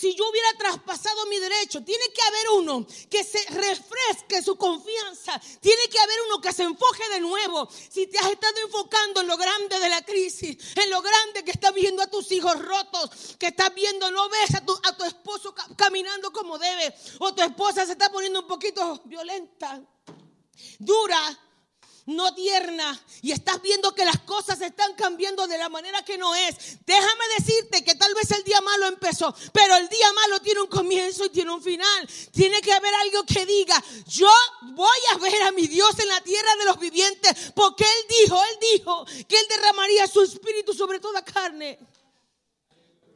si 0.00 0.14
yo 0.14 0.30
hubiera 0.30 0.48
traspasado 0.56 1.26
mi 1.26 1.38
derecho, 1.38 1.84
tiene 1.84 2.06
que 2.14 2.22
haber 2.22 2.48
uno 2.62 2.86
que 3.10 3.22
se 3.22 3.38
refresque 3.50 4.42
su 4.42 4.56
confianza, 4.56 5.38
tiene 5.60 5.82
que 5.90 5.98
haber 5.98 6.16
uno 6.26 6.40
que 6.40 6.54
se 6.54 6.62
enfoque 6.62 7.06
de 7.10 7.20
nuevo. 7.20 7.68
Si 7.70 8.06
te 8.06 8.18
has 8.18 8.30
estado 8.30 8.54
enfocando 8.64 9.20
en 9.20 9.26
lo 9.26 9.36
grande 9.36 9.78
de 9.78 9.88
la 9.90 10.00
crisis, 10.00 10.56
en 10.74 10.88
lo 10.88 11.02
grande 11.02 11.44
que 11.44 11.50
estás 11.50 11.74
viendo 11.74 12.02
a 12.02 12.06
tus 12.06 12.32
hijos 12.32 12.58
rotos, 12.64 13.36
que 13.38 13.48
estás 13.48 13.74
viendo, 13.74 14.10
no 14.10 14.30
ves 14.30 14.54
a 14.54 14.64
tu, 14.64 14.72
a 14.84 14.96
tu 14.96 15.04
esposo 15.04 15.54
caminando 15.76 16.32
como 16.32 16.58
debe, 16.58 16.94
o 17.18 17.34
tu 17.34 17.42
esposa 17.42 17.84
se 17.84 17.92
está 17.92 18.08
poniendo 18.08 18.40
un 18.40 18.46
poquito 18.46 19.02
violenta, 19.04 19.82
dura, 20.78 21.49
no 22.10 22.34
tierna 22.34 23.00
y 23.22 23.32
estás 23.32 23.60
viendo 23.62 23.94
que 23.94 24.04
las 24.04 24.20
cosas 24.20 24.60
están 24.60 24.94
cambiando 24.94 25.46
de 25.46 25.58
la 25.58 25.68
manera 25.68 26.04
que 26.04 26.18
no 26.18 26.34
es, 26.34 26.78
déjame 26.84 27.24
decirte 27.38 27.84
que 27.84 27.94
tal 27.94 28.14
vez 28.14 28.30
el 28.32 28.42
día 28.44 28.60
malo 28.60 28.86
empezó, 28.86 29.34
pero 29.52 29.76
el 29.76 29.88
día 29.88 30.12
malo 30.12 30.40
tiene 30.40 30.60
un 30.60 30.66
comienzo 30.66 31.24
y 31.24 31.30
tiene 31.30 31.52
un 31.52 31.62
final. 31.62 32.08
Tiene 32.32 32.60
que 32.60 32.72
haber 32.72 32.92
algo 32.94 33.24
que 33.24 33.46
diga, 33.46 33.82
yo 34.06 34.30
voy 34.72 34.98
a 35.14 35.18
ver 35.18 35.42
a 35.42 35.52
mi 35.52 35.66
Dios 35.66 35.98
en 35.98 36.08
la 36.08 36.20
tierra 36.20 36.54
de 36.56 36.64
los 36.64 36.78
vivientes, 36.78 37.52
porque 37.54 37.84
Él 37.84 38.22
dijo, 38.22 38.40
Él 38.42 38.58
dijo 38.76 39.04
que 39.28 39.38
Él 39.38 39.46
derramaría 39.48 40.06
su 40.06 40.22
espíritu 40.22 40.72
sobre 40.72 41.00
toda 41.00 41.24
carne. 41.24 41.78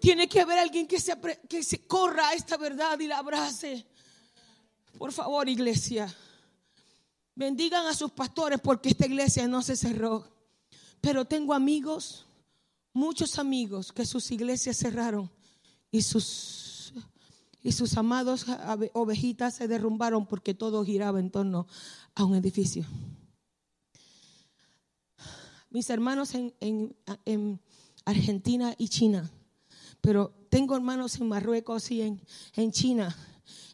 Tiene 0.00 0.28
que 0.28 0.40
haber 0.40 0.58
alguien 0.58 0.86
que 0.86 1.00
se, 1.00 1.14
que 1.48 1.62
se 1.62 1.86
corra 1.86 2.28
a 2.28 2.34
esta 2.34 2.56
verdad 2.56 2.98
y 3.00 3.06
la 3.06 3.18
abrace. 3.18 3.86
Por 4.98 5.12
favor, 5.12 5.48
iglesia. 5.48 6.14
Bendigan 7.36 7.86
a 7.86 7.94
sus 7.94 8.12
pastores 8.12 8.60
porque 8.60 8.90
esta 8.90 9.06
iglesia 9.06 9.48
no 9.48 9.62
se 9.62 9.76
cerró. 9.76 10.24
Pero 11.00 11.24
tengo 11.24 11.52
amigos, 11.52 12.26
muchos 12.92 13.38
amigos, 13.38 13.92
que 13.92 14.06
sus 14.06 14.30
iglesias 14.30 14.76
cerraron 14.76 15.30
y 15.90 16.02
sus, 16.02 16.94
y 17.62 17.72
sus 17.72 17.96
amados 17.96 18.46
ovejitas 18.94 19.54
se 19.54 19.68
derrumbaron 19.68 20.26
porque 20.26 20.54
todo 20.54 20.84
giraba 20.84 21.20
en 21.20 21.30
torno 21.30 21.66
a 22.14 22.24
un 22.24 22.36
edificio. 22.36 22.86
Mis 25.70 25.90
hermanos 25.90 26.34
en, 26.34 26.54
en, 26.60 27.60
Argentina 28.06 28.74
y 28.76 28.88
China, 28.88 29.30
pero 30.00 30.32
tengo 30.50 30.76
hermanos 30.76 31.18
en 31.20 31.28
Marruecos 31.28 31.90
y 31.90 32.02
en, 32.02 32.20
en 32.54 32.70
China. 32.70 33.16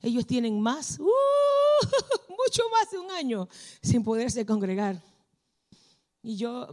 Ellos 0.03 0.27
tienen 0.27 0.61
más. 0.61 0.99
¡uh! 1.01 1.07
mucho 2.29 2.63
más 2.71 2.91
de 2.91 2.99
un 2.99 3.11
año 3.11 3.49
sin 3.83 4.03
poderse 4.03 4.47
congregar. 4.47 5.03
Y 6.23 6.37
yo 6.37 6.69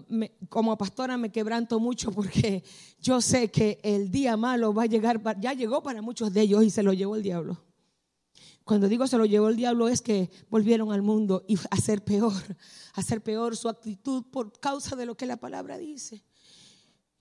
como 0.50 0.78
pastora 0.78 1.18
me 1.18 1.32
quebranto 1.32 1.80
mucho 1.80 2.12
porque 2.12 2.64
yo 3.00 3.22
sé 3.22 3.50
que 3.50 3.80
el 3.82 4.12
día 4.12 4.36
malo 4.36 4.74
va 4.74 4.84
a 4.84 4.88
llegar, 4.88 5.22
ya 5.40 5.54
llegó 5.54 5.82
para 5.82 6.02
muchos 6.02 6.34
de 6.34 6.42
ellos 6.42 6.64
y 6.64 6.70
se 6.70 6.84
lo 6.84 6.92
llevó 6.94 7.16
el 7.16 7.24
diablo. 7.24 7.58
Cuando 8.66 8.90
digo 8.90 9.08
se 9.08 9.18
lo 9.18 9.26
llevó 9.26 9.48
el 9.48 9.56
diablo 9.56 9.88
es 9.88 10.02
que 10.02 10.30
volvieron 10.50 10.92
al 10.92 11.02
mundo 11.02 11.46
y 11.48 11.58
a 11.72 11.78
ser 11.78 12.04
peor, 12.04 12.34
a 12.94 13.02
ser 13.02 13.22
peor 13.22 13.56
su 13.56 13.70
actitud 13.70 14.26
por 14.30 14.52
causa 14.60 14.98
de 14.98 15.06
lo 15.06 15.16
que 15.16 15.26
la 15.26 15.38
palabra 15.38 15.78
dice. 15.78 16.26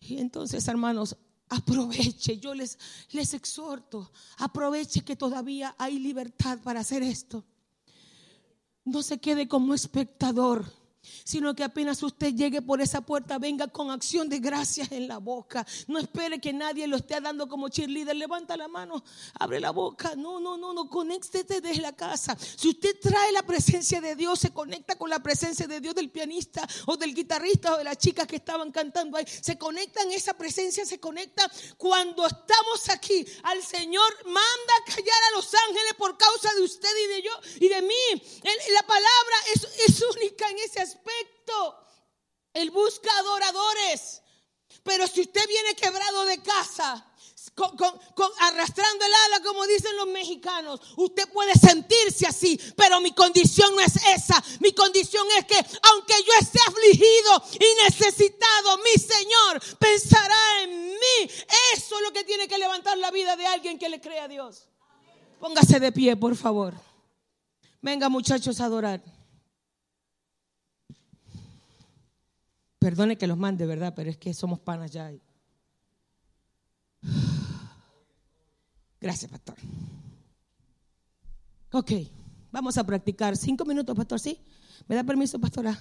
Y 0.01 0.19
entonces, 0.19 0.67
hermanos, 0.67 1.17
aproveche, 1.49 2.39
yo 2.39 2.55
les, 2.55 2.79
les 3.11 3.35
exhorto, 3.35 4.11
aproveche 4.39 5.03
que 5.03 5.17
todavía 5.17 5.75
hay 5.79 5.99
libertad 5.99 6.59
para 6.63 6.81
hacer 6.81 7.03
esto. 7.03 7.45
No 8.85 9.03
se 9.03 9.19
quede 9.19 9.49
como 9.49 9.75
espectador 9.75 10.65
sino 11.25 11.55
que 11.55 11.65
apenas 11.65 12.03
usted 12.03 12.35
llegue 12.35 12.63
por 12.63 12.81
esa 12.81 13.01
puerta, 13.01 13.39
venga 13.39 13.69
con 13.69 13.91
acción 13.91 14.29
de 14.29 14.39
gracias 14.39 14.93
en 14.93 15.09
la 15.09 15.19
boca. 15.19 15.67
No 15.87 15.99
espere 15.99 16.41
que 16.41 16.53
nadie 16.53 16.87
lo 16.87 16.97
esté 16.97 17.21
dando 17.21 17.49
como 17.49 17.69
cheerleader. 17.69 18.17
Levanta 18.17 18.57
la 18.57 18.69
mano, 18.69 19.03
abre 19.39 19.61
la 19.61 19.71
boca. 19.71 20.15
No, 20.17 20.41
no, 20.41 20.57
no, 20.57 20.73
no, 20.73 20.89
conéctete 20.89 21.61
desde 21.61 21.81
la 21.81 21.93
casa. 21.93 22.37
Si 22.39 22.69
usted 22.69 22.99
trae 23.01 23.33
la 23.33 23.43
presencia 23.43 24.01
de 24.01 24.15
Dios, 24.17 24.39
se 24.39 24.51
conecta 24.51 24.97
con 24.97 25.11
la 25.11 25.21
presencia 25.21 25.67
de 25.67 25.81
Dios 25.81 25.95
del 25.95 26.11
pianista 26.11 26.67
o 26.87 26.97
del 26.97 27.15
guitarrista 27.15 27.75
o 27.75 27.79
de 27.79 27.85
las 27.85 27.99
chicas 27.99 28.27
que 28.27 28.37
estaban 28.37 28.73
cantando 28.73 29.17
ahí. 29.17 29.25
Se 29.27 29.59
conectan, 29.59 30.11
esa 30.13 30.35
presencia 30.35 30.85
se 30.85 31.01
conecta 31.01 31.51
cuando 31.77 32.27
estamos 32.27 32.89
aquí. 32.91 33.25
Al 33.45 33.63
Señor 33.63 34.13
manda 34.25 34.75
callar 34.87 35.23
a 35.33 35.37
los 35.37 35.53
ángeles 35.69 35.95
por 35.99 36.17
causa 36.17 36.53
de 36.55 36.63
usted 36.63 36.89
y 37.05 37.09
de 37.09 37.23
yo 37.23 37.31
y 37.61 37.69
de 37.69 37.83
mí. 37.83 38.23
La 38.75 38.83
palabra 38.83 39.37
es, 39.55 39.69
es 39.89 40.03
única 40.03 40.49
en 40.49 40.59
ese 40.59 40.81
aspecto 40.81 40.96
aspecto. 40.97 41.77
Él 42.53 42.71
busca 42.71 43.11
adoradores. 43.19 44.23
Pero 44.83 45.07
si 45.07 45.23
usted 45.23 45.47
viene 45.47 45.75
quebrado 45.75 46.25
de 46.25 46.43
casa, 46.43 47.07
arrastrando 48.41 49.05
el 49.05 49.13
ala, 49.27 49.45
como 49.45 49.67
dicen 49.67 49.97
los 49.97 50.09
mexicanos. 50.09 50.81
Usted 50.97 51.29
puede 51.29 51.55
sentirse 51.55 52.27
así, 52.27 52.59
pero 52.77 53.01
mi 53.01 53.13
condición 53.13 53.75
no 53.75 53.81
es 53.81 53.97
esa. 54.15 54.43
Mi 54.61 54.73
condición 54.73 55.27
es 55.39 55.45
que, 55.47 55.57
aunque 55.57 56.15
yo 56.27 56.33
esté 56.41 56.59
afligido 56.67 57.43
y 57.55 57.85
necesitado, 57.85 58.79
mi 58.79 59.01
Señor 59.01 59.63
pensará 59.79 60.63
en 60.63 60.91
mí. 60.91 61.31
Eso 61.75 61.97
es 61.97 62.03
lo 62.03 62.13
que 62.13 62.25
tiene 62.25 62.49
que 62.49 62.59
levantar 62.59 62.99
la 62.99 63.11
vida 63.11 63.37
de 63.37 63.47
alguien 63.47 63.79
que 63.79 63.89
le 63.89 64.01
crea 64.01 64.25
a 64.25 64.29
Dios. 64.29 64.69
Póngase 65.41 65.81
de 65.81 65.93
pie, 65.93 66.17
por 66.17 66.37
favor. 66.37 66.75
Venga, 67.81 68.09
muchachos, 68.09 68.61
a 68.61 68.65
adorar. 68.65 69.03
Perdone 72.87 73.19
que 73.19 73.27
los 73.27 73.37
mande, 73.37 73.67
¿verdad? 73.67 73.95
Pero 73.97 74.11
es 74.11 74.17
que 74.17 74.33
somos 74.33 74.61
panas 74.61 74.93
ya. 74.93 75.13
Gracias, 79.01 79.29
pastor. 79.29 79.57
Ok, 81.73 81.91
vamos 82.53 82.79
a 82.79 82.85
practicar. 82.85 83.37
Cinco 83.37 83.65
minutos, 83.65 83.97
pastor, 83.97 84.21
¿sí? 84.21 84.39
¿Me 84.87 84.95
da 84.95 85.03
permiso, 85.03 85.41
pastora? 85.41 85.77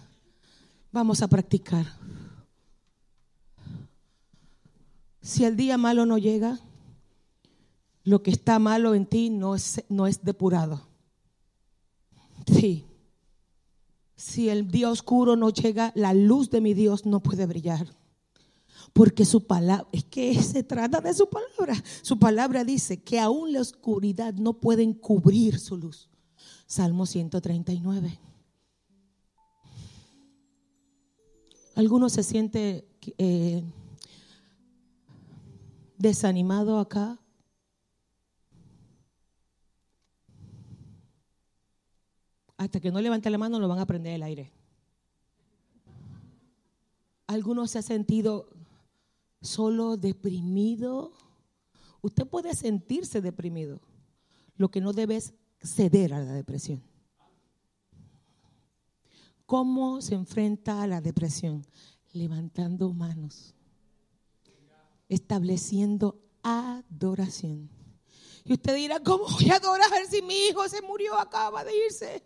Vamos 0.91 1.21
a 1.21 1.27
practicar. 1.27 1.85
Si 5.21 5.45
el 5.45 5.55
día 5.55 5.77
malo 5.77 6.07
no 6.07 6.17
llega, 6.17 6.57
lo 8.03 8.23
que 8.23 8.31
está 8.31 8.57
malo 8.57 8.95
en 8.95 9.05
ti 9.05 9.29
no 9.29 9.53
es, 9.53 9.83
no 9.89 10.07
es 10.07 10.23
depurado. 10.23 10.87
Sí. 12.47 12.83
Si 14.15 14.49
el 14.49 14.69
día 14.69 14.89
oscuro 14.89 15.35
no 15.35 15.49
llega, 15.49 15.91
la 15.95 16.13
luz 16.13 16.49
de 16.49 16.61
mi 16.61 16.73
Dios 16.73 17.05
no 17.05 17.21
puede 17.21 17.45
brillar. 17.45 17.87
Porque 18.93 19.25
su 19.25 19.45
palabra, 19.45 19.87
es 19.91 20.05
que 20.05 20.41
se 20.41 20.63
trata 20.63 21.01
de 21.01 21.13
su 21.13 21.29
palabra. 21.29 21.75
Su 22.01 22.17
palabra 22.17 22.63
dice 22.63 23.03
que 23.03 23.19
aún 23.19 23.51
la 23.51 23.61
oscuridad 23.61 24.33
no 24.35 24.53
pueden 24.53 24.93
cubrir 24.93 25.59
su 25.59 25.77
luz. 25.77 26.09
Salmo 26.65 27.05
139. 27.05 28.19
¿Alguno 31.75 32.07
se 32.07 32.23
siente 32.23 32.87
eh, 33.17 33.61
desanimado 35.97 36.79
acá? 36.79 37.19
Hasta 42.57 42.79
que 42.79 42.91
no 42.91 43.01
levante 43.01 43.29
la 43.29 43.37
mano 43.37 43.59
no 43.59 43.67
van 43.67 43.79
a 43.79 43.85
prender 43.85 44.13
el 44.13 44.23
aire. 44.23 44.51
Algunos 47.27 47.71
se 47.71 47.79
ha 47.79 47.81
sentido 47.81 48.49
solo 49.41 49.97
deprimido. 49.97 51.11
Usted 52.01 52.25
puede 52.25 52.53
sentirse 52.53 53.21
deprimido. 53.21 53.79
Lo 54.57 54.69
que 54.69 54.81
no 54.81 54.93
debe 54.93 55.17
es 55.17 55.33
ceder 55.61 56.13
a 56.13 56.19
la 56.19 56.33
depresión. 56.33 56.81
¿Cómo 59.45 60.01
se 60.01 60.15
enfrenta 60.15 60.81
a 60.81 60.87
la 60.87 61.01
depresión? 61.01 61.65
Levantando 62.13 62.93
manos, 62.93 63.53
estableciendo 65.09 66.19
adoración. 66.41 67.69
Y 68.43 68.53
usted 68.53 68.75
dirá, 68.75 68.99
¿cómo 69.01 69.25
voy 69.27 69.49
a 69.49 69.55
adorar 69.55 69.89
si 70.09 70.21
mi 70.21 70.47
hijo 70.47 70.67
se 70.69 70.81
murió, 70.81 71.19
acaba 71.19 71.63
de 71.63 71.75
irse? 71.85 72.23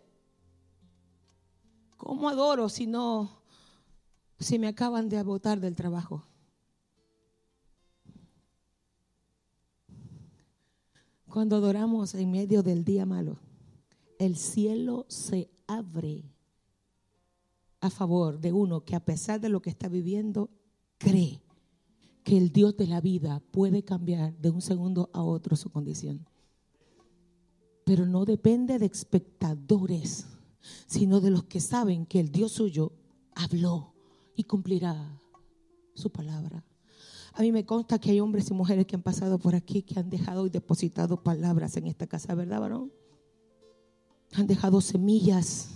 ¿Cómo 2.00 2.30
adoro 2.30 2.70
si 2.70 2.86
no, 2.86 3.42
si 4.38 4.58
me 4.58 4.68
acaban 4.68 5.10
de 5.10 5.18
abotar 5.18 5.60
del 5.60 5.76
trabajo? 5.76 6.24
Cuando 11.28 11.56
adoramos 11.56 12.14
en 12.14 12.30
medio 12.30 12.62
del 12.62 12.84
día 12.84 13.04
malo, 13.04 13.36
el 14.18 14.36
cielo 14.36 15.04
se 15.08 15.50
abre 15.66 16.24
a 17.82 17.90
favor 17.90 18.40
de 18.40 18.54
uno 18.54 18.82
que 18.82 18.96
a 18.96 19.04
pesar 19.04 19.38
de 19.38 19.50
lo 19.50 19.60
que 19.60 19.68
está 19.68 19.88
viviendo, 19.88 20.48
cree 20.96 21.42
que 22.24 22.38
el 22.38 22.50
Dios 22.50 22.78
de 22.78 22.86
la 22.86 23.02
vida 23.02 23.42
puede 23.50 23.82
cambiar 23.82 24.34
de 24.38 24.48
un 24.48 24.62
segundo 24.62 25.10
a 25.12 25.22
otro 25.22 25.54
su 25.54 25.68
condición. 25.68 26.26
Pero 27.84 28.06
no 28.06 28.24
depende 28.24 28.78
de 28.78 28.86
espectadores 28.86 30.39
sino 30.86 31.20
de 31.20 31.30
los 31.30 31.44
que 31.44 31.60
saben 31.60 32.06
que 32.06 32.20
el 32.20 32.30
Dios 32.30 32.52
suyo 32.52 32.92
habló 33.34 33.94
y 34.36 34.44
cumplirá 34.44 35.20
su 35.94 36.10
palabra. 36.10 36.64
A 37.32 37.42
mí 37.42 37.52
me 37.52 37.64
consta 37.64 37.98
que 37.98 38.10
hay 38.10 38.20
hombres 38.20 38.50
y 38.50 38.54
mujeres 38.54 38.86
que 38.86 38.96
han 38.96 39.02
pasado 39.02 39.38
por 39.38 39.54
aquí, 39.54 39.82
que 39.82 39.98
han 39.98 40.10
dejado 40.10 40.46
y 40.46 40.50
depositado 40.50 41.22
palabras 41.22 41.76
en 41.76 41.86
esta 41.86 42.06
casa, 42.06 42.34
¿verdad, 42.34 42.60
varón? 42.60 42.92
Han 44.32 44.46
dejado 44.46 44.80
semillas. 44.80 45.68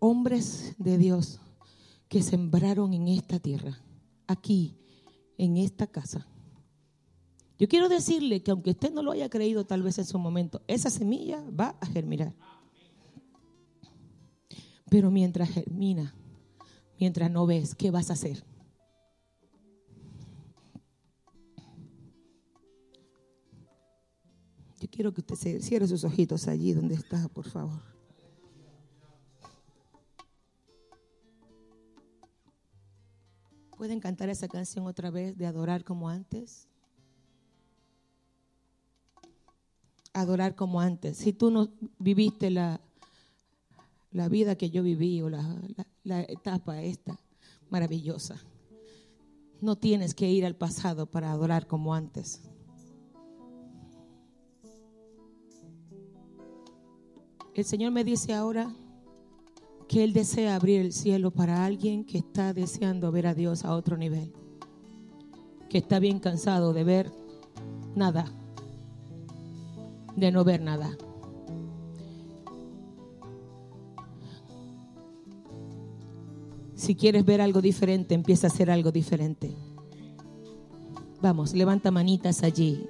Hombres 0.00 0.74
de 0.78 0.98
Dios 0.98 1.40
que 2.08 2.22
sembraron 2.22 2.94
en 2.94 3.08
esta 3.08 3.38
tierra, 3.38 3.82
aquí, 4.26 4.76
en 5.36 5.56
esta 5.56 5.86
casa. 5.86 6.26
Yo 7.58 7.68
quiero 7.68 7.88
decirle 7.88 8.42
que 8.42 8.52
aunque 8.52 8.70
usted 8.70 8.92
no 8.92 9.02
lo 9.02 9.10
haya 9.10 9.28
creído 9.28 9.66
tal 9.66 9.82
vez 9.82 9.98
en 9.98 10.04
su 10.04 10.18
momento, 10.18 10.62
esa 10.68 10.90
semilla 10.90 11.42
va 11.50 11.76
a 11.80 11.86
germinar. 11.86 12.34
Pero 14.90 15.10
mientras 15.10 15.50
germina, 15.50 16.14
mientras 16.98 17.30
no 17.30 17.46
ves, 17.46 17.74
¿qué 17.74 17.90
vas 17.90 18.10
a 18.10 18.14
hacer? 18.14 18.42
Yo 24.80 24.88
quiero 24.90 25.12
que 25.12 25.20
usted 25.20 25.60
cierre 25.60 25.88
sus 25.88 26.04
ojitos 26.04 26.46
allí 26.46 26.72
donde 26.72 26.94
está, 26.94 27.28
por 27.28 27.48
favor. 27.48 27.82
¿Pueden 33.76 34.00
cantar 34.00 34.28
esa 34.28 34.48
canción 34.48 34.86
otra 34.86 35.10
vez 35.10 35.36
de 35.36 35.46
adorar 35.46 35.84
como 35.84 36.08
antes? 36.08 36.66
Adorar 40.12 40.56
como 40.56 40.80
antes. 40.80 41.16
Si 41.18 41.32
tú 41.32 41.50
no 41.50 41.68
viviste 41.98 42.50
la, 42.50 42.80
la 44.10 44.28
vida 44.28 44.56
que 44.56 44.70
yo 44.70 44.82
viví 44.82 45.20
o 45.22 45.28
la, 45.28 46.22
etapa 46.28 46.82
esta 46.82 47.18
maravillosa. 47.70 48.36
No 49.60 49.76
tienes 49.76 50.14
que 50.14 50.30
ir 50.30 50.46
al 50.46 50.56
pasado 50.56 51.06
para 51.06 51.32
adorar 51.32 51.66
como 51.66 51.94
antes. 51.94 52.42
El 57.54 57.64
Señor 57.64 57.90
me 57.90 58.04
dice 58.04 58.34
ahora 58.34 58.72
que 59.88 60.04
Él 60.04 60.12
desea 60.12 60.54
abrir 60.54 60.80
el 60.80 60.92
cielo 60.92 61.32
para 61.32 61.64
alguien 61.64 62.04
que 62.04 62.18
está 62.18 62.52
deseando 62.52 63.10
ver 63.10 63.26
a 63.26 63.34
Dios 63.34 63.64
a 63.64 63.74
otro 63.74 63.96
nivel, 63.96 64.32
que 65.68 65.78
está 65.78 65.98
bien 65.98 66.20
cansado 66.20 66.72
de 66.72 66.84
ver 66.84 67.12
nada, 67.96 68.32
de 70.14 70.30
no 70.30 70.44
ver 70.44 70.60
nada. 70.60 70.96
Si 76.88 76.94
quieres 76.94 77.22
ver 77.26 77.42
algo 77.42 77.60
diferente, 77.60 78.14
empieza 78.14 78.46
a 78.46 78.50
hacer 78.50 78.70
algo 78.70 78.90
diferente. 78.90 79.54
Vamos, 81.20 81.52
levanta 81.52 81.90
manitas 81.90 82.42
allí. 82.42 82.88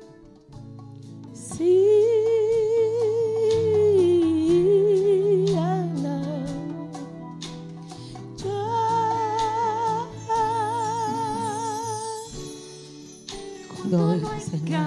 Sí. 1.32 1.84
Doy, 13.90 14.22
Señor. 14.49 14.78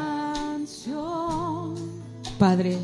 Padre, 2.39 2.77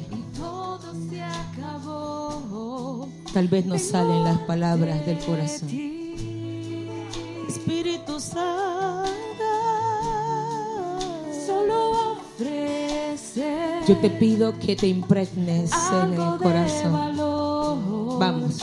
tal 3.34 3.47
vez 3.47 3.65
no 3.65 3.80
salen 3.80 4.25
las 4.25 4.39
palabras 4.39 5.05
del 5.05 5.19
corazón. 5.19 5.96
Yo 13.88 13.95
te 13.97 14.09
pido 14.09 14.59
que 14.59 14.75
te 14.75 14.88
impregnes 14.88 15.71
en 16.03 16.13
el 16.13 16.38
corazón. 16.41 17.17
Vamos. 18.19 18.57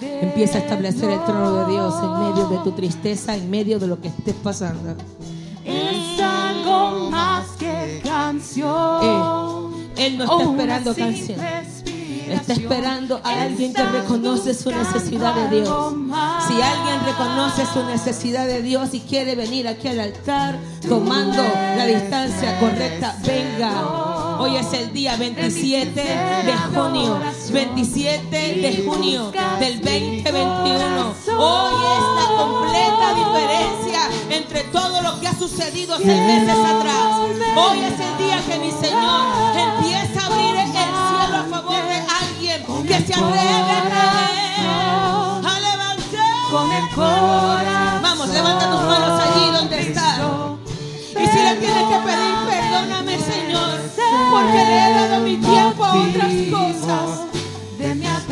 Empieza 0.00 0.58
a 0.58 0.60
establecer 0.60 1.10
el 1.10 1.24
trono 1.24 1.52
de 1.54 1.72
Dios 1.72 1.94
en 2.02 2.28
medio 2.28 2.48
de 2.48 2.58
tu 2.58 2.72
tristeza, 2.72 3.36
en 3.36 3.50
medio 3.50 3.78
de 3.78 3.86
lo 3.88 4.00
que 4.00 4.08
estés 4.08 4.34
pasando. 4.36 4.94
Es 5.64 6.20
algo 6.20 7.10
más 7.10 7.48
que 7.58 8.00
canción. 8.04 9.02
Eh, 9.02 10.06
Él 10.06 10.18
no 10.18 10.24
está 10.24 10.42
esperando 10.50 10.94
canción. 10.94 11.40
Está 12.30 12.52
esperando 12.52 13.20
a 13.24 13.42
alguien 13.42 13.74
que 13.74 13.82
reconoce 13.82 14.54
su 14.54 14.70
necesidad 14.70 15.34
de 15.34 15.60
Dios. 15.60 15.94
Si 16.46 16.62
alguien 16.62 17.04
reconoce 17.04 17.66
su 17.66 17.84
necesidad 17.84 18.46
de 18.46 18.62
Dios 18.62 18.94
y 18.94 19.00
quiere 19.00 19.34
venir 19.34 19.66
aquí 19.66 19.88
al 19.88 19.98
altar 19.98 20.56
tomando 20.88 21.42
la 21.42 21.86
distancia 21.86 22.58
correcta, 22.60 23.16
venga. 23.26 24.38
Hoy 24.38 24.56
es 24.56 24.72
el 24.72 24.92
día 24.92 25.16
27 25.16 26.00
de 26.00 26.56
junio, 26.74 27.20
27 27.52 28.30
de 28.30 28.84
junio 28.86 29.32
del 29.58 29.80
2021. 29.80 31.14
Hoy 31.36 31.74
es 31.96 32.06
la 32.16 32.36
completa 32.38 33.14
diferencia 33.14 34.08
entre 34.30 34.60
todo 34.72 35.02
lo 35.02 35.20
que 35.20 35.28
ha 35.28 35.34
sucedido 35.34 35.96
seis 35.98 36.22
meses 36.22 36.56
atrás. 36.56 37.18
Hoy 37.56 37.80
es 37.80 38.00
el 38.00 38.18
día 38.18 38.40
que 38.46 38.58
mi 38.60 38.70
Señor 38.70 39.26
empieza 39.56 40.26
a 40.26 40.29
que 42.90 43.06
se 43.06 43.14
atreve 43.14 43.38
a 43.38 43.62
levantar. 45.60 46.10
con 46.50 46.72
el 46.72 46.88
corazón. 46.88 48.02
Vamos, 48.02 48.28
levanta 48.30 48.68
tus 48.68 48.82
manos 48.82 49.20
allí 49.20 49.52
donde 49.52 49.80
estás. 49.80 50.18
Y 51.12 51.26
si 51.28 51.38
le 51.38 51.54
tienes 51.54 51.84
que 51.84 51.98
pedir, 52.04 52.34
perdóname, 52.48 53.16
Señor, 53.20 53.78
porque 54.32 54.56
le 54.56 54.88
he 54.88 54.92
dado 54.92 55.20
mi 55.20 55.36
tiempo 55.36 55.84
a 55.84 55.92
otras 55.92 56.32
cosas. 56.50 57.10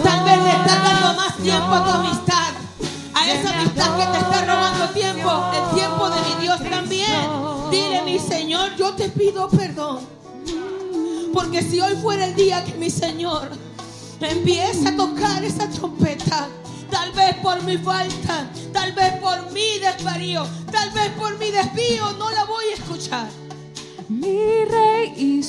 Tal 0.02 0.24
vez 0.24 0.42
le 0.42 0.50
estás 0.50 0.82
dando 0.82 1.14
más 1.14 1.36
tiempo 1.36 1.72
a 1.74 1.84
tu 1.84 1.90
amistad, 1.90 2.52
a 3.14 3.30
esa 3.30 3.50
amistad 3.50 3.96
que 3.96 4.06
te 4.06 4.18
está 4.18 4.44
robando 4.44 4.88
tiempo, 4.88 5.30
el 5.54 5.76
tiempo 5.76 6.10
de 6.10 6.20
mi 6.22 6.42
Dios 6.42 6.58
también. 6.68 7.30
Dile, 7.70 8.02
mi 8.02 8.18
Señor, 8.18 8.74
yo 8.76 8.92
te 8.94 9.08
pido 9.08 9.48
perdón. 9.50 10.00
Porque 11.32 11.62
si 11.62 11.80
hoy 11.80 11.94
fuera 12.02 12.24
el 12.24 12.34
día 12.34 12.64
que 12.64 12.74
mi 12.74 12.90
Señor 12.90 13.67
empieza 14.20 14.90
a 14.90 14.96
tocar 14.96 15.44
esa 15.44 15.68
trompeta, 15.68 16.48
tal 16.90 17.12
vez 17.12 17.34
por 17.36 17.62
mi 17.64 17.78
falta, 17.78 18.50
tal 18.72 18.92
vez 18.92 19.12
por 19.20 19.52
mi 19.52 19.78
desvarío, 19.78 20.46
tal 20.70 20.90
vez 20.90 21.10
por 21.18 21.38
mi 21.38 21.50
desvío, 21.50 22.12
no 22.18 22.30
la 22.30 22.44
voy 22.44 22.64
a 22.72 22.74
escuchar. 22.74 23.28
mi 24.08 24.64
rey 24.64 25.12
y 25.16 25.42